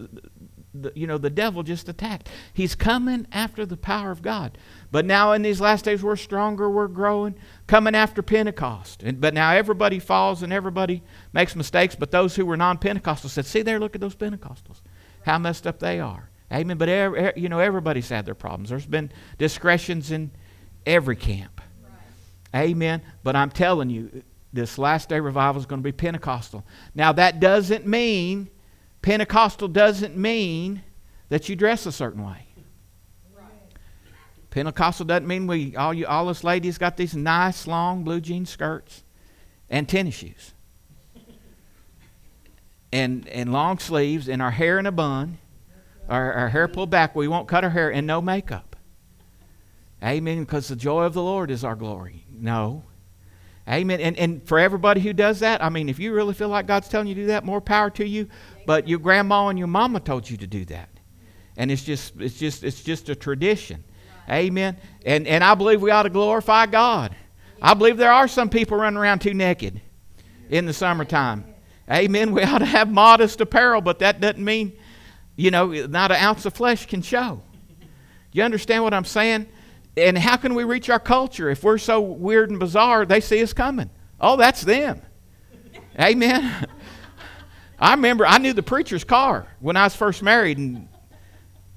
the, 0.73 0.91
you 0.95 1.05
know 1.05 1.17
the 1.17 1.29
devil 1.29 1.63
just 1.63 1.87
attacked. 1.89 2.29
He's 2.53 2.75
coming 2.75 3.27
after 3.31 3.65
the 3.65 3.77
power 3.77 4.11
of 4.11 4.21
God. 4.21 4.57
But 4.91 5.05
now 5.05 5.33
in 5.33 5.41
these 5.41 5.61
last 5.61 5.85
days 5.85 6.03
we're 6.03 6.15
stronger, 6.15 6.69
we're 6.69 6.87
growing, 6.87 7.35
coming 7.67 7.95
after 7.95 8.21
Pentecost. 8.21 9.03
And, 9.03 9.21
but 9.21 9.33
now 9.33 9.51
everybody 9.51 9.99
falls 9.99 10.43
and 10.43 10.51
everybody 10.51 11.03
makes 11.33 11.55
mistakes. 11.55 11.95
But 11.95 12.11
those 12.11 12.35
who 12.35 12.45
were 12.45 12.57
non-Pentecostals 12.57 13.29
said, 13.29 13.45
"See 13.45 13.61
there, 13.61 13.79
look 13.79 13.95
at 13.95 14.01
those 14.01 14.15
Pentecostals, 14.15 14.81
how 15.25 15.37
messed 15.37 15.67
up 15.67 15.79
they 15.79 15.99
are." 15.99 16.29
Amen. 16.51 16.77
But 16.77 17.37
you 17.37 17.49
know 17.49 17.59
everybody's 17.59 18.09
had 18.09 18.25
their 18.25 18.35
problems. 18.35 18.69
There's 18.69 18.85
been 18.85 19.11
discretions 19.37 20.11
in 20.11 20.31
every 20.85 21.15
camp. 21.15 21.61
Right. 22.53 22.63
Amen. 22.63 23.01
But 23.23 23.35
I'm 23.35 23.49
telling 23.49 23.89
you, 23.89 24.23
this 24.53 24.77
last 24.77 25.09
day 25.09 25.19
revival 25.19 25.59
is 25.59 25.65
going 25.65 25.79
to 25.81 25.83
be 25.83 25.91
Pentecostal. 25.91 26.65
Now 26.93 27.11
that 27.13 27.39
doesn't 27.39 27.85
mean 27.85 28.49
Pentecostal 29.01 29.67
doesn't 29.67 30.15
mean 30.15 30.83
that 31.29 31.49
you 31.49 31.55
dress 31.55 31.85
a 31.85 31.91
certain 31.91 32.25
way. 32.25 32.47
Pentecostal 34.49 35.05
doesn't 35.05 35.27
mean 35.27 35.47
we 35.47 35.75
all 35.77 35.93
you 35.93 36.05
all 36.05 36.27
us 36.27 36.43
ladies 36.43 36.77
got 36.77 36.97
these 36.97 37.15
nice 37.15 37.65
long 37.67 38.03
blue 38.03 38.19
jean 38.19 38.45
skirts 38.45 39.03
and 39.69 39.87
tennis 39.87 40.15
shoes. 40.15 40.53
and 42.91 43.27
and 43.29 43.53
long 43.53 43.79
sleeves 43.79 44.27
and 44.27 44.41
our 44.41 44.51
hair 44.51 44.77
in 44.77 44.85
a 44.85 44.91
bun. 44.91 45.37
Our, 46.09 46.33
our 46.33 46.49
hair 46.49 46.67
pulled 46.67 46.89
back. 46.89 47.15
We 47.15 47.29
won't 47.29 47.47
cut 47.47 47.63
our 47.63 47.69
hair 47.69 47.89
and 47.89 48.05
no 48.05 48.21
makeup. 48.21 48.70
Amen. 50.03 50.41
Because 50.41 50.67
the 50.67 50.75
joy 50.75 51.03
of 51.03 51.13
the 51.13 51.21
Lord 51.21 51.51
is 51.51 51.63
our 51.63 51.75
glory. 51.75 52.25
No. 52.31 52.83
Amen. 53.69 54.01
And, 54.01 54.17
and 54.17 54.47
for 54.47 54.57
everybody 54.59 55.01
who 55.01 55.13
does 55.13 55.39
that, 55.41 55.63
I 55.63 55.69
mean, 55.69 55.87
if 55.87 55.99
you 55.99 56.13
really 56.13 56.33
feel 56.33 56.49
like 56.49 56.65
God's 56.65 56.87
telling 56.87 57.07
you 57.07 57.15
to 57.15 57.21
do 57.21 57.27
that, 57.27 57.45
more 57.45 57.61
power 57.61 57.89
to 57.91 58.07
you. 58.07 58.27
But 58.65 58.87
your 58.87 58.99
grandma 58.99 59.47
and 59.49 59.59
your 59.59 59.67
mama 59.67 59.99
told 59.99 60.29
you 60.29 60.37
to 60.37 60.47
do 60.47 60.65
that. 60.65 60.89
And 61.57 61.69
it's 61.71 61.83
just, 61.83 62.19
it's 62.19 62.39
just, 62.39 62.63
it's 62.63 62.83
just 62.83 63.09
a 63.09 63.15
tradition. 63.15 63.83
Amen. 64.29 64.77
And, 65.05 65.27
and 65.27 65.43
I 65.43 65.55
believe 65.55 65.81
we 65.81 65.91
ought 65.91 66.03
to 66.03 66.09
glorify 66.09 66.65
God. 66.65 67.15
I 67.61 67.73
believe 67.73 67.97
there 67.97 68.11
are 68.11 68.27
some 68.27 68.49
people 68.49 68.77
running 68.77 68.97
around 68.97 69.19
too 69.19 69.33
naked 69.33 69.81
in 70.49 70.65
the 70.65 70.73
summertime. 70.73 71.45
Amen. 71.89 72.31
We 72.31 72.41
ought 72.43 72.59
to 72.59 72.65
have 72.65 72.89
modest 72.89 73.41
apparel, 73.41 73.81
but 73.81 73.99
that 73.99 74.19
doesn't 74.19 74.43
mean, 74.43 74.73
you 75.35 75.51
know, 75.51 75.67
not 75.67 76.11
an 76.11 76.17
ounce 76.17 76.45
of 76.45 76.53
flesh 76.53 76.85
can 76.87 77.01
show. 77.01 77.41
You 78.31 78.43
understand 78.43 78.83
what 78.83 78.93
I'm 78.93 79.05
saying? 79.05 79.47
And 79.97 80.17
how 80.17 80.37
can 80.37 80.55
we 80.55 80.63
reach 80.63 80.89
our 80.89 80.99
culture 80.99 81.49
if 81.49 81.63
we're 81.63 81.77
so 81.77 81.99
weird 81.99 82.49
and 82.49 82.59
bizarre? 82.59 83.05
They 83.05 83.19
see 83.19 83.43
us 83.43 83.53
coming. 83.53 83.89
Oh, 84.19 84.37
that's 84.37 84.61
them. 84.61 85.01
Amen. 85.99 86.67
I 87.79 87.91
remember 87.91 88.25
I 88.25 88.37
knew 88.37 88.53
the 88.53 88.63
preacher's 88.63 89.03
car 89.03 89.47
when 89.59 89.75
I 89.75 89.83
was 89.83 89.95
first 89.95 90.21
married, 90.21 90.57
and 90.57 90.87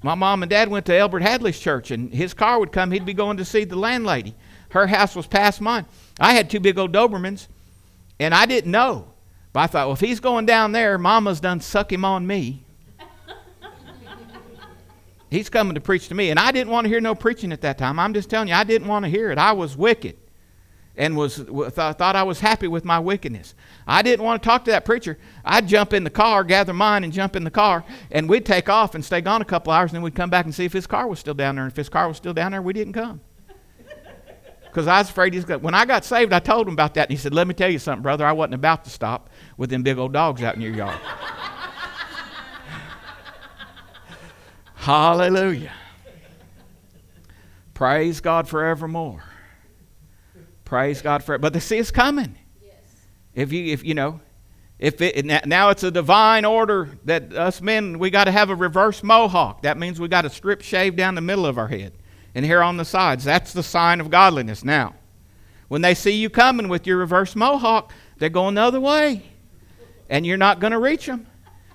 my 0.03 0.15
mom 0.15 0.43
and 0.43 0.49
dad 0.49 0.69
went 0.69 0.85
to 0.85 0.95
Elbert 0.95 1.23
Hadley's 1.23 1.59
church, 1.59 1.91
and 1.91 2.13
his 2.13 2.33
car 2.33 2.59
would 2.59 2.71
come. 2.71 2.91
He'd 2.91 3.05
be 3.05 3.13
going 3.13 3.37
to 3.37 3.45
see 3.45 3.63
the 3.63 3.75
landlady. 3.75 4.35
Her 4.69 4.87
house 4.87 5.15
was 5.15 5.25
past 5.25 5.61
mine. 5.61 5.85
I 6.19 6.33
had 6.33 6.49
two 6.49 6.59
big 6.59 6.77
old 6.77 6.91
Dobermans, 6.91 7.47
and 8.19 8.33
I 8.33 8.45
didn't 8.45 8.71
know. 8.71 9.07
But 9.51 9.61
I 9.61 9.67
thought, 9.67 9.87
well, 9.87 9.93
if 9.93 10.01
he's 10.01 10.19
going 10.19 10.45
down 10.45 10.73
there, 10.73 10.97
Mama's 10.97 11.39
done 11.39 11.59
suck 11.59 11.91
him 11.91 12.05
on 12.05 12.27
me. 12.27 12.64
He's 15.35 15.49
coming 15.49 15.75
to 15.75 15.81
preach 15.81 16.07
to 16.07 16.15
me. 16.15 16.29
And 16.29 16.39
I 16.39 16.51
didn't 16.51 16.71
want 16.71 16.85
to 16.85 16.89
hear 16.89 17.01
no 17.01 17.13
preaching 17.13 17.51
at 17.51 17.61
that 17.61 17.77
time. 17.77 17.99
I'm 17.99 18.13
just 18.13 18.29
telling 18.29 18.47
you, 18.47 18.53
I 18.53 18.63
didn't 18.63 18.87
want 18.87 19.03
to 19.03 19.09
hear 19.09 19.31
it. 19.31 19.37
I 19.37 19.51
was 19.51 19.75
wicked 19.75 20.17
and 20.97 21.17
was 21.17 21.35
th- 21.35 21.73
thought 21.73 22.15
I 22.15 22.23
was 22.23 22.39
happy 22.39 22.67
with 22.67 22.85
my 22.85 22.99
wickedness. 22.99 23.53
I 23.85 24.01
didn't 24.01 24.23
want 24.23 24.41
to 24.41 24.47
talk 24.47 24.65
to 24.65 24.71
that 24.71 24.85
preacher. 24.85 25.17
I'd 25.43 25.67
jump 25.67 25.93
in 25.93 26.03
the 26.03 26.09
car, 26.09 26.43
gather 26.43 26.73
mine, 26.73 27.03
and 27.03 27.11
jump 27.11 27.35
in 27.35 27.43
the 27.43 27.51
car, 27.51 27.83
and 28.11 28.29
we'd 28.29 28.45
take 28.45 28.69
off 28.69 28.95
and 28.95 29.03
stay 29.03 29.21
gone 29.21 29.41
a 29.41 29.45
couple 29.45 29.73
hours, 29.73 29.91
and 29.91 29.97
then 29.97 30.03
we'd 30.03 30.15
come 30.15 30.29
back 30.29 30.45
and 30.45 30.55
see 30.55 30.65
if 30.65 30.73
his 30.73 30.87
car 30.87 31.07
was 31.07 31.19
still 31.19 31.33
down 31.33 31.55
there. 31.55 31.65
And 31.65 31.71
if 31.71 31.77
his 31.77 31.89
car 31.89 32.07
was 32.07 32.17
still 32.17 32.33
down 32.33 32.53
there, 32.53 32.61
we 32.61 32.73
didn't 32.73 32.93
come. 32.93 33.19
Because 34.63 34.87
I 34.87 34.99
was 34.99 35.09
afraid 35.09 35.33
he's 35.33 35.45
going 35.45 35.61
When 35.61 35.73
I 35.73 35.85
got 35.85 36.03
saved, 36.03 36.33
I 36.33 36.39
told 36.39 36.67
him 36.67 36.73
about 36.73 36.93
that, 36.95 37.09
and 37.09 37.11
he 37.11 37.17
said, 37.17 37.33
Let 37.33 37.47
me 37.47 37.53
tell 37.53 37.69
you 37.69 37.79
something, 37.79 38.03
brother. 38.03 38.25
I 38.25 38.31
wasn't 38.31 38.55
about 38.55 38.83
to 38.85 38.89
stop 38.89 39.29
with 39.57 39.69
them 39.69 39.83
big 39.83 39.97
old 39.97 40.13
dogs 40.13 40.43
out 40.43 40.55
in 40.55 40.61
your 40.61 40.73
yard. 40.73 40.99
Hallelujah. 44.85 45.71
Praise 47.73 48.21
God 48.21 48.47
forevermore. 48.47 49.23
Praise 50.63 51.01
God 51.01 51.23
for 51.23 51.39
But 51.39 51.53
the 51.53 51.59
see 51.59 51.79
it's 51.79 51.89
coming. 51.89 52.37
Yes. 52.63 52.75
If 53.33 53.51
you 53.51 53.73
if 53.73 53.83
you 53.83 53.95
know, 53.95 54.19
if 54.77 55.01
it 55.01 55.25
now 55.25 55.69
it's 55.71 55.81
a 55.81 55.89
divine 55.89 56.45
order 56.45 56.99
that 57.05 57.33
us 57.33 57.61
men 57.61 57.97
we 57.97 58.11
got 58.11 58.25
to 58.25 58.31
have 58.31 58.51
a 58.51 58.55
reverse 58.55 59.01
mohawk. 59.01 59.63
That 59.63 59.79
means 59.79 59.99
we 59.99 60.07
got 60.07 60.21
to 60.21 60.29
strip 60.29 60.61
shave 60.61 60.95
down 60.95 61.15
the 61.15 61.21
middle 61.21 61.47
of 61.47 61.57
our 61.57 61.67
head 61.67 61.93
and 62.35 62.45
hair 62.45 62.61
on 62.61 62.77
the 62.77 62.85
sides. 62.85 63.23
That's 63.23 63.53
the 63.53 63.63
sign 63.63 63.99
of 63.99 64.11
godliness 64.11 64.63
now. 64.63 64.93
When 65.67 65.81
they 65.81 65.95
see 65.95 66.11
you 66.11 66.29
coming 66.29 66.69
with 66.69 66.85
your 66.85 66.97
reverse 66.97 67.35
mohawk, 67.35 67.91
they're 68.19 68.29
going 68.29 68.53
the 68.53 68.61
other 68.61 68.79
way. 68.79 69.31
And 70.11 70.27
you're 70.27 70.37
not 70.37 70.59
going 70.59 70.73
to 70.73 70.79
reach 70.79 71.07
them. 71.07 71.25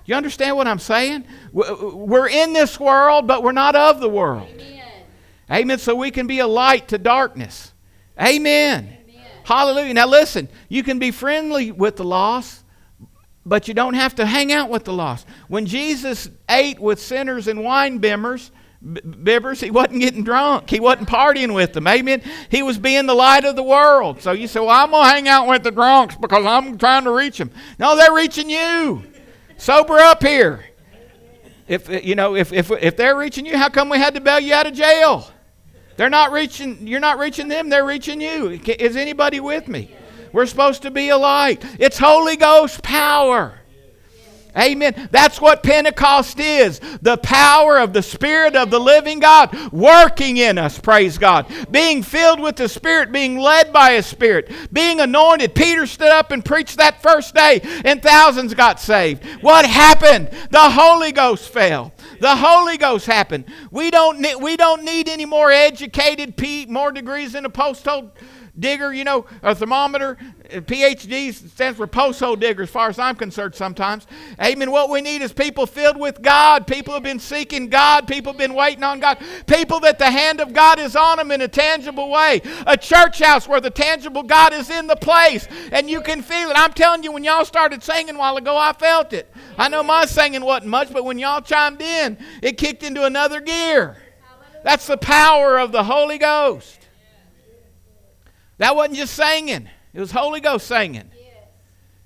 You 0.05 0.15
understand 0.15 0.57
what 0.57 0.67
I'm 0.67 0.79
saying? 0.79 1.25
We're 1.51 2.27
in 2.27 2.53
this 2.53 2.79
world, 2.79 3.27
but 3.27 3.43
we're 3.43 3.51
not 3.51 3.75
of 3.75 3.99
the 3.99 4.09
world. 4.09 4.47
Amen. 4.49 4.81
Amen. 5.49 5.79
So 5.79 5.95
we 5.95 6.11
can 6.11 6.27
be 6.27 6.39
a 6.39 6.47
light 6.47 6.87
to 6.89 6.97
darkness. 6.97 7.73
Amen. 8.19 8.97
Amen. 9.09 9.25
Hallelujah. 9.43 9.93
Now 9.93 10.07
listen, 10.07 10.49
you 10.69 10.83
can 10.83 10.99
be 10.99 11.11
friendly 11.11 11.71
with 11.71 11.97
the 11.97 12.03
lost, 12.03 12.63
but 13.45 13.67
you 13.67 13.73
don't 13.73 13.95
have 13.95 14.15
to 14.15 14.25
hang 14.25 14.51
out 14.51 14.69
with 14.69 14.85
the 14.85 14.93
lost. 14.93 15.27
When 15.47 15.65
Jesus 15.65 16.29
ate 16.49 16.79
with 16.79 16.99
sinners 16.99 17.47
and 17.47 17.63
wine 17.63 17.99
bimmers, 17.99 18.51
bibbers, 18.83 19.61
he 19.61 19.71
wasn't 19.71 19.99
getting 19.99 20.23
drunk. 20.23 20.69
He 20.69 20.79
wasn't 20.79 21.07
partying 21.09 21.53
with 21.53 21.73
them. 21.73 21.87
Amen. 21.87 22.21
He 22.49 22.63
was 22.63 22.77
being 22.77 23.05
the 23.05 23.13
light 23.13 23.45
of 23.45 23.55
the 23.55 23.63
world. 23.63 24.21
So 24.21 24.31
you 24.31 24.47
say, 24.47 24.59
Well, 24.59 24.69
I'm 24.69 24.91
going 24.91 25.03
to 25.03 25.09
hang 25.09 25.27
out 25.27 25.47
with 25.47 25.63
the 25.63 25.71
drunks 25.71 26.15
because 26.15 26.45
I'm 26.45 26.77
trying 26.77 27.03
to 27.03 27.11
reach 27.11 27.37
them. 27.37 27.51
No, 27.77 27.95
they're 27.95 28.13
reaching 28.13 28.49
you. 28.49 29.03
Sober 29.61 29.99
up 29.99 30.23
here. 30.23 30.65
If 31.67 31.87
uh, 31.87 31.99
you 32.01 32.15
know, 32.15 32.35
if, 32.35 32.51
if, 32.51 32.71
if 32.71 32.97
they're 32.97 33.15
reaching 33.15 33.45
you, 33.45 33.55
how 33.59 33.69
come 33.69 33.89
we 33.89 33.99
had 33.99 34.15
to 34.15 34.19
bail 34.19 34.39
you 34.39 34.55
out 34.55 34.65
of 34.65 34.73
jail? 34.73 35.29
They're 35.97 36.09
not 36.09 36.31
reaching, 36.31 36.87
you're 36.87 36.99
not 36.99 37.19
reaching 37.19 37.47
them, 37.47 37.69
they're 37.69 37.85
reaching 37.85 38.19
you. 38.21 38.49
Is 38.49 38.95
anybody 38.95 39.39
with 39.39 39.67
me? 39.67 39.95
We're 40.33 40.47
supposed 40.47 40.81
to 40.81 40.89
be 40.89 41.09
a 41.09 41.17
light. 41.17 41.63
It's 41.79 41.99
Holy 41.99 42.37
Ghost 42.37 42.81
power. 42.81 43.59
Amen. 44.57 45.09
That's 45.11 45.39
what 45.39 45.63
Pentecost 45.63 46.39
is 46.39 46.81
the 47.01 47.17
power 47.17 47.77
of 47.77 47.93
the 47.93 48.01
Spirit 48.01 48.55
of 48.55 48.69
the 48.69 48.79
living 48.79 49.19
God 49.19 49.55
working 49.71 50.37
in 50.37 50.57
us, 50.57 50.77
praise 50.77 51.17
God. 51.17 51.45
Being 51.71 52.03
filled 52.03 52.41
with 52.41 52.57
the 52.57 52.67
Spirit, 52.67 53.11
being 53.11 53.37
led 53.37 53.71
by 53.71 53.93
His 53.93 54.05
Spirit, 54.05 54.51
being 54.73 54.99
anointed. 54.99 55.55
Peter 55.55 55.85
stood 55.85 56.09
up 56.09 56.31
and 56.31 56.43
preached 56.43 56.77
that 56.77 57.01
first 57.01 57.33
day, 57.33 57.61
and 57.85 58.03
thousands 58.03 58.53
got 58.53 58.79
saved. 58.79 59.23
What 59.41 59.65
happened? 59.65 60.29
The 60.49 60.69
Holy 60.69 61.11
Ghost 61.11 61.49
fell. 61.49 61.93
The 62.19 62.35
Holy 62.35 62.77
Ghost 62.77 63.05
happened. 63.05 63.45
We 63.71 63.89
don't 63.89 64.19
need, 64.19 64.35
we 64.35 64.57
don't 64.57 64.83
need 64.83 65.07
any 65.07 65.25
more 65.25 65.49
educated, 65.49 66.39
more 66.69 66.91
degrees 66.91 67.35
in 67.35 67.45
a 67.45 67.49
post 67.49 67.83
digger, 68.61 68.93
you 68.93 69.03
know, 69.03 69.25
a 69.43 69.53
thermometer. 69.53 70.17
Uh, 70.45 70.61
PhD 70.61 71.33
stands 71.33 71.77
for 71.77 71.87
post 71.87 72.19
hole 72.19 72.35
digger, 72.35 72.63
as 72.63 72.69
far 72.69 72.87
as 72.87 72.99
I'm 72.99 73.15
concerned, 73.15 73.55
sometimes. 73.55 74.07
Amen. 74.41 74.71
What 74.71 74.89
we 74.89 75.01
need 75.01 75.21
is 75.21 75.33
people 75.33 75.65
filled 75.65 75.99
with 75.99 76.21
God. 76.21 76.67
People 76.67 76.93
have 76.93 77.03
been 77.03 77.19
seeking 77.19 77.67
God. 77.67 78.07
People 78.07 78.31
have 78.31 78.39
been 78.39 78.53
waiting 78.53 78.83
on 78.83 78.99
God. 78.99 79.17
People 79.47 79.79
that 79.81 79.99
the 79.99 80.09
hand 80.09 80.39
of 80.39 80.53
God 80.53 80.79
is 80.79 80.95
on 80.95 81.17
them 81.17 81.31
in 81.31 81.41
a 81.41 81.47
tangible 81.47 82.09
way. 82.09 82.41
A 82.65 82.77
church 82.77 83.19
house 83.19 83.47
where 83.47 83.59
the 83.59 83.69
tangible 83.69 84.23
God 84.23 84.53
is 84.53 84.69
in 84.69 84.87
the 84.87 84.95
place 84.95 85.47
and 85.71 85.89
you 85.89 86.01
can 86.01 86.21
feel 86.21 86.49
it. 86.49 86.57
I'm 86.57 86.73
telling 86.73 87.03
you, 87.03 87.11
when 87.11 87.23
y'all 87.23 87.45
started 87.45 87.83
singing 87.83 88.15
a 88.15 88.19
while 88.19 88.37
ago, 88.37 88.55
I 88.55 88.73
felt 88.73 89.13
it. 89.13 89.29
I 89.57 89.67
know 89.67 89.83
my 89.83 90.05
singing 90.05 90.45
wasn't 90.45 90.69
much, 90.69 90.93
but 90.93 91.03
when 91.03 91.17
y'all 91.17 91.41
chimed 91.41 91.81
in, 91.81 92.17
it 92.41 92.57
kicked 92.57 92.83
into 92.83 93.05
another 93.05 93.41
gear. 93.41 93.97
That's 94.63 94.85
the 94.87 94.97
power 94.97 95.57
of 95.57 95.71
the 95.71 95.83
Holy 95.83 96.17
Ghost. 96.17 96.80
That 98.61 98.75
wasn't 98.75 98.97
just 98.97 99.15
singing, 99.15 99.67
it 99.91 99.99
was 99.99 100.11
Holy 100.11 100.39
Ghost 100.39 100.67
singing. 100.67 101.09
Yes. 101.17 101.47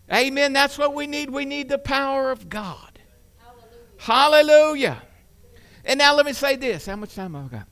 Amen. 0.10 0.54
That's 0.54 0.78
what 0.78 0.96
we 0.96 1.06
need. 1.06 1.30
We 1.30 1.44
need 1.44 1.68
the 1.68 1.78
power 1.78 2.32
of 2.32 2.48
God. 2.48 2.98
Hallelujah. 3.98 4.46
Hallelujah. 4.48 5.02
And 5.84 5.98
now 5.98 6.16
let 6.16 6.26
me 6.26 6.32
say 6.32 6.56
this. 6.56 6.86
How 6.86 6.96
much 6.96 7.14
time 7.14 7.34
have 7.34 7.48
I 7.48 7.58
got? 7.58 7.68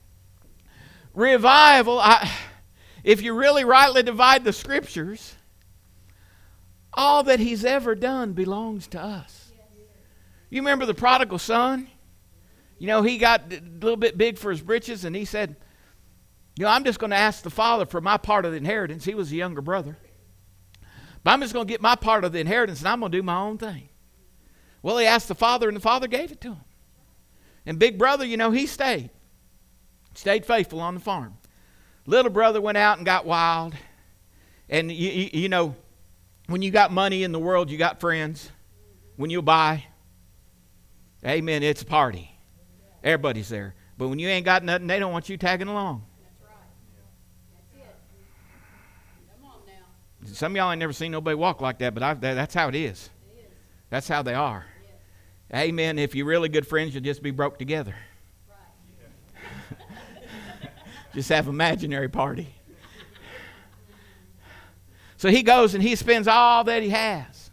Revival, 1.14 1.98
I, 1.98 2.30
if 3.02 3.22
you 3.22 3.32
really 3.32 3.64
rightly 3.64 4.02
divide 4.02 4.44
the 4.44 4.52
scriptures, 4.52 5.34
all 6.92 7.22
that 7.22 7.40
he's 7.40 7.64
ever 7.64 7.94
done 7.94 8.34
belongs 8.34 8.86
to 8.88 9.00
us. 9.00 9.50
You 10.50 10.60
remember 10.60 10.84
the 10.84 10.92
prodigal 10.92 11.38
son? 11.38 11.88
You 12.78 12.88
know, 12.88 13.00
he 13.00 13.16
got 13.16 13.50
a 13.50 13.62
little 13.80 13.96
bit 13.96 14.18
big 14.18 14.36
for 14.36 14.50
his 14.50 14.60
britches 14.60 15.06
and 15.06 15.16
he 15.16 15.24
said, 15.24 15.56
you 16.56 16.64
know, 16.64 16.70
I'm 16.70 16.84
just 16.84 16.98
going 16.98 17.10
to 17.10 17.16
ask 17.16 17.42
the 17.42 17.50
father 17.50 17.86
for 17.86 18.00
my 18.00 18.16
part 18.16 18.44
of 18.44 18.52
the 18.52 18.58
inheritance. 18.58 19.04
He 19.04 19.14
was 19.14 19.30
the 19.30 19.36
younger 19.36 19.60
brother. 19.60 19.96
But 21.24 21.32
I'm 21.32 21.40
just 21.40 21.54
going 21.54 21.66
to 21.66 21.72
get 21.72 21.80
my 21.80 21.96
part 21.96 22.24
of 22.24 22.32
the 22.32 22.38
inheritance 22.38 22.80
and 22.80 22.88
I'm 22.88 23.00
going 23.00 23.10
to 23.10 23.18
do 23.18 23.22
my 23.22 23.36
own 23.36 23.58
thing. 23.58 23.88
Well, 24.82 24.98
he 24.98 25.06
asked 25.06 25.28
the 25.28 25.34
father, 25.34 25.66
and 25.66 25.74
the 25.74 25.80
father 25.80 26.06
gave 26.06 26.30
it 26.30 26.42
to 26.42 26.48
him. 26.48 26.64
And 27.64 27.78
big 27.78 27.98
brother, 27.98 28.26
you 28.26 28.36
know, 28.36 28.50
he 28.50 28.66
stayed. 28.66 29.08
Stayed 30.14 30.44
faithful 30.44 30.78
on 30.78 30.94
the 30.94 31.00
farm. 31.00 31.38
Little 32.04 32.30
brother 32.30 32.60
went 32.60 32.76
out 32.76 32.98
and 32.98 33.06
got 33.06 33.24
wild. 33.24 33.74
And, 34.68 34.92
you, 34.92 35.10
you, 35.10 35.30
you 35.32 35.48
know, 35.48 35.74
when 36.48 36.60
you 36.60 36.70
got 36.70 36.92
money 36.92 37.22
in 37.22 37.32
the 37.32 37.38
world, 37.38 37.70
you 37.70 37.78
got 37.78 37.98
friends. 37.98 38.50
When 39.16 39.30
you 39.30 39.40
buy, 39.40 39.86
amen, 41.24 41.62
it's 41.62 41.80
a 41.80 41.86
party. 41.86 42.38
Everybody's 43.02 43.48
there. 43.48 43.74
But 43.96 44.08
when 44.08 44.18
you 44.18 44.28
ain't 44.28 44.44
got 44.44 44.62
nothing, 44.64 44.86
they 44.86 44.98
don't 44.98 45.12
want 45.12 45.30
you 45.30 45.38
tagging 45.38 45.68
along. 45.68 46.04
Some 50.24 50.52
of 50.52 50.56
y'all 50.56 50.70
ain't 50.70 50.80
never 50.80 50.92
seen 50.92 51.12
nobody 51.12 51.34
walk 51.34 51.60
like 51.60 51.78
that, 51.78 51.94
but 51.94 52.02
I've, 52.02 52.20
that's 52.20 52.54
how 52.54 52.68
it 52.68 52.74
is. 52.74 53.10
That's 53.90 54.08
how 54.08 54.22
they 54.22 54.34
are. 54.34 54.64
Amen. 55.54 55.98
If 55.98 56.14
you're 56.14 56.26
really 56.26 56.48
good 56.48 56.66
friends, 56.66 56.94
you'll 56.94 57.04
just 57.04 57.22
be 57.22 57.30
broke 57.30 57.58
together. 57.58 57.94
just 61.14 61.28
have 61.28 61.46
imaginary 61.46 62.08
party. 62.08 62.54
So 65.16 65.30
he 65.30 65.42
goes 65.42 65.74
and 65.74 65.82
he 65.82 65.94
spends 65.94 66.26
all 66.26 66.64
that 66.64 66.82
he 66.82 66.90
has 66.90 67.50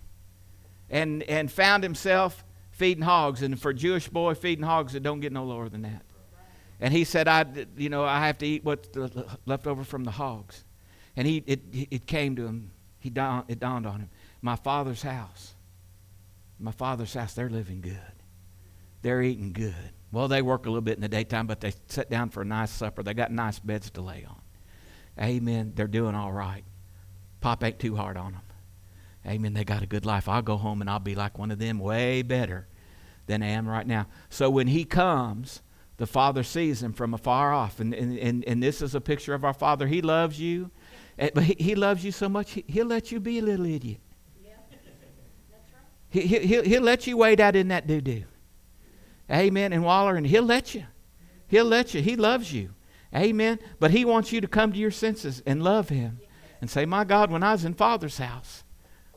and, 0.89 1.23
and 1.23 1.51
found 1.51 1.83
himself 1.83 2.43
feeding 2.71 3.03
hogs. 3.03 3.41
And 3.43 3.59
for 3.59 3.69
a 3.69 3.73
Jewish 3.73 4.09
boy, 4.09 4.33
feeding 4.33 4.65
hogs, 4.65 4.95
it 4.95 5.03
don't 5.03 5.19
get 5.19 5.31
no 5.31 5.43
lower 5.43 5.69
than 5.69 5.83
that. 5.83 6.01
And 6.79 6.93
he 6.93 7.03
said, 7.03 7.27
I, 7.27 7.45
you 7.77 7.89
know, 7.89 8.03
I 8.03 8.25
have 8.25 8.39
to 8.39 8.47
eat 8.47 8.65
what's 8.65 8.89
left 9.45 9.67
over 9.67 9.83
from 9.83 10.03
the 10.03 10.11
hogs. 10.11 10.65
And 11.21 11.27
he, 11.27 11.43
it, 11.45 11.59
it 11.71 12.07
came 12.07 12.35
to 12.37 12.47
him 12.47 12.71
he 12.97 13.11
dawned, 13.11 13.45
it 13.47 13.59
dawned 13.59 13.85
on 13.85 13.99
him. 13.99 14.09
My 14.41 14.55
father's 14.55 15.03
house. 15.03 15.53
My 16.59 16.71
father's 16.71 17.13
house, 17.13 17.35
they're 17.35 17.47
living 17.47 17.79
good. 17.81 17.95
They're 19.03 19.21
eating 19.21 19.53
good. 19.53 19.91
Well, 20.11 20.27
they 20.27 20.41
work 20.41 20.65
a 20.65 20.69
little 20.69 20.81
bit 20.81 20.95
in 20.95 21.01
the 21.01 21.07
daytime, 21.07 21.45
but 21.45 21.61
they 21.61 21.73
sit 21.85 22.09
down 22.09 22.31
for 22.31 22.41
a 22.41 22.45
nice 22.45 22.71
supper. 22.71 23.03
They 23.03 23.13
got 23.13 23.31
nice 23.31 23.59
beds 23.59 23.91
to 23.91 24.01
lay 24.01 24.25
on. 24.27 24.41
Amen. 25.23 25.73
They're 25.75 25.85
doing 25.85 26.15
all 26.15 26.31
right. 26.31 26.63
Pop 27.39 27.63
ain't 27.63 27.77
too 27.77 27.95
hard 27.95 28.17
on 28.17 28.31
them. 28.31 28.41
Amen. 29.27 29.53
They 29.53 29.63
got 29.63 29.83
a 29.83 29.87
good 29.87 30.07
life. 30.07 30.27
I'll 30.27 30.41
go 30.41 30.57
home 30.57 30.81
and 30.81 30.89
I'll 30.89 30.97
be 30.97 31.13
like 31.13 31.37
one 31.37 31.51
of 31.51 31.59
them, 31.59 31.77
way 31.77 32.23
better 32.23 32.67
than 33.27 33.43
I 33.43 33.49
am 33.49 33.69
right 33.69 33.85
now. 33.85 34.07
So 34.31 34.49
when 34.49 34.65
he 34.65 34.85
comes, 34.85 35.61
the 35.97 36.07
Father 36.07 36.41
sees 36.41 36.81
him 36.81 36.93
from 36.93 37.13
afar 37.13 37.53
off. 37.53 37.79
And, 37.79 37.93
and, 37.93 38.17
and, 38.17 38.43
and 38.45 38.63
this 38.63 38.81
is 38.81 38.95
a 38.95 38.99
picture 38.99 39.35
of 39.35 39.45
our 39.45 39.53
Father. 39.53 39.85
He 39.85 40.01
loves 40.01 40.39
you. 40.39 40.71
Eh, 41.17 41.29
but 41.33 41.43
he, 41.43 41.55
he 41.59 41.75
loves 41.75 42.03
you 42.03 42.11
so 42.11 42.29
much, 42.29 42.51
he, 42.51 42.63
will 42.73 42.87
let 42.87 43.11
you 43.11 43.19
be 43.19 43.39
a 43.39 43.41
little 43.41 43.65
idiot. 43.65 43.99
Yeah. 44.43 44.51
That's 44.71 45.71
right. 45.73 45.83
He, 46.09 46.21
he, 46.21 46.39
he'll, 46.39 46.63
he'll 46.63 46.83
let 46.83 47.07
you 47.07 47.17
wade 47.17 47.39
out 47.39 47.55
in 47.55 47.67
that 47.69 47.87
doo 47.87 48.01
doo. 48.01 48.23
Amen. 49.29 49.71
And 49.73 49.83
waller, 49.83 50.15
and 50.15 50.27
he'll 50.27 50.43
let 50.43 50.75
you. 50.75 50.85
He'll 51.47 51.65
let 51.65 51.93
you. 51.93 52.01
He 52.01 52.15
loves 52.15 52.53
you. 52.53 52.71
Amen. 53.15 53.59
But 53.79 53.91
he 53.91 54.05
wants 54.05 54.31
you 54.31 54.41
to 54.41 54.47
come 54.47 54.71
to 54.73 54.79
your 54.79 54.91
senses 54.91 55.41
and 55.45 55.63
love 55.63 55.89
him 55.89 56.19
and 56.61 56.69
say, 56.69 56.85
My 56.85 57.03
God, 57.03 57.31
when 57.31 57.43
I 57.43 57.51
was 57.53 57.65
in 57.65 57.73
Father's 57.73 58.17
house, 58.17 58.63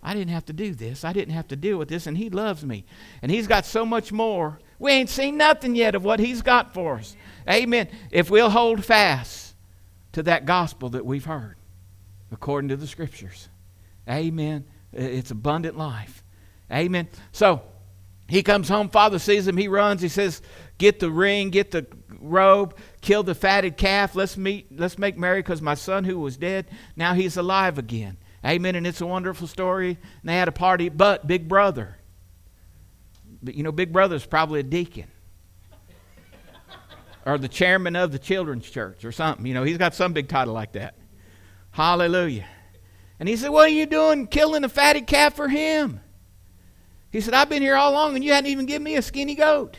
I 0.03 0.13
didn't 0.15 0.33
have 0.33 0.45
to 0.47 0.53
do 0.53 0.75
this. 0.75 1.05
I 1.05 1.13
didn't 1.13 1.35
have 1.35 1.49
to 1.49 1.57
deal 1.57 1.79
with 1.79 1.89
this, 1.89 2.07
and 2.07 2.19
He 2.19 2.29
loves 2.29 2.65
me. 2.65 2.85
And 3.23 3.31
He's 3.31 3.47
got 3.47 3.65
so 3.65 3.87
much 3.87 4.13
more. 4.13 4.59
We 4.79 4.93
ain't 4.93 5.09
seen 5.09 5.39
nothing 5.39 5.75
yet 5.75 5.95
of 5.95 6.05
what 6.05 6.21
He's 6.21 6.43
got 6.43 6.75
for 6.75 6.97
us. 6.97 7.17
Amen. 7.49 7.89
If 8.11 8.31
we'll 8.31 8.51
hold 8.51 8.85
fast 8.85 9.55
to 10.13 10.23
that 10.25 10.45
gospel 10.45 10.91
that 10.91 11.07
we've 11.07 11.25
heard, 11.25 11.57
according 12.33 12.69
to 12.69 12.77
the 12.77 12.87
Scriptures. 12.87 13.49
Amen. 14.09 14.65
It's 14.93 15.31
abundant 15.31 15.77
life. 15.77 16.23
Amen. 16.71 17.09
So, 17.33 17.63
he 18.29 18.43
comes 18.43 18.69
home, 18.69 18.89
father 18.89 19.19
sees 19.19 19.47
him, 19.47 19.57
he 19.57 19.69
runs, 19.69 20.01
he 20.01 20.09
says, 20.09 20.41
Get 20.79 20.99
the 20.99 21.11
ring, 21.11 21.51
get 21.51 21.71
the 21.71 21.87
robe, 22.21 22.77
kill 23.01 23.23
the 23.23 23.35
fatted 23.35 23.77
calf, 23.77 24.15
let's 24.15 24.37
meet, 24.37 24.67
let's 24.77 24.99
make 24.99 25.17
merry 25.17 25.41
because 25.41 25.63
my 25.63 25.75
son 25.75 26.05
who 26.05 26.19
was 26.19 26.37
dead, 26.37 26.67
now 26.97 27.15
he's 27.15 27.37
alive 27.37 27.79
again. 27.79 28.17
Amen. 28.45 28.75
And 28.75 28.87
it's 28.87 29.01
a 29.01 29.07
wonderful 29.07 29.47
story. 29.47 29.91
And 29.91 30.29
they 30.29 30.37
had 30.37 30.49
a 30.49 30.53
party, 30.53 30.89
but 30.89 31.27
Big 31.27 31.49
Brother. 31.49 31.97
But 33.43 33.55
you 33.55 33.63
know, 33.63 33.73
Big 33.73 33.93
Brother's 33.93 34.27
probably 34.27 34.61
a 34.61 34.65
deacon. 34.65 35.07
or 37.27 37.39
the 37.39 37.49
chairman 37.49 37.97
of 37.97 38.13
the 38.13 38.19
children's 38.19 38.69
church 38.69 39.05
or 39.05 39.13
something. 39.13 39.47
You 39.47 39.55
know, 39.55 39.63
he's 39.63 39.79
got 39.79 39.95
some 39.95 40.13
big 40.13 40.29
title 40.29 40.53
like 40.53 40.73
that. 40.73 40.95
Hallelujah. 41.75 42.47
And 43.19 43.29
he 43.29 43.37
said, 43.37 43.51
What 43.51 43.67
are 43.67 43.73
you 43.73 43.85
doing 43.85 44.29
killing 44.29 44.63
a 44.63 44.69
fatted 44.69 45.09
calf 45.09 45.35
for 45.35 45.49
him? 45.49 46.01
He 47.11 47.21
said, 47.21 47.35
I've 47.35 47.49
been 47.49 47.63
here 47.63 47.75
all 47.75 47.91
along 47.91 48.15
and 48.15 48.23
you 48.23 48.33
hadn't 48.33 48.49
even 48.49 48.67
given 48.67 48.85
me 48.85 48.95
a 48.95 49.03
skinny 49.03 49.35
goat. 49.35 49.77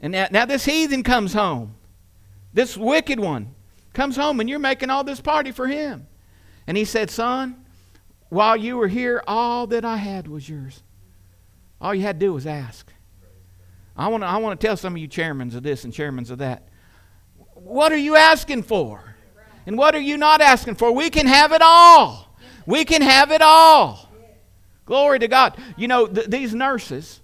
and 0.00 0.12
now, 0.12 0.28
now 0.30 0.46
this 0.46 0.64
heathen 0.64 1.02
comes 1.02 1.34
home, 1.34 1.74
this 2.54 2.74
wicked 2.74 3.20
one 3.20 3.54
comes 3.92 4.16
home 4.16 4.40
and 4.40 4.48
you're 4.48 4.58
making 4.58 4.88
all 4.88 5.04
this 5.04 5.20
party 5.20 5.52
for 5.52 5.66
him. 5.66 6.06
And 6.66 6.78
he 6.78 6.86
said, 6.86 7.10
Son, 7.10 7.66
while 8.30 8.56
you 8.56 8.78
were 8.78 8.88
here, 8.88 9.22
all 9.26 9.66
that 9.66 9.84
I 9.84 9.98
had 9.98 10.26
was 10.26 10.48
yours. 10.48 10.82
All 11.82 11.94
you 11.94 12.00
had 12.00 12.18
to 12.18 12.26
do 12.26 12.32
was 12.32 12.46
ask. 12.46 12.90
I 13.94 14.08
want 14.08 14.22
to 14.22 14.26
I 14.26 14.38
want 14.38 14.58
to 14.58 14.66
tell 14.66 14.78
some 14.78 14.94
of 14.94 14.98
you 14.98 15.08
chairmans 15.08 15.54
of 15.54 15.62
this 15.62 15.84
and 15.84 15.92
chairmans 15.92 16.30
of 16.30 16.38
that. 16.38 16.68
What 17.52 17.92
are 17.92 17.98
you 17.98 18.16
asking 18.16 18.62
for? 18.62 19.16
And 19.68 19.76
what 19.76 19.94
are 19.94 20.00
you 20.00 20.16
not 20.16 20.40
asking 20.40 20.76
for? 20.76 20.90
We 20.92 21.10
can 21.10 21.26
have 21.26 21.52
it 21.52 21.60
all. 21.62 22.34
We 22.64 22.86
can 22.86 23.02
have 23.02 23.30
it 23.30 23.42
all. 23.42 24.08
Glory 24.86 25.18
to 25.18 25.28
God. 25.28 25.58
You 25.76 25.88
know, 25.88 26.06
th- 26.06 26.28
these 26.28 26.54
nurses, 26.54 27.20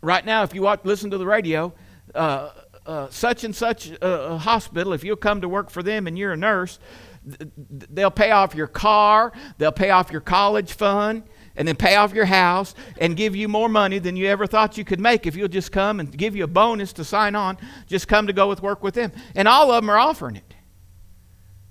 right 0.00 0.24
now, 0.24 0.44
if 0.44 0.54
you 0.54 0.62
watch, 0.62 0.82
listen 0.84 1.10
to 1.10 1.18
the 1.18 1.26
radio, 1.26 1.72
uh, 2.14 2.50
uh, 2.86 3.08
such 3.10 3.42
and 3.42 3.56
such 3.56 3.90
a, 3.90 4.06
a 4.06 4.38
hospital, 4.38 4.92
if 4.92 5.02
you'll 5.02 5.16
come 5.16 5.40
to 5.40 5.48
work 5.48 5.68
for 5.68 5.82
them 5.82 6.06
and 6.06 6.16
you're 6.16 6.30
a 6.30 6.36
nurse, 6.36 6.78
th- 7.26 7.50
they'll 7.58 8.12
pay 8.12 8.30
off 8.30 8.54
your 8.54 8.68
car, 8.68 9.32
they'll 9.58 9.72
pay 9.72 9.90
off 9.90 10.12
your 10.12 10.20
college 10.20 10.74
fund, 10.74 11.24
and 11.56 11.66
then 11.66 11.74
pay 11.74 11.96
off 11.96 12.14
your 12.14 12.26
house 12.26 12.76
and 13.00 13.16
give 13.16 13.34
you 13.34 13.48
more 13.48 13.68
money 13.68 13.98
than 13.98 14.14
you 14.14 14.28
ever 14.28 14.46
thought 14.46 14.78
you 14.78 14.84
could 14.84 15.00
make 15.00 15.26
if 15.26 15.34
you'll 15.34 15.48
just 15.48 15.72
come 15.72 15.98
and 15.98 16.16
give 16.16 16.36
you 16.36 16.44
a 16.44 16.46
bonus 16.46 16.92
to 16.92 17.04
sign 17.04 17.34
on, 17.34 17.58
just 17.88 18.06
come 18.06 18.28
to 18.28 18.32
go 18.32 18.48
with 18.48 18.62
work 18.62 18.84
with 18.84 18.94
them. 18.94 19.10
And 19.34 19.48
all 19.48 19.72
of 19.72 19.82
them 19.82 19.90
are 19.90 19.98
offering 19.98 20.36
it. 20.36 20.54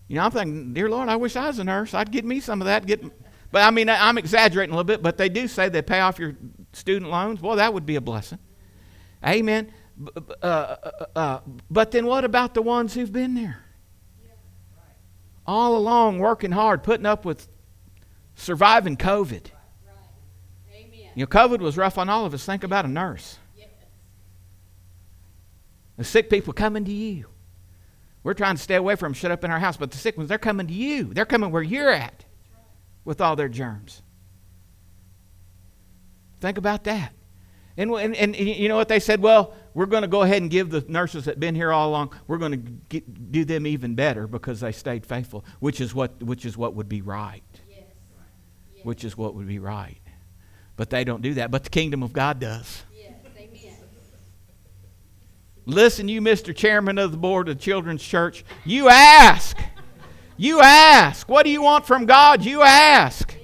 You 0.07 0.15
know, 0.15 0.23
I'm 0.23 0.31
thinking, 0.31 0.73
dear 0.73 0.89
Lord, 0.89 1.09
I 1.09 1.15
wish 1.17 1.35
I 1.35 1.47
was 1.47 1.59
a 1.59 1.63
nurse. 1.63 1.93
I'd 1.93 2.11
get 2.11 2.23
me 2.23 2.39
some 2.39 2.61
of 2.61 2.65
that. 2.65 2.85
Get, 2.85 3.03
but 3.51 3.63
I 3.63 3.71
mean, 3.71 3.89
I'm 3.89 4.17
exaggerating 4.17 4.73
a 4.73 4.75
little 4.75 4.85
bit, 4.85 5.03
but 5.03 5.17
they 5.17 5.29
do 5.29 5.47
say 5.47 5.69
they 5.69 5.81
pay 5.81 5.99
off 5.99 6.17
your 6.19 6.35
student 6.73 7.11
loans. 7.11 7.41
Well, 7.41 7.57
that 7.57 7.73
would 7.73 7.85
be 7.85 7.95
a 7.95 8.01
blessing. 8.01 8.39
Amen. 9.25 9.71
Uh, 10.15 10.15
uh, 10.45 11.05
uh, 11.15 11.39
but 11.69 11.91
then 11.91 12.05
what 12.05 12.23
about 12.23 12.53
the 12.53 12.61
ones 12.61 12.93
who've 12.93 13.11
been 13.11 13.33
there? 13.33 13.63
All 15.45 15.77
along, 15.77 16.19
working 16.19 16.51
hard, 16.51 16.83
putting 16.83 17.05
up 17.05 17.25
with 17.25 17.47
surviving 18.35 18.97
COVID. 18.97 19.47
You 21.15 21.23
know, 21.23 21.27
COVID 21.27 21.59
was 21.59 21.77
rough 21.77 21.97
on 21.97 22.09
all 22.09 22.25
of 22.25 22.33
us. 22.33 22.45
Think 22.45 22.63
about 22.63 22.85
a 22.85 22.87
nurse. 22.87 23.39
The 25.97 26.03
sick 26.03 26.29
people 26.29 26.53
coming 26.53 26.85
to 26.85 26.91
you. 26.91 27.25
We're 28.23 28.33
trying 28.33 28.55
to 28.55 28.61
stay 28.61 28.75
away 28.75 28.95
from 28.95 29.11
them, 29.11 29.13
shut 29.13 29.31
up 29.31 29.43
in 29.43 29.51
our 29.51 29.59
house, 29.59 29.77
but 29.77 29.91
the 29.91 29.97
sick 29.97 30.17
ones, 30.17 30.29
they're 30.29 30.37
coming 30.37 30.67
to 30.67 30.73
you. 30.73 31.13
They're 31.13 31.25
coming 31.25 31.51
where 31.51 31.63
you're 31.63 31.91
at 31.91 32.25
with 33.05 33.21
all 33.21 33.35
their 33.35 33.49
germs. 33.49 34.01
Think 36.41 36.57
about 36.57 36.83
that. 36.83 37.13
And, 37.77 37.91
and, 37.91 38.15
and, 38.15 38.35
you 38.35 38.67
know 38.67 38.75
what 38.75 38.87
they 38.87 38.99
said? 38.99 39.21
Well, 39.21 39.53
we're 39.75 39.85
going 39.85 40.01
to 40.01 40.07
go 40.07 40.23
ahead 40.23 40.41
and 40.41 40.49
give 40.49 40.71
the 40.71 40.83
nurses 40.87 41.25
that 41.25 41.35
have 41.35 41.39
been 41.39 41.53
here 41.53 41.71
all 41.71 41.89
along, 41.89 42.13
we're 42.27 42.39
going 42.39 42.51
to 42.51 42.57
get, 42.57 43.31
do 43.31 43.45
them 43.45 43.67
even 43.67 43.93
better 43.93 44.25
because 44.25 44.59
they 44.59 44.71
stayed 44.71 45.05
faithful, 45.05 45.45
which 45.59 45.79
is 45.79 45.93
what, 45.93 46.21
which 46.23 46.43
is 46.43 46.57
what 46.57 46.73
would 46.73 46.89
be 46.89 47.01
right. 47.01 47.43
Yes. 47.69 47.83
Yes. 48.75 48.85
Which 48.85 49.03
is 49.03 49.15
what 49.15 49.35
would 49.35 49.47
be 49.47 49.59
right. 49.59 49.99
But 50.75 50.89
they 50.89 51.03
don't 51.03 51.21
do 51.21 51.35
that. 51.35 51.51
But 51.51 51.63
the 51.63 51.69
kingdom 51.69 52.01
of 52.01 52.13
God 52.13 52.39
does. 52.39 52.83
Listen, 55.67 56.07
you, 56.07 56.21
Mr. 56.21 56.55
Chairman 56.55 56.97
of 56.97 57.11
the 57.11 57.17
Board 57.17 57.49
of 57.49 57.59
Children's 57.59 58.01
Church, 58.01 58.45
you 58.63 58.87
ask. 58.87 59.57
You 60.37 60.61
ask. 60.61 61.27
What 61.27 61.43
do 61.43 61.49
you 61.49 61.61
want 61.61 61.85
from 61.85 62.05
God? 62.05 62.45
You 62.45 62.61
ask. 62.61 63.35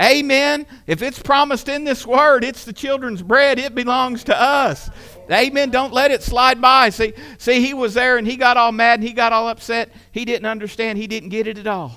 Amen. 0.00 0.66
If 0.88 1.02
it's 1.02 1.20
promised 1.20 1.68
in 1.68 1.84
this 1.84 2.04
word, 2.04 2.42
it's 2.42 2.64
the 2.64 2.72
children's 2.72 3.22
bread. 3.22 3.60
It 3.60 3.76
belongs 3.76 4.24
to 4.24 4.38
us. 4.38 4.90
Amen. 5.30 5.70
Don't 5.70 5.92
let 5.92 6.10
it 6.10 6.24
slide 6.24 6.60
by. 6.60 6.88
See, 6.90 7.12
see, 7.38 7.64
he 7.64 7.74
was 7.74 7.94
there 7.94 8.16
and 8.16 8.26
he 8.26 8.36
got 8.36 8.56
all 8.56 8.72
mad 8.72 8.98
and 8.98 9.06
he 9.06 9.14
got 9.14 9.32
all 9.32 9.46
upset. 9.46 9.92
He 10.10 10.24
didn't 10.24 10.46
understand. 10.46 10.98
He 10.98 11.06
didn't 11.06 11.28
get 11.28 11.46
it 11.46 11.58
at 11.58 11.68
all. 11.68 11.96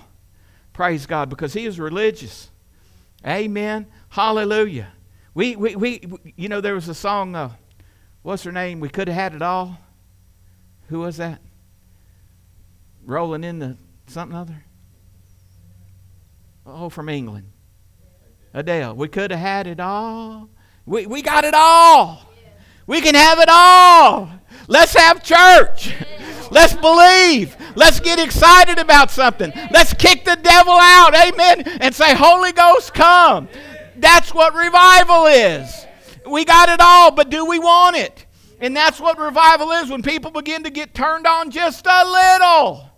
Praise 0.74 1.07
God, 1.07 1.28
because 1.28 1.53
he 1.53 1.66
is 1.66 1.80
religious. 1.80 2.51
Amen. 3.26 3.88
Hallelujah. 4.09 4.89
We, 5.34 5.55
we, 5.55 5.76
we 5.76 6.01
you 6.36 6.49
know, 6.49 6.61
there 6.61 6.76
was 6.76 6.88
a 6.88 6.93
song, 6.93 7.36
uh, 7.36 7.49
what's 8.26 8.43
her 8.43 8.51
name? 8.51 8.80
We 8.80 8.89
could 8.89 9.07
have 9.07 9.15
had 9.15 9.36
it 9.36 9.41
all. 9.43 9.78
Who 10.89 10.99
was 10.99 11.17
that? 11.17 11.39
Rolling 13.05 13.43
in 13.43 13.59
the 13.59 13.78
something 14.07 14.36
other? 14.36 14.65
Oh, 16.65 16.89
from 16.89 17.07
England. 17.07 17.51
Adele. 18.51 18.95
We 18.95 19.09
could 19.09 19.30
have 19.30 19.39
had 19.39 19.67
it 19.67 19.80
all. 19.80 20.49
We, 20.88 21.05
we 21.05 21.21
got 21.21 21.43
it 21.43 21.53
all. 21.53 22.28
We 22.88 22.99
can 23.01 23.13
have 23.13 23.39
it 23.39 23.49
all. 23.49 24.30
Let's 24.67 24.95
have 24.95 25.23
church. 25.23 25.93
Let's 26.49 26.73
believe. 26.73 27.55
Let's 27.76 27.99
get 27.99 28.17
excited 28.17 28.80
about 28.80 29.11
something. 29.11 29.51
Let's 29.71 29.93
kick 29.93 30.26
the 30.26 30.36
devil 30.36 30.73
out. 30.73 31.13
Amen. 31.13 31.61
And 31.80 31.93
say, 31.93 32.15
Holy 32.15 32.53
Ghost, 32.53 32.93
come. 32.93 33.49
That's 33.97 34.34
what 34.34 34.55
revival 34.55 35.28
is. 35.28 35.84
We 36.30 36.45
got 36.45 36.69
it 36.69 36.80
all, 36.82 37.11
but 37.11 37.30
do 37.30 37.45
we 37.45 37.59
want 37.59 37.97
it? 37.97 38.26
And 38.59 38.76
that's 38.76 38.99
what 38.99 39.19
revival 39.19 39.71
is 39.71 39.89
when 39.89 40.01
people 40.01 40.32
begin 40.32 40.63
to 40.63 40.69
get 40.69 40.93
turned 40.93 41.28
on 41.28 41.51
just 41.51 41.86
a 41.86 42.05
little. 42.05 42.89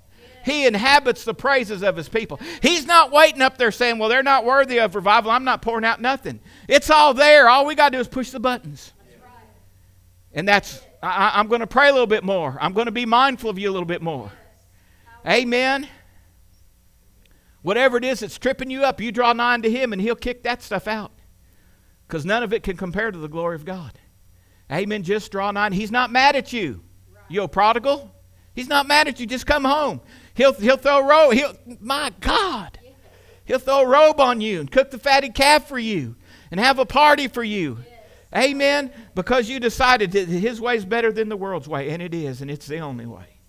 He 0.46 0.66
inhabits 0.66 1.26
the 1.26 1.34
praises 1.34 1.84
of 1.84 1.98
his 1.98 2.08
people. 2.08 2.40
He's 2.62 2.86
not 2.86 3.12
waiting 3.12 3.42
up 3.42 3.58
there 3.58 3.72
saying, 3.72 3.98
Well, 3.98 4.08
they're 4.08 4.24
not 4.24 4.46
worthy 4.46 4.80
of 4.80 4.96
revival. 4.96 5.30
I'm 5.30 5.44
not 5.44 5.62
pouring 5.62 5.84
out 5.84 6.00
nothing. 6.00 6.40
It's 6.70 6.90
all 6.90 7.14
there. 7.14 7.50
All 7.50 7.66
we 7.66 7.76
got 7.76 7.90
to 7.90 7.98
do 7.98 8.00
is 8.02 8.08
push 8.08 8.30
the 8.30 8.40
buttons. 8.40 8.94
And 10.32 10.48
that's, 10.48 10.82
I, 11.04 11.40
am 11.40 11.48
going 11.48 11.62
to 11.62 11.68
pray 11.68 11.90
a 11.90 11.92
little 11.92 12.08
bit 12.08 12.24
more. 12.24 12.58
I'm 12.62 12.74
going 12.74 12.86
to 12.86 12.92
be 12.92 13.06
mindful 13.06 13.50
of 13.50 13.60
you 13.60 13.70
a 13.70 13.74
little 13.74 13.88
bit 13.88 14.02
more. 14.02 14.32
Amen. 15.28 15.90
Whatever 17.62 17.98
it 17.98 18.06
is 18.06 18.22
that's 18.22 18.38
tripping 18.38 18.70
you 18.70 18.84
up, 18.84 19.02
you 19.02 19.12
draw 19.12 19.34
nigh 19.34 19.58
to 19.58 19.70
Him 19.70 19.92
and 19.92 20.02
He'll 20.02 20.16
kick 20.16 20.44
that 20.44 20.62
stuff 20.62 20.88
out. 20.88 21.12
Because 22.08 22.26
none 22.26 22.44
of 22.44 22.54
it 22.54 22.64
can 22.64 22.78
compare 22.78 23.12
to 23.12 23.18
the 23.18 23.28
glory 23.28 23.56
of 23.56 23.66
God. 23.66 24.00
Amen. 24.72 25.04
Just 25.04 25.32
draw 25.32 25.52
nigh. 25.52 25.70
He's 25.72 25.92
not 25.92 26.12
mad 26.12 26.36
at 26.36 26.54
you. 26.54 26.84
You 27.30 27.48
prodigal. 27.48 28.14
He's 28.54 28.70
not 28.70 28.88
mad 28.88 29.08
at 29.08 29.20
you. 29.20 29.26
Just 29.26 29.46
come 29.46 29.66
home. 29.66 30.02
He'll, 30.34 30.54
he'll 30.54 30.78
throw 30.78 31.00
a 31.00 31.08
robe. 31.08 31.34
He'll, 31.34 31.54
my 31.80 32.12
God. 32.22 32.80
He'll 33.46 33.60
throw 33.60 33.82
a 33.82 33.88
robe 33.88 34.20
on 34.20 34.42
you 34.42 34.60
and 34.60 34.72
cook 34.72 34.92
the 34.92 34.98
fatted 34.98 35.34
calf 35.34 35.68
for 35.68 35.80
you 35.80 36.16
and 36.50 36.60
have 36.60 36.80
a 36.80 36.86
party 36.86 37.28
for 37.28 37.44
you. 37.44 37.78
Amen. 38.36 38.92
Because 39.16 39.50
you 39.50 39.60
decided 39.60 40.12
that 40.14 40.28
his 40.28 40.60
way 40.60 40.76
is 40.76 40.86
better 40.86 41.12
than 41.12 41.30
the 41.30 41.38
world's 41.38 41.68
way. 41.68 41.90
And 41.90 42.02
it 42.02 42.14
is. 42.14 42.42
And 42.42 42.50
it's 42.50 42.68
the 42.68 42.80
only 42.80 43.06
way. 43.06 43.40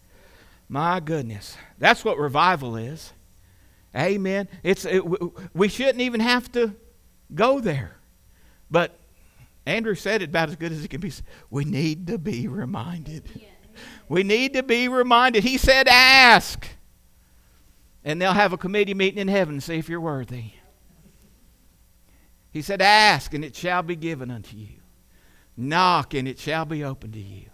My 0.69 1.01
goodness. 1.01 1.57
That's 1.79 2.05
what 2.05 2.19
revival 2.19 2.77
is. 2.77 3.13
Amen. 3.97 4.49
It's, 4.63 4.85
it, 4.85 5.03
we 5.55 5.69
shouldn't 5.69 6.01
even 6.01 6.21
have 6.21 6.53
to 6.53 6.75
go 7.35 7.61
there. 7.61 7.98
But 8.71 8.99
Andrew 9.67 9.95
said 9.95 10.23
it 10.23 10.31
about 10.31 10.49
as 10.49 10.57
good 10.57 10.73
as 10.73 10.85
it 10.85 10.89
can 10.89 11.01
be. 11.01 11.13
We 11.51 11.65
need 11.65 12.07
to 12.07 12.19
be 12.19 12.49
reminded. 12.49 13.25
We 14.09 14.23
need 14.23 14.55
to 14.55 14.63
be 14.63 14.89
reminded. 14.89 15.45
He 15.45 15.59
said, 15.59 15.89
Ask. 15.89 16.67
And 18.05 18.21
they'll 18.21 18.33
have 18.33 18.53
a 18.53 18.59
committee 18.59 18.95
meeting 18.95 19.21
in 19.21 19.29
heaven 19.29 19.57
and 19.57 19.63
see 19.63 19.75
if 19.75 19.89
you're 19.89 20.01
worthy. 20.01 20.53
He 22.51 22.63
said, 22.63 22.81
Ask, 22.81 23.35
and 23.35 23.45
it 23.45 23.55
shall 23.55 23.83
be 23.83 23.97
given 23.97 24.31
unto 24.31 24.57
you. 24.57 24.81
Knock, 25.57 26.15
and 26.15 26.27
it 26.27 26.39
shall 26.39 26.65
be 26.65 26.83
opened 26.83 27.13
to 27.13 27.21
you. 27.21 27.51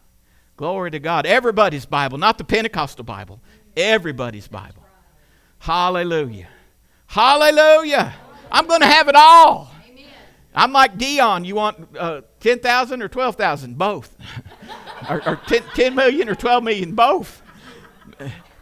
Glory 0.56 0.90
to 0.92 1.00
God. 1.00 1.26
Everybody's 1.26 1.86
Bible, 1.86 2.18
not 2.18 2.38
the 2.38 2.44
Pentecostal 2.44 3.04
Bible. 3.04 3.40
Everybody's 3.76 4.46
Bible. 4.46 4.84
Hallelujah. 5.58 6.48
Hallelujah. 7.06 8.14
I'm 8.52 8.66
going 8.66 8.80
to 8.80 8.86
have 8.86 9.08
it 9.08 9.16
all. 9.16 9.73
I'm 10.54 10.72
like 10.72 10.96
Dion. 10.98 11.44
You 11.44 11.56
want 11.56 11.96
uh, 11.98 12.22
10,000 12.40 13.02
or 13.02 13.08
12,000? 13.08 13.76
Both. 13.76 14.16
or, 15.10 15.26
or 15.26 15.36
10, 15.48 15.62
10 15.74 15.94
million 15.94 16.28
or 16.28 16.34
12 16.34 16.62
million? 16.62 16.94
Both. 16.94 17.42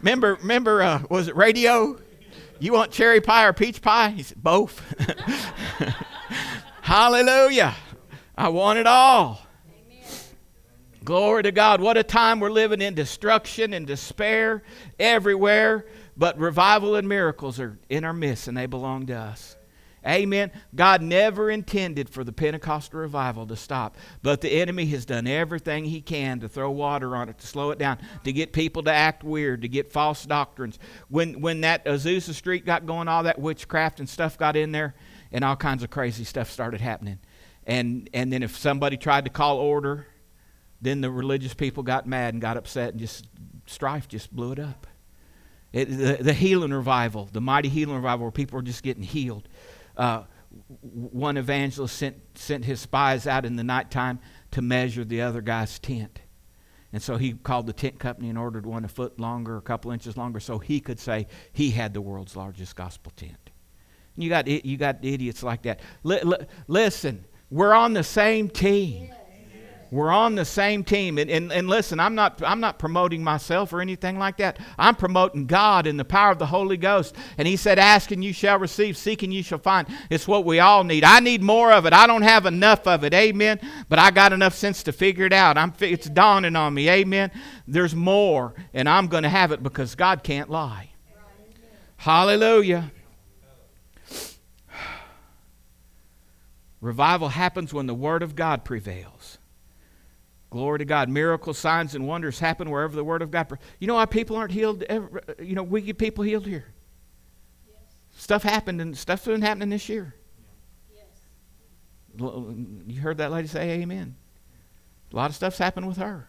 Remember, 0.00 0.34
remember 0.36 0.82
uh, 0.82 1.02
was 1.08 1.28
it 1.28 1.36
radio? 1.36 1.98
You 2.58 2.72
want 2.72 2.92
cherry 2.92 3.20
pie 3.20 3.44
or 3.44 3.52
peach 3.52 3.82
pie? 3.82 4.10
He 4.10 4.22
said, 4.22 4.42
both. 4.42 4.80
Hallelujah. 6.80 7.74
I 8.36 8.48
want 8.48 8.78
it 8.78 8.86
all. 8.86 9.40
Amen. 9.66 10.08
Glory 11.04 11.42
to 11.44 11.52
God. 11.52 11.80
What 11.80 11.96
a 11.96 12.02
time 12.02 12.40
we're 12.40 12.50
living 12.50 12.80
in 12.80 12.94
destruction 12.94 13.74
and 13.74 13.86
despair 13.86 14.62
everywhere. 14.98 15.86
But 16.16 16.38
revival 16.38 16.96
and 16.96 17.08
miracles 17.08 17.58
are 17.58 17.78
in 17.88 18.04
our 18.04 18.12
midst, 18.12 18.48
and 18.48 18.56
they 18.56 18.66
belong 18.66 19.06
to 19.06 19.14
us. 19.14 19.56
Amen. 20.06 20.50
God 20.74 21.00
never 21.00 21.48
intended 21.48 22.08
for 22.10 22.24
the 22.24 22.32
Pentecostal 22.32 22.98
revival 22.98 23.46
to 23.46 23.54
stop, 23.54 23.96
but 24.22 24.40
the 24.40 24.50
enemy 24.50 24.86
has 24.86 25.04
done 25.04 25.28
everything 25.28 25.84
he 25.84 26.00
can 26.00 26.40
to 26.40 26.48
throw 26.48 26.70
water 26.72 27.14
on 27.14 27.28
it, 27.28 27.38
to 27.38 27.46
slow 27.46 27.70
it 27.70 27.78
down, 27.78 27.98
to 28.24 28.32
get 28.32 28.52
people 28.52 28.82
to 28.82 28.92
act 28.92 29.22
weird, 29.22 29.62
to 29.62 29.68
get 29.68 29.92
false 29.92 30.26
doctrines. 30.26 30.78
When 31.08 31.40
when 31.40 31.60
that 31.60 31.84
Azusa 31.84 32.34
Street 32.34 32.66
got 32.66 32.84
going, 32.84 33.06
all 33.06 33.22
that 33.22 33.38
witchcraft 33.38 34.00
and 34.00 34.08
stuff 34.08 34.36
got 34.36 34.56
in 34.56 34.72
there, 34.72 34.94
and 35.30 35.44
all 35.44 35.56
kinds 35.56 35.84
of 35.84 35.90
crazy 35.90 36.24
stuff 36.24 36.50
started 36.50 36.80
happening. 36.80 37.20
And 37.64 38.10
and 38.12 38.32
then 38.32 38.42
if 38.42 38.56
somebody 38.56 38.96
tried 38.96 39.24
to 39.26 39.30
call 39.30 39.58
order, 39.58 40.08
then 40.80 41.00
the 41.00 41.12
religious 41.12 41.54
people 41.54 41.84
got 41.84 42.08
mad 42.08 42.34
and 42.34 42.40
got 42.40 42.56
upset, 42.56 42.90
and 42.90 42.98
just 42.98 43.26
strife 43.66 44.08
just 44.08 44.34
blew 44.34 44.50
it 44.50 44.58
up. 44.58 44.88
It, 45.72 45.86
the, 45.86 46.18
the 46.20 46.32
healing 46.34 46.72
revival, 46.72 47.30
the 47.32 47.40
mighty 47.40 47.70
healing 47.70 47.96
revival, 47.96 48.26
where 48.26 48.32
people 48.32 48.56
were 48.56 48.62
just 48.62 48.82
getting 48.82 49.02
healed 49.02 49.48
uh, 49.96 50.24
one 50.90 51.36
evangelist 51.36 51.96
sent, 51.96 52.16
sent 52.34 52.64
his 52.64 52.80
spies 52.80 53.26
out 53.26 53.44
in 53.44 53.56
the 53.56 53.64
nighttime 53.64 54.20
to 54.50 54.62
measure 54.62 55.04
the 55.04 55.22
other 55.22 55.40
guy's 55.40 55.78
tent. 55.78 56.20
And 56.92 57.02
so 57.02 57.16
he 57.16 57.32
called 57.32 57.66
the 57.66 57.72
tent 57.72 57.98
company 57.98 58.28
and 58.28 58.38
ordered 58.38 58.66
one 58.66 58.84
a 58.84 58.88
foot 58.88 59.18
longer, 59.18 59.56
a 59.56 59.62
couple 59.62 59.90
inches 59.92 60.16
longer, 60.16 60.40
so 60.40 60.58
he 60.58 60.78
could 60.78 61.00
say 61.00 61.26
he 61.52 61.70
had 61.70 61.94
the 61.94 62.02
world's 62.02 62.36
largest 62.36 62.76
gospel 62.76 63.12
tent. 63.16 63.50
You 64.16 64.28
got, 64.28 64.46
you 64.46 64.76
got 64.76 64.98
idiots 65.02 65.42
like 65.42 65.62
that. 65.62 65.80
L- 66.04 66.34
listen, 66.68 67.24
we're 67.50 67.72
on 67.72 67.94
the 67.94 68.04
same 68.04 68.50
team. 68.50 69.10
We're 69.92 70.10
on 70.10 70.36
the 70.36 70.46
same 70.46 70.84
team. 70.84 71.18
And, 71.18 71.30
and, 71.30 71.52
and 71.52 71.68
listen, 71.68 72.00
I'm 72.00 72.14
not, 72.14 72.42
I'm 72.42 72.60
not 72.60 72.78
promoting 72.78 73.22
myself 73.22 73.74
or 73.74 73.82
anything 73.82 74.18
like 74.18 74.38
that. 74.38 74.58
I'm 74.78 74.94
promoting 74.94 75.44
God 75.44 75.86
and 75.86 76.00
the 76.00 76.04
power 76.04 76.30
of 76.30 76.38
the 76.38 76.46
Holy 76.46 76.78
Ghost. 76.78 77.14
And 77.36 77.46
He 77.46 77.56
said, 77.56 77.78
Asking 77.78 78.22
you 78.22 78.32
shall 78.32 78.58
receive, 78.58 78.96
seeking 78.96 79.30
you 79.30 79.42
shall 79.42 79.58
find. 79.58 79.86
It's 80.08 80.26
what 80.26 80.46
we 80.46 80.60
all 80.60 80.82
need. 80.82 81.04
I 81.04 81.20
need 81.20 81.42
more 81.42 81.70
of 81.70 81.84
it. 81.84 81.92
I 81.92 82.06
don't 82.06 82.22
have 82.22 82.46
enough 82.46 82.86
of 82.86 83.04
it. 83.04 83.12
Amen. 83.12 83.60
But 83.90 83.98
I 83.98 84.10
got 84.10 84.32
enough 84.32 84.54
sense 84.54 84.82
to 84.84 84.92
figure 84.92 85.26
it 85.26 85.32
out. 85.34 85.58
I'm, 85.58 85.74
it's 85.80 86.08
dawning 86.08 86.56
on 86.56 86.72
me. 86.72 86.88
Amen. 86.88 87.30
There's 87.68 87.94
more, 87.94 88.54
and 88.72 88.88
I'm 88.88 89.08
going 89.08 89.24
to 89.24 89.28
have 89.28 89.52
it 89.52 89.62
because 89.62 89.94
God 89.94 90.22
can't 90.22 90.48
lie. 90.48 90.88
Hallelujah. 91.98 92.90
Revival 96.80 97.28
happens 97.28 97.74
when 97.74 97.86
the 97.86 97.92
Word 97.92 98.22
of 98.22 98.34
God 98.34 98.64
prevails. 98.64 99.36
Glory 100.52 100.80
to 100.80 100.84
God. 100.84 101.08
Miracles, 101.08 101.56
signs, 101.56 101.94
and 101.94 102.06
wonders 102.06 102.38
happen 102.38 102.70
wherever 102.70 102.94
the 102.94 103.02
Word 103.02 103.22
of 103.22 103.30
God. 103.30 103.58
You 103.78 103.86
know 103.86 103.94
why 103.94 104.04
people 104.04 104.36
aren't 104.36 104.52
healed? 104.52 104.82
Ever, 104.82 105.22
you 105.38 105.54
know, 105.54 105.62
we 105.62 105.80
get 105.80 105.96
people 105.96 106.22
healed 106.24 106.46
here. 106.46 106.66
Yes. 107.66 107.78
Stuff 108.10 108.42
happened, 108.42 108.78
and 108.78 108.96
stuff's 108.96 109.24
been 109.24 109.40
happening 109.40 109.70
this 109.70 109.88
year. 109.88 110.14
Yes. 110.94 111.06
You 112.86 113.00
heard 113.00 113.16
that 113.16 113.32
lady 113.32 113.48
say 113.48 113.80
amen. 113.80 114.14
A 115.10 115.16
lot 115.16 115.30
of 115.30 115.36
stuff's 115.36 115.56
happened 115.56 115.88
with 115.88 115.96
her. 115.96 116.28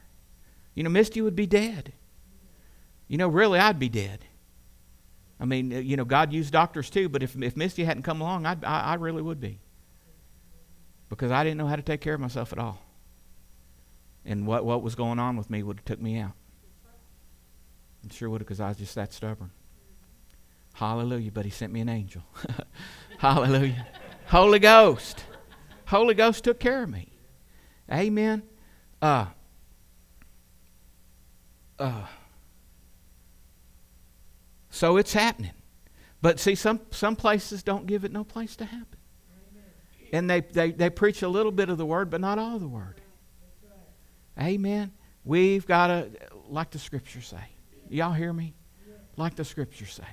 You 0.74 0.84
know, 0.84 0.90
Misty 0.90 1.20
would 1.20 1.36
be 1.36 1.46
dead. 1.46 1.92
You 3.10 3.18
know, 3.18 3.28
really, 3.28 3.60
I'd 3.60 3.78
be 3.78 3.90
dead. 3.90 4.24
I 5.38 5.44
mean, 5.44 5.74
uh, 5.74 5.80
you 5.80 5.98
know, 5.98 6.06
God 6.06 6.32
used 6.32 6.54
doctors 6.54 6.90
too, 6.90 7.10
but 7.10 7.24
if, 7.24 7.36
if 7.42 7.58
Misty 7.58 7.84
hadn't 7.84 8.04
come 8.04 8.22
along, 8.22 8.46
I'd, 8.46 8.64
I, 8.64 8.80
I 8.80 8.94
really 8.94 9.22
would 9.22 9.42
be. 9.42 9.60
Because 11.10 11.30
I 11.30 11.44
didn't 11.44 11.58
know 11.58 11.68
how 11.68 11.76
to 11.76 11.82
take 11.82 12.00
care 12.00 12.14
of 12.14 12.22
myself 12.22 12.54
at 12.54 12.60
all 12.60 12.83
and 14.26 14.48
what, 14.48 14.66
what 14.66 14.82
was 14.82 14.96
going 14.96 15.20
on 15.20 15.36
with 15.38 15.50
me 15.50 15.64
would 15.64 15.78
have 15.78 15.86
took 15.86 16.02
me 16.02 16.18
out. 16.18 16.34
It 18.06 18.14
sure 18.14 18.30
would 18.30 18.42
have 18.42 18.48
because 18.48 18.60
I 18.60 18.70
was 18.70 18.78
just 18.78 18.96
that 18.96 19.14
stubborn. 19.14 19.52
Hallelujah. 20.74 21.32
But 21.32 21.46
he 21.46 21.52
sent 21.52 21.72
me 21.72 21.82
an 21.82 21.90
angel. 21.90 22.24
Hallelujah. 23.18 23.88
Holy 24.28 24.60
Ghost. 24.60 25.24
Holy 25.86 26.14
Ghost 26.14 26.44
took 26.44 26.60
care 26.60 26.84
of 26.84 26.90
me. 26.90 27.10
Amen. 27.92 28.44
Uh, 29.02 29.28
uh, 31.78 32.06
so 34.70 34.98
it's 34.98 35.14
happening. 35.14 35.52
But 36.22 36.40
see, 36.40 36.56
some, 36.56 36.80
some 36.92 37.16
places 37.16 37.64
don't 37.64 37.86
give 37.86 38.06
it 38.06 38.12
no 38.12 38.24
place 38.24 38.56
to 38.58 38.66
happen. 38.66 39.00
And 40.12 40.30
they, 40.30 40.42
they, 40.42 40.72
they 40.72 40.90
preach 40.90 41.22
a 41.22 41.28
little 41.28 41.52
bit 41.52 41.70
of 41.70 41.78
the 41.78 41.86
word, 41.86 42.10
but 42.10 42.22
not 42.22 42.40
all 42.40 42.60
the 42.60 42.68
word. 42.68 43.02
Amen. 44.40 44.92
We've 45.26 45.66
got 45.66 45.88
to, 45.88 46.10
like 46.50 46.72
the 46.72 46.80
scripture 46.80 47.22
say. 47.22 47.44
Y'all 47.90 48.14
hear 48.14 48.34
me? 48.34 48.54
Like 49.16 49.36
the 49.36 49.46
scripture 49.46 49.86
say. 49.86 50.04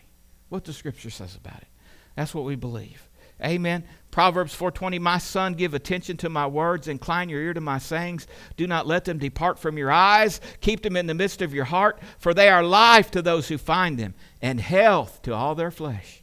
What 0.48 0.64
the 0.64 0.72
scripture 0.72 1.10
says 1.10 1.36
about 1.36 1.58
it. 1.58 1.68
That's 2.16 2.34
what 2.34 2.44
we 2.44 2.56
believe. 2.56 3.08
Amen. 3.42 3.84
Proverbs 4.10 4.54
4:20 4.54 5.00
My 5.00 5.18
son 5.18 5.54
give 5.54 5.72
attention 5.72 6.16
to 6.18 6.28
my 6.28 6.46
words 6.46 6.88
incline 6.88 7.30
your 7.30 7.40
ear 7.40 7.54
to 7.54 7.60
my 7.60 7.78
sayings 7.78 8.26
do 8.56 8.66
not 8.66 8.86
let 8.86 9.06
them 9.06 9.18
depart 9.18 9.58
from 9.58 9.78
your 9.78 9.90
eyes 9.90 10.40
keep 10.60 10.82
them 10.82 10.96
in 10.96 11.06
the 11.06 11.14
midst 11.14 11.40
of 11.40 11.54
your 11.54 11.64
heart 11.64 12.00
for 12.18 12.34
they 12.34 12.50
are 12.50 12.62
life 12.62 13.10
to 13.12 13.22
those 13.22 13.48
who 13.48 13.56
find 13.56 13.98
them 13.98 14.14
and 14.42 14.60
health 14.60 15.22
to 15.22 15.32
all 15.32 15.54
their 15.54 15.70
flesh. 15.70 16.22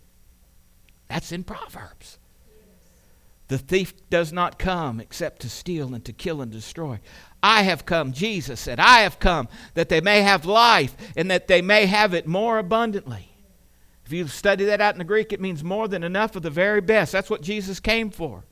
That's 1.07 1.31
in 1.31 1.43
Proverbs. 1.43 2.19
The 3.47 3.57
thief 3.57 3.93
does 4.09 4.33
not 4.33 4.59
come 4.59 4.99
except 4.99 5.41
to 5.41 5.49
steal 5.49 5.93
and 5.93 6.03
to 6.05 6.13
kill 6.13 6.41
and 6.41 6.51
destroy. 6.51 6.99
I 7.41 7.63
have 7.63 7.85
come, 7.85 8.11
Jesus 8.11 8.59
said, 8.59 8.79
I 8.79 9.01
have 9.01 9.19
come 9.19 9.47
that 9.75 9.89
they 9.89 10.01
may 10.01 10.21
have 10.21 10.45
life 10.45 10.95
and 11.15 11.29
that 11.31 11.47
they 11.47 11.61
may 11.61 11.85
have 11.85 12.13
it 12.13 12.27
more 12.27 12.57
abundantly. 12.57 13.31
If 14.05 14.13
you 14.13 14.27
study 14.27 14.65
that 14.65 14.81
out 14.81 14.95
in 14.95 14.99
the 14.99 15.03
Greek, 15.03 15.33
it 15.33 15.41
means 15.41 15.63
more 15.63 15.87
than 15.87 16.03
enough 16.03 16.35
of 16.35 16.41
the 16.41 16.49
very 16.49 16.81
best. 16.81 17.11
That's 17.11 17.29
what 17.29 17.41
Jesus 17.41 17.79
came 17.79 18.09
for. 18.09 18.45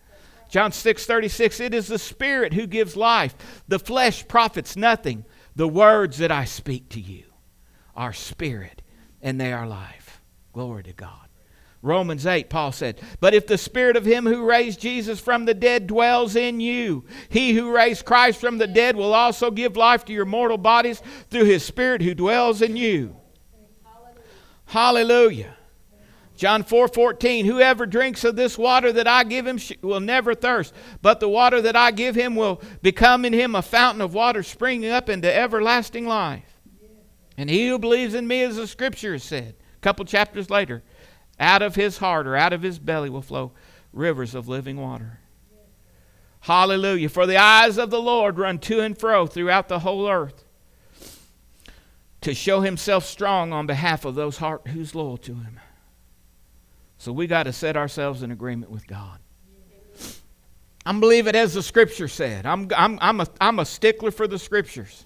John 0.50 0.72
6 0.72 1.06
36, 1.06 1.60
it 1.60 1.74
is 1.74 1.88
the 1.88 1.98
Spirit 1.98 2.54
who 2.54 2.68
gives 2.68 2.96
life. 2.96 3.36
The 3.68 3.80
flesh 3.80 4.28
profits 4.28 4.76
nothing. 4.76 5.26
The 5.56 5.68
words 5.68 6.18
that 6.18 6.32
I 6.32 6.46
speak 6.46 6.90
to 6.90 7.00
you 7.00 7.24
are 7.96 8.12
spirit 8.12 8.82
and 9.22 9.40
they 9.40 9.54
are 9.54 9.66
life. 9.66 10.22
Glory 10.52 10.84
to 10.84 10.94
God. 10.94 11.25
Romans 11.86 12.26
8, 12.26 12.50
Paul 12.50 12.72
said, 12.72 13.00
But 13.20 13.36
if 13.36 13.46
the 13.46 13.60
spirit 13.60 13.96
of 13.96 14.06
him 14.06 14.26
who 14.26 14.44
raised 14.44 14.82
Jesus 14.82 15.20
from 15.20 15.46
the 15.46 15.54
dead 15.54 15.86
dwells 15.86 16.36
in 16.36 16.60
you, 16.60 17.06
he 17.30 17.54
who 17.54 17.72
raised 17.72 18.06
Christ 18.06 18.42
from 18.42 18.58
the 18.58 18.66
dead 18.66 18.96
will 18.96 19.14
also 19.14 19.52
give 19.52 19.78
life 19.78 20.04
to 20.06 20.14
your 20.14 20.26
mortal 20.26 20.58
bodies 20.58 21.02
through 21.30 21.46
his 21.46 21.64
spirit 21.64 22.02
who 22.02 22.16
dwells 22.16 22.64
in 22.64 22.76
you. 22.76 23.16
Hallelujah. 24.66 25.56
John 26.36 26.64
4 26.64 26.88
14, 26.88 27.46
whoever 27.46 27.86
drinks 27.86 28.24
of 28.24 28.36
this 28.36 28.58
water 28.58 28.92
that 28.92 29.08
I 29.08 29.24
give 29.24 29.46
him 29.46 29.60
will 29.82 30.00
never 30.00 30.34
thirst, 30.34 30.74
but 31.04 31.20
the 31.20 31.30
water 31.30 31.62
that 31.62 31.76
I 31.76 31.92
give 31.92 32.16
him 32.16 32.36
will 32.36 32.62
become 32.82 33.26
in 33.26 33.32
him 33.32 33.54
a 33.54 33.62
fountain 33.62 34.02
of 34.02 34.16
water 34.16 34.42
springing 34.42 34.90
up 34.90 35.08
into 35.08 35.34
everlasting 35.34 36.08
life. 36.08 36.60
And 37.38 37.48
he 37.48 37.68
who 37.68 37.78
believes 37.78 38.16
in 38.16 38.28
me, 38.28 38.42
as 38.42 38.56
the 38.56 38.66
scripture 38.66 39.20
said, 39.20 39.56
a 39.78 39.80
couple 39.82 40.04
chapters 40.04 40.50
later, 40.50 40.84
out 41.40 41.62
of 41.62 41.76
his 41.76 41.98
heart 41.98 42.28
or 42.28 42.36
out 42.36 42.54
of 42.54 42.62
his 42.62 42.80
belly 42.80 43.10
will 43.10 43.22
flow 43.22 43.52
rivers 43.92 44.36
of 44.36 44.48
living 44.48 44.80
water. 44.80 45.20
Hallelujah. 46.42 47.10
For 47.10 47.26
the 47.26 47.38
eyes 47.38 47.78
of 47.78 47.90
the 47.90 48.02
Lord 48.02 48.38
run 48.38 48.60
to 48.60 48.80
and 48.80 48.98
fro 48.98 49.26
throughout 49.26 49.68
the 49.68 49.80
whole 49.80 50.08
earth 50.08 50.44
to 52.22 52.34
show 52.34 52.62
himself 52.62 53.06
strong 53.06 53.52
on 53.52 53.66
behalf 53.66 54.06
of 54.06 54.16
those 54.16 54.38
heart 54.38 54.68
who's 54.68 54.94
loyal 54.94 55.18
to 55.18 55.34
him. 55.34 55.60
So 56.98 57.12
we 57.12 57.28
got 57.28 57.44
to 57.44 57.54
set 57.54 57.76
ourselves 57.76 58.24
in 58.24 58.32
agreement 58.32 58.72
with 58.72 58.88
God. 58.88 59.20
I'm 60.86 61.00
believe 61.00 61.28
it 61.28 61.36
as 61.36 61.56
the 61.56 61.64
scripture 61.64 62.08
said. 62.08 62.46
I'm, 62.46 62.70
I'm, 62.76 63.00
I'm, 63.02 63.22
a, 63.22 63.28
I'm 63.42 63.60
a 63.60 63.66
stickler 63.66 64.12
for 64.12 64.28
the 64.28 64.38
scriptures. 64.38 65.06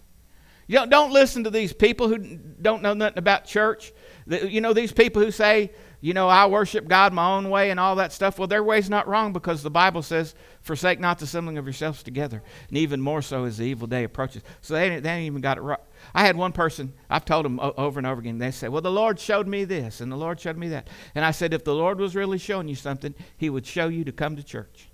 You 0.68 0.76
don't, 0.76 0.90
don't 0.90 1.12
listen 1.12 1.46
to 1.46 1.50
these 1.50 1.74
people 1.74 2.10
who 2.10 2.18
don't 2.18 2.84
know 2.84 2.94
nothing 2.94 3.18
about 3.18 3.46
church. 3.46 3.92
You 4.28 4.62
know, 4.62 4.74
these 4.74 4.92
people 4.92 5.22
who 5.22 5.32
say, 5.32 5.72
you 6.02 6.14
know, 6.14 6.30
I 6.30 6.46
worship 6.46 6.88
God 6.88 7.12
my 7.12 7.36
own 7.36 7.50
way 7.50 7.72
and 7.72 7.80
all 7.80 7.98
that 7.98 8.14
stuff. 8.14 8.40
Well, 8.40 8.48
their 8.48 8.64
way's 8.64 8.90
not 8.90 9.08
wrong 9.08 9.34
because 9.34 9.64
the 9.64 9.70
Bible 9.70 10.02
says, 10.02 10.34
forsake 10.62 11.00
not 11.00 11.20
the 11.20 11.26
assembling 11.26 11.58
of 11.58 11.66
yourselves 11.66 12.04
together. 12.04 12.42
And 12.70 12.78
even 12.78 13.02
more 13.02 13.22
so 13.22 13.44
as 13.44 13.58
the 13.58 13.66
evil 13.66 13.88
day 13.88 14.06
approaches. 14.06 14.42
So 14.62 14.76
they, 14.76 15.00
they 15.00 15.10
ain't 15.10 15.28
even 15.28 15.42
got 15.42 15.58
it 15.58 15.62
right. 15.62 15.80
I 16.14 16.26
had 16.26 16.38
one 16.38 16.54
person, 16.54 16.94
I've 17.10 17.26
told 17.26 17.44
them 17.44 17.60
over 17.60 18.00
and 18.00 18.08
over 18.08 18.22
again, 18.22 18.38
they 18.38 18.52
say, 18.52 18.70
well, 18.70 18.82
the 18.82 18.92
Lord 18.92 19.20
showed 19.20 19.48
me 19.48 19.66
this 19.66 20.00
and 20.00 20.10
the 20.10 20.16
Lord 20.16 20.40
showed 20.40 20.58
me 20.58 20.70
that. 20.70 20.90
And 21.16 21.26
I 21.26 21.32
said, 21.32 21.54
if 21.54 21.66
the 21.66 21.76
Lord 21.76 22.00
was 22.00 22.16
really 22.16 22.38
showing 22.38 22.70
you 22.70 22.76
something, 22.76 23.14
he 23.36 23.50
would 23.50 23.66
show 23.66 23.90
you 23.90 24.06
to 24.06 24.14
come 24.14 24.38
to 24.38 24.44
church. 24.44 24.90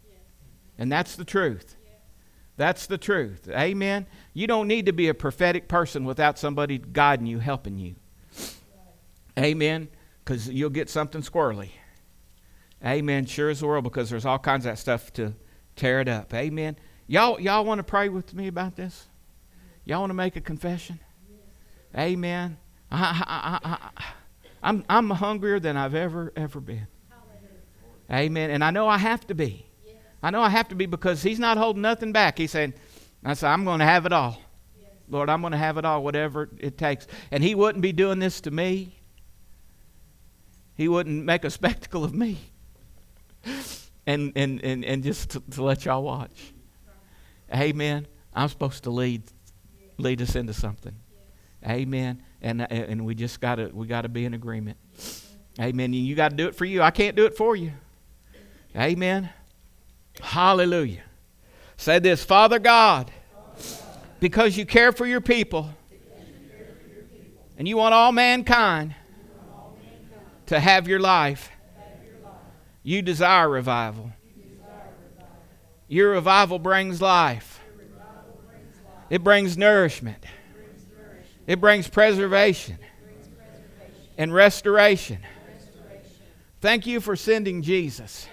And 0.77 0.91
that's 0.91 1.15
the 1.15 1.25
truth. 1.25 1.75
That's 2.57 2.87
the 2.87 2.97
truth. 2.97 3.47
Amen. 3.49 4.07
You 4.33 4.47
don't 4.47 4.67
need 4.67 4.85
to 4.87 4.93
be 4.93 5.07
a 5.09 5.13
prophetic 5.13 5.67
person 5.67 6.05
without 6.05 6.39
somebody 6.39 6.79
guiding 6.79 7.27
you, 7.27 7.39
helping 7.39 7.77
you. 7.77 7.95
Amen. 9.37 9.89
Because 10.25 10.49
you'll 10.49 10.71
get 10.71 10.89
something 10.89 11.21
squirrely. 11.21 11.69
Amen. 12.83 13.25
Sure 13.25 13.49
as 13.49 13.59
the 13.59 13.67
world, 13.67 13.83
because 13.83 14.09
there's 14.09 14.25
all 14.25 14.39
kinds 14.39 14.65
of 14.65 14.71
that 14.71 14.77
stuff 14.79 15.13
to 15.13 15.33
tear 15.75 16.01
it 16.01 16.07
up. 16.07 16.33
Amen. 16.33 16.75
Y'all, 17.07 17.39
y'all 17.39 17.63
want 17.63 17.79
to 17.79 17.83
pray 17.83 18.09
with 18.09 18.33
me 18.33 18.47
about 18.47 18.75
this? 18.75 19.07
Y'all 19.85 19.99
want 19.99 20.09
to 20.09 20.15
make 20.15 20.35
a 20.35 20.41
confession? 20.41 20.99
Amen. 21.95 22.57
I, 22.91 23.59
I, 23.63 23.69
I, 23.69 24.03
I'm, 24.63 24.83
I'm 24.89 25.09
hungrier 25.11 25.59
than 25.59 25.77
I've 25.77 25.95
ever, 25.95 26.33
ever 26.35 26.59
been. 26.59 26.87
Amen. 28.11 28.49
And 28.49 28.63
I 28.63 28.71
know 28.71 28.87
I 28.87 28.97
have 28.97 29.25
to 29.27 29.35
be. 29.35 29.67
I 30.23 30.31
know 30.31 30.41
I 30.41 30.49
have 30.49 30.67
to 30.69 30.75
be 30.75 30.87
because 30.87 31.21
he's 31.21 31.39
not 31.39 31.57
holding 31.57 31.83
nothing 31.83 32.11
back. 32.11 32.39
He's 32.39 32.51
saying, 32.51 32.73
I 33.23 33.35
said, 33.35 33.49
I'm 33.49 33.63
going 33.63 33.79
to 33.79 33.85
have 33.85 34.07
it 34.07 34.13
all. 34.13 34.41
Lord, 35.07 35.29
I'm 35.29 35.41
going 35.41 35.51
to 35.51 35.57
have 35.57 35.77
it 35.77 35.85
all, 35.85 36.03
whatever 36.03 36.49
it 36.57 36.79
takes. 36.79 37.05
And 37.29 37.43
he 37.43 37.53
wouldn't 37.53 37.83
be 37.83 37.91
doing 37.91 38.17
this 38.17 38.41
to 38.41 38.51
me. 38.51 38.95
He 40.75 40.87
wouldn't 40.87 41.23
make 41.25 41.43
a 41.43 41.49
spectacle 41.49 42.03
of 42.03 42.13
me. 42.13 42.37
and, 44.05 44.33
and, 44.35 44.63
and, 44.63 44.83
and 44.85 45.03
just 45.03 45.31
to, 45.31 45.39
to 45.51 45.63
let 45.63 45.85
y'all 45.85 46.03
watch. 46.03 46.53
Amen. 47.53 48.07
I'm 48.33 48.49
supposed 48.49 48.83
to 48.83 48.89
lead 48.89 49.23
lead 49.97 50.21
us 50.21 50.35
into 50.35 50.53
something. 50.53 50.93
Amen. 51.65 52.21
And 52.41 52.61
and 52.61 53.05
we 53.05 53.15
just 53.15 53.39
gotta 53.39 53.69
we 53.73 53.87
gotta 53.87 54.09
be 54.09 54.25
in 54.25 54.33
agreement. 54.33 54.77
Amen. 55.59 55.93
You 55.93 56.15
got 56.15 56.31
to 56.31 56.35
do 56.35 56.47
it 56.47 56.55
for 56.55 56.65
you. 56.65 56.81
I 56.81 56.91
can't 56.91 57.15
do 57.15 57.25
it 57.25 57.37
for 57.37 57.55
you. 57.55 57.71
Amen. 58.75 59.29
Hallelujah. 60.19 61.03
Say 61.77 61.99
this 61.99 62.23
Father 62.23 62.59
God, 62.59 63.11
because 64.19 64.57
you 64.57 64.65
care 64.65 64.91
for 64.91 65.05
your 65.05 65.21
people 65.21 65.69
and 67.57 67.67
you 67.67 67.77
want 67.77 67.93
all 67.93 68.11
mankind 68.11 68.95
to 70.47 70.59
have 70.59 70.87
your 70.87 70.99
life, 70.99 71.49
you 72.83 73.01
desire 73.01 73.49
revival. 73.49 74.11
Your 75.87 76.11
revival 76.11 76.59
brings 76.59 77.01
life, 77.01 77.59
it 79.09 79.23
brings 79.23 79.57
nourishment, 79.57 80.23
it 81.47 81.61
brings 81.61 81.87
preservation 81.87 82.79
and 84.17 84.33
restoration. 84.33 85.19
Thank 86.61 86.87
you 86.87 86.99
for 86.99 87.15
sending 87.15 87.61
Jesus 87.61 88.27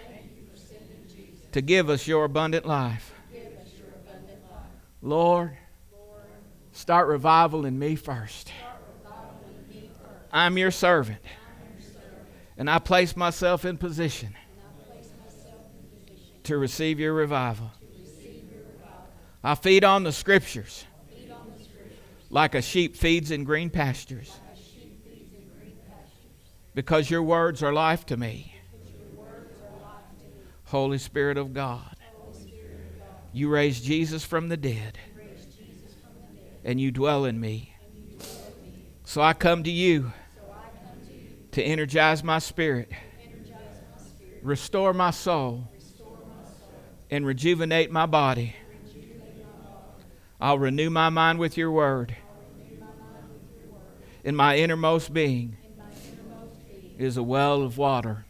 to 1.52 1.60
give 1.60 1.90
us 1.90 2.06
your 2.06 2.24
abundant 2.24 2.64
life. 2.64 3.12
Lord, 5.02 5.56
start 6.72 7.08
revival 7.08 7.66
in 7.66 7.78
me 7.78 7.96
first. 7.96 8.50
I'm 10.32 10.56
your 10.56 10.70
servant. 10.70 11.18
And 12.62 12.70
I 12.70 12.78
place 12.78 13.16
myself 13.16 13.64
in 13.64 13.76
position 13.76 14.36
to 16.44 16.56
receive 16.56 17.00
your 17.00 17.12
revival. 17.12 17.72
I 19.42 19.56
feed 19.56 19.82
on 19.82 20.04
the 20.04 20.12
scriptures 20.12 20.84
like 22.30 22.54
a 22.54 22.62
sheep 22.62 22.94
feeds 22.94 23.32
in 23.32 23.42
green 23.42 23.68
pastures 23.68 24.38
because 26.72 27.10
your 27.10 27.24
words 27.24 27.64
are 27.64 27.72
life 27.72 28.06
to 28.06 28.16
me. 28.16 28.54
Holy 30.66 30.98
Spirit 30.98 31.38
of 31.38 31.52
God. 31.52 31.96
You 33.32 33.48
raised 33.48 33.82
Jesus 33.82 34.24
from 34.24 34.48
the 34.48 34.56
dead, 34.56 35.00
and 36.64 36.80
you 36.80 36.92
dwell 36.92 37.24
in 37.24 37.40
me. 37.40 37.74
So 39.02 39.20
I 39.20 39.32
come 39.32 39.64
to 39.64 39.70
you 39.72 40.12
to 41.52 41.62
energize 41.62 42.24
my 42.24 42.38
spirit, 42.38 42.90
restore 44.42 44.92
my 44.92 45.10
soul, 45.10 45.68
and 47.10 47.24
rejuvenate 47.24 47.90
my 47.90 48.06
body. 48.06 48.56
I'll 50.40 50.58
renew 50.58 50.90
my 50.90 51.08
mind 51.08 51.38
with 51.38 51.56
your 51.56 51.70
word. 51.70 52.16
In 54.24 54.34
my 54.34 54.56
innermost 54.56 55.12
being 55.12 55.56
is 56.98 57.16
a 57.16 57.22
well 57.22 57.62
of 57.62 57.78
water, 57.78 58.24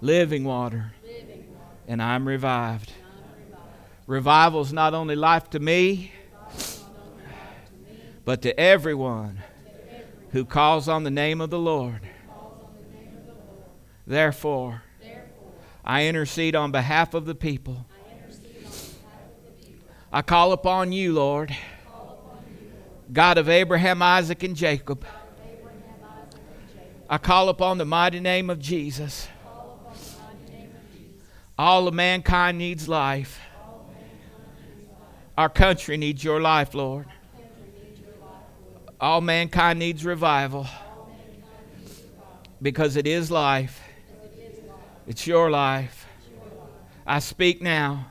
living 0.00 0.44
water 0.44 0.92
and 1.90 2.00
I'm 2.00 2.26
revived. 2.26 2.92
Revival 4.06 4.60
is 4.60 4.72
not 4.72 4.94
only 4.94 5.16
life 5.16 5.50
to 5.50 5.58
me, 5.58 6.12
but 8.24 8.42
to 8.42 8.58
everyone 8.58 9.42
who 10.30 10.44
calls 10.44 10.88
on 10.88 11.04
the 11.04 11.10
name 11.10 11.40
of 11.40 11.50
the 11.50 11.58
Lord. 11.58 12.00
Therefore, 14.06 14.82
I 15.84 16.06
intercede 16.06 16.54
on 16.54 16.72
behalf 16.72 17.14
of 17.14 17.26
the 17.26 17.34
people. 17.34 17.86
I 20.12 20.22
call 20.22 20.52
upon 20.52 20.92
you, 20.92 21.12
Lord, 21.12 21.56
God 23.12 23.38
of 23.38 23.48
Abraham, 23.48 24.02
Isaac, 24.02 24.42
and 24.42 24.56
Jacob. 24.56 25.04
I 27.08 27.18
call 27.18 27.48
upon 27.48 27.78
the 27.78 27.84
mighty 27.84 28.20
name 28.20 28.50
of 28.50 28.58
Jesus. 28.58 29.28
All 31.58 31.88
of 31.88 31.94
mankind 31.94 32.56
needs 32.58 32.88
life. 32.88 33.40
Our 35.36 35.48
country 35.48 35.96
needs 35.96 36.22
your 36.22 36.40
life, 36.40 36.74
Lord. 36.74 37.06
All 39.00 39.22
mankind 39.22 39.78
needs 39.78 40.04
revival 40.04 40.66
because 42.60 42.96
it 42.96 43.06
is 43.06 43.30
life. 43.30 43.80
It's 45.06 45.26
your 45.26 45.50
life. 45.50 46.06
I 47.06 47.20
speak 47.20 47.62
now 47.62 48.06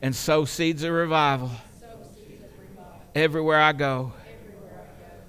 and 0.00 0.16
sow 0.16 0.46
seeds 0.46 0.84
of 0.84 0.92
revival 0.92 1.50
everywhere 3.14 3.60
I 3.60 3.72
go. 3.72 4.14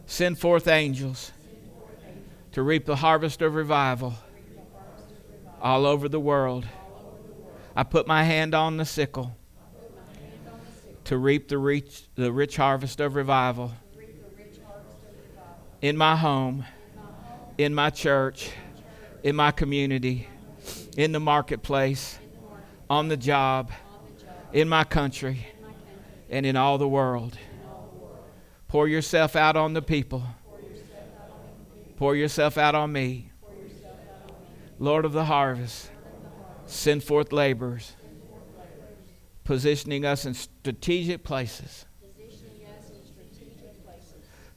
Send 0.05 0.39
forth 0.39 0.69
angels 0.69 1.33
to 2.53 2.61
reap 2.61 2.85
the 2.85 2.95
harvest 2.95 3.41
of 3.41 3.55
revival 3.55 4.13
all 5.61 5.85
over 5.85 6.07
the 6.07 6.19
world. 6.19 6.65
I 7.75 7.83
put 7.83 8.07
my 8.07 8.23
hand 8.23 8.55
on 8.55 8.77
the 8.77 8.85
sickle 8.85 9.35
to 11.03 11.17
reap 11.17 11.49
the 11.49 11.57
rich, 11.57 12.03
the 12.15 12.31
rich 12.31 12.55
harvest 12.55 13.01
of 13.01 13.15
revival 13.15 13.73
in 15.81 15.97
my 15.97 16.15
home, 16.15 16.65
in 17.57 17.73
my 17.73 17.89
church, 17.89 18.49
in 19.23 19.35
my 19.35 19.51
community, 19.51 20.27
in 20.97 21.11
the 21.11 21.19
marketplace, 21.19 22.19
on 22.89 23.07
the 23.07 23.17
job, 23.17 23.71
in 24.53 24.69
my 24.69 24.83
country, 24.83 25.47
and 26.29 26.45
in 26.45 26.55
all 26.55 26.77
the 26.77 26.87
world. 26.87 27.37
Pour 28.67 28.87
yourself 28.87 29.35
out 29.35 29.55
on 29.55 29.73
the 29.73 29.81
people. 29.81 30.23
Pour 31.97 32.15
yourself 32.15 32.57
out 32.57 32.75
on 32.75 32.91
me. 32.91 33.31
Lord 34.79 35.05
of 35.05 35.13
the 35.13 35.25
harvest. 35.25 35.89
Send 36.67 37.03
forth 37.03 37.31
laborers, 37.31 37.95
positioning 39.43 40.03
us 40.03 40.25
in 40.25 40.33
strategic 40.33 41.23
places 41.23 41.85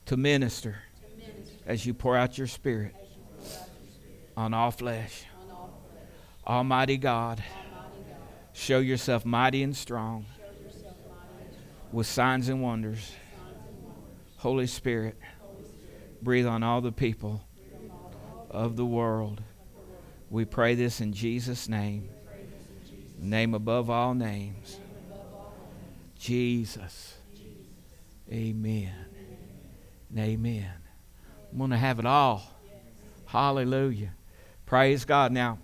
to 0.07 0.17
minister 0.17 0.77
as 1.69 1.85
you 1.85 1.93
pour 1.93 2.17
out 2.17 2.39
your 2.39 2.47
spirit 2.47 2.97
on 4.37 4.55
all 4.55 4.71
flesh. 4.71 5.25
Almighty 6.47 6.97
God, 6.97 7.45
show 8.55 8.79
yourself 8.79 9.27
mighty 9.27 9.63
and 9.63 9.77
strong 9.77 10.25
with 11.93 12.07
signs 12.07 12.49
and 12.49 12.63
wonders. 12.63 13.13
Holy 14.39 14.67
Spirit, 14.67 15.19
breathe 16.23 16.47
on 16.47 16.63
all 16.63 16.81
the 16.81 16.93
people 16.93 17.45
of 18.51 18.77
the 18.77 18.87
world. 18.87 19.43
We 20.31 20.47
pray 20.47 20.75
this 20.75 21.03
in 21.03 21.13
Jesus' 21.13 21.69
name, 21.69 22.09
name 23.19 23.53
above 23.53 23.91
all 23.91 24.15
names. 24.15 24.81
Jesus. 26.19 27.15
Amen. 28.33 28.95
And 30.11 30.19
amen. 30.19 30.88
I'm 31.53 31.59
going 31.59 31.71
to 31.71 31.77
have 31.77 31.99
it 31.99 32.07
all. 32.07 32.43
Hallelujah. 33.27 34.13
Praise 34.67 35.05
God. 35.05 35.33
Now, 35.33 35.59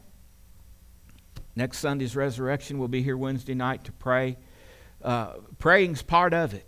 next 1.57 1.79
Sunday's 1.79 2.17
resurrection, 2.17 2.79
we'll 2.79 2.89
be 2.89 3.03
here 3.03 3.17
Wednesday 3.17 3.55
night 3.55 3.85
to 3.85 3.93
pray. 3.93 4.37
Uh, 5.03 5.35
praying's 5.59 6.03
part 6.03 6.33
of 6.35 6.55
it. 6.55 6.67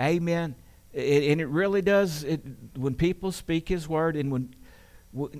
Amen. 0.00 0.54
It, 0.92 1.30
and 1.30 1.40
it 1.40 1.46
really 1.46 1.82
does. 1.82 2.24
It, 2.24 2.40
when 2.76 2.94
people 2.94 3.32
speak 3.32 3.68
His 3.68 3.88
word, 3.88 4.16
and 4.16 4.30
when 4.30 4.54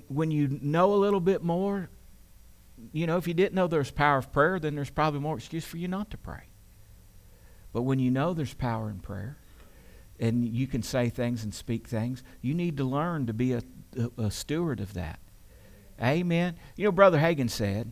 when 0.07 0.31
you 0.31 0.59
know 0.61 0.93
a 0.93 0.95
little 0.95 1.19
bit 1.19 1.43
more, 1.43 1.89
you 2.91 3.05
know, 3.05 3.17
if 3.17 3.27
you 3.27 3.33
didn't 3.33 3.53
know 3.53 3.67
there's 3.67 3.91
power 3.91 4.17
of 4.17 4.31
prayer, 4.31 4.59
then 4.59 4.75
there's 4.75 4.89
probably 4.89 5.19
more 5.19 5.37
excuse 5.37 5.65
for 5.65 5.77
you 5.77 5.87
not 5.87 6.09
to 6.11 6.17
pray. 6.17 6.43
But 7.73 7.83
when 7.83 7.99
you 7.99 8.09
know 8.09 8.33
there's 8.33 8.55
power 8.55 8.89
in 8.89 8.99
prayer, 8.99 9.37
and 10.19 10.45
you 10.45 10.67
can 10.67 10.81
say 10.81 11.09
things 11.09 11.43
and 11.43 11.53
speak 11.53 11.87
things, 11.87 12.23
you 12.41 12.53
need 12.53 12.77
to 12.77 12.83
learn 12.83 13.27
to 13.27 13.33
be 13.33 13.53
a, 13.53 13.61
a, 13.97 14.23
a 14.23 14.31
steward 14.31 14.79
of 14.79 14.93
that. 14.93 15.19
Amen. 16.01 16.55
You 16.75 16.85
know, 16.85 16.91
Brother 16.91 17.19
Hagin 17.19 17.49
said 17.49 17.91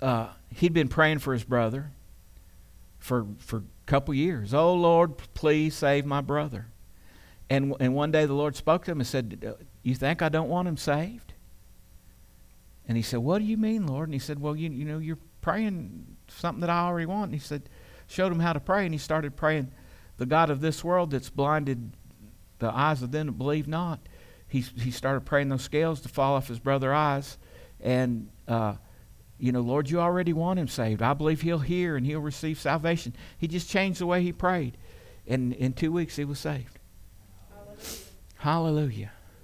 uh, 0.00 0.28
he'd 0.54 0.72
been 0.72 0.88
praying 0.88 1.18
for 1.18 1.32
his 1.32 1.44
brother 1.44 1.92
for 2.98 3.26
for 3.38 3.58
a 3.58 3.62
couple 3.86 4.14
years. 4.14 4.52
Oh 4.52 4.74
Lord, 4.74 5.16
please 5.34 5.74
save 5.74 6.04
my 6.04 6.20
brother. 6.20 6.66
And 7.48 7.74
and 7.80 7.94
one 7.94 8.10
day 8.10 8.26
the 8.26 8.34
Lord 8.34 8.56
spoke 8.56 8.84
to 8.84 8.90
him 8.90 9.00
and 9.00 9.06
said, 9.06 9.56
"You 9.82 9.94
think 9.94 10.20
I 10.20 10.28
don't 10.28 10.48
want 10.48 10.68
him 10.68 10.76
saved?" 10.76 11.32
And 12.86 12.96
he 12.96 13.02
said, 13.02 13.20
"What 13.20 13.38
do 13.38 13.44
you 13.44 13.56
mean, 13.56 13.86
Lord?" 13.86 14.08
And 14.08 14.14
he 14.14 14.18
said, 14.18 14.40
"Well, 14.40 14.56
you 14.56 14.70
you 14.70 14.84
know 14.84 14.98
you're 14.98 15.18
praying 15.40 16.16
something 16.26 16.60
that 16.60 16.70
I 16.70 16.80
already 16.80 17.06
want." 17.06 17.30
And 17.30 17.34
he 17.34 17.40
said, 17.40 17.68
showed 18.08 18.32
him 18.32 18.40
how 18.40 18.52
to 18.52 18.60
pray, 18.60 18.84
and 18.84 18.94
he 18.94 18.98
started 18.98 19.36
praying, 19.36 19.70
"The 20.18 20.26
God 20.26 20.50
of 20.50 20.60
this 20.60 20.84
world 20.84 21.10
that's 21.10 21.30
blinded 21.30 21.92
the 22.58 22.70
eyes 22.70 23.02
of 23.02 23.10
them 23.10 23.26
that 23.26 23.32
believe 23.32 23.66
not." 23.66 24.00
He 24.46 24.60
he 24.60 24.90
started 24.90 25.22
praying 25.22 25.48
those 25.48 25.62
scales 25.62 26.00
to 26.02 26.08
fall 26.08 26.34
off 26.34 26.48
his 26.48 26.58
brother's 26.58 26.94
eyes, 26.94 27.38
and. 27.80 28.28
Uh, 28.46 28.74
you 29.40 29.52
know, 29.52 29.60
Lord, 29.60 29.88
you 29.88 30.00
already 30.00 30.32
want 30.32 30.58
him 30.58 30.66
saved. 30.66 31.00
I 31.00 31.14
believe 31.14 31.42
he'll 31.42 31.60
hear 31.60 31.96
and 31.96 32.04
he'll 32.04 32.20
receive 32.20 32.58
salvation. 32.58 33.14
He 33.38 33.46
just 33.46 33.70
changed 33.70 34.00
the 34.00 34.06
way 34.06 34.20
he 34.22 34.32
prayed. 34.32 34.76
And 35.28 35.52
in 35.52 35.74
two 35.74 35.92
weeks, 35.92 36.16
he 36.16 36.24
was 36.24 36.40
saved. 36.40 36.78
Hallelujah. 37.48 37.92
Hallelujah. 38.36 39.12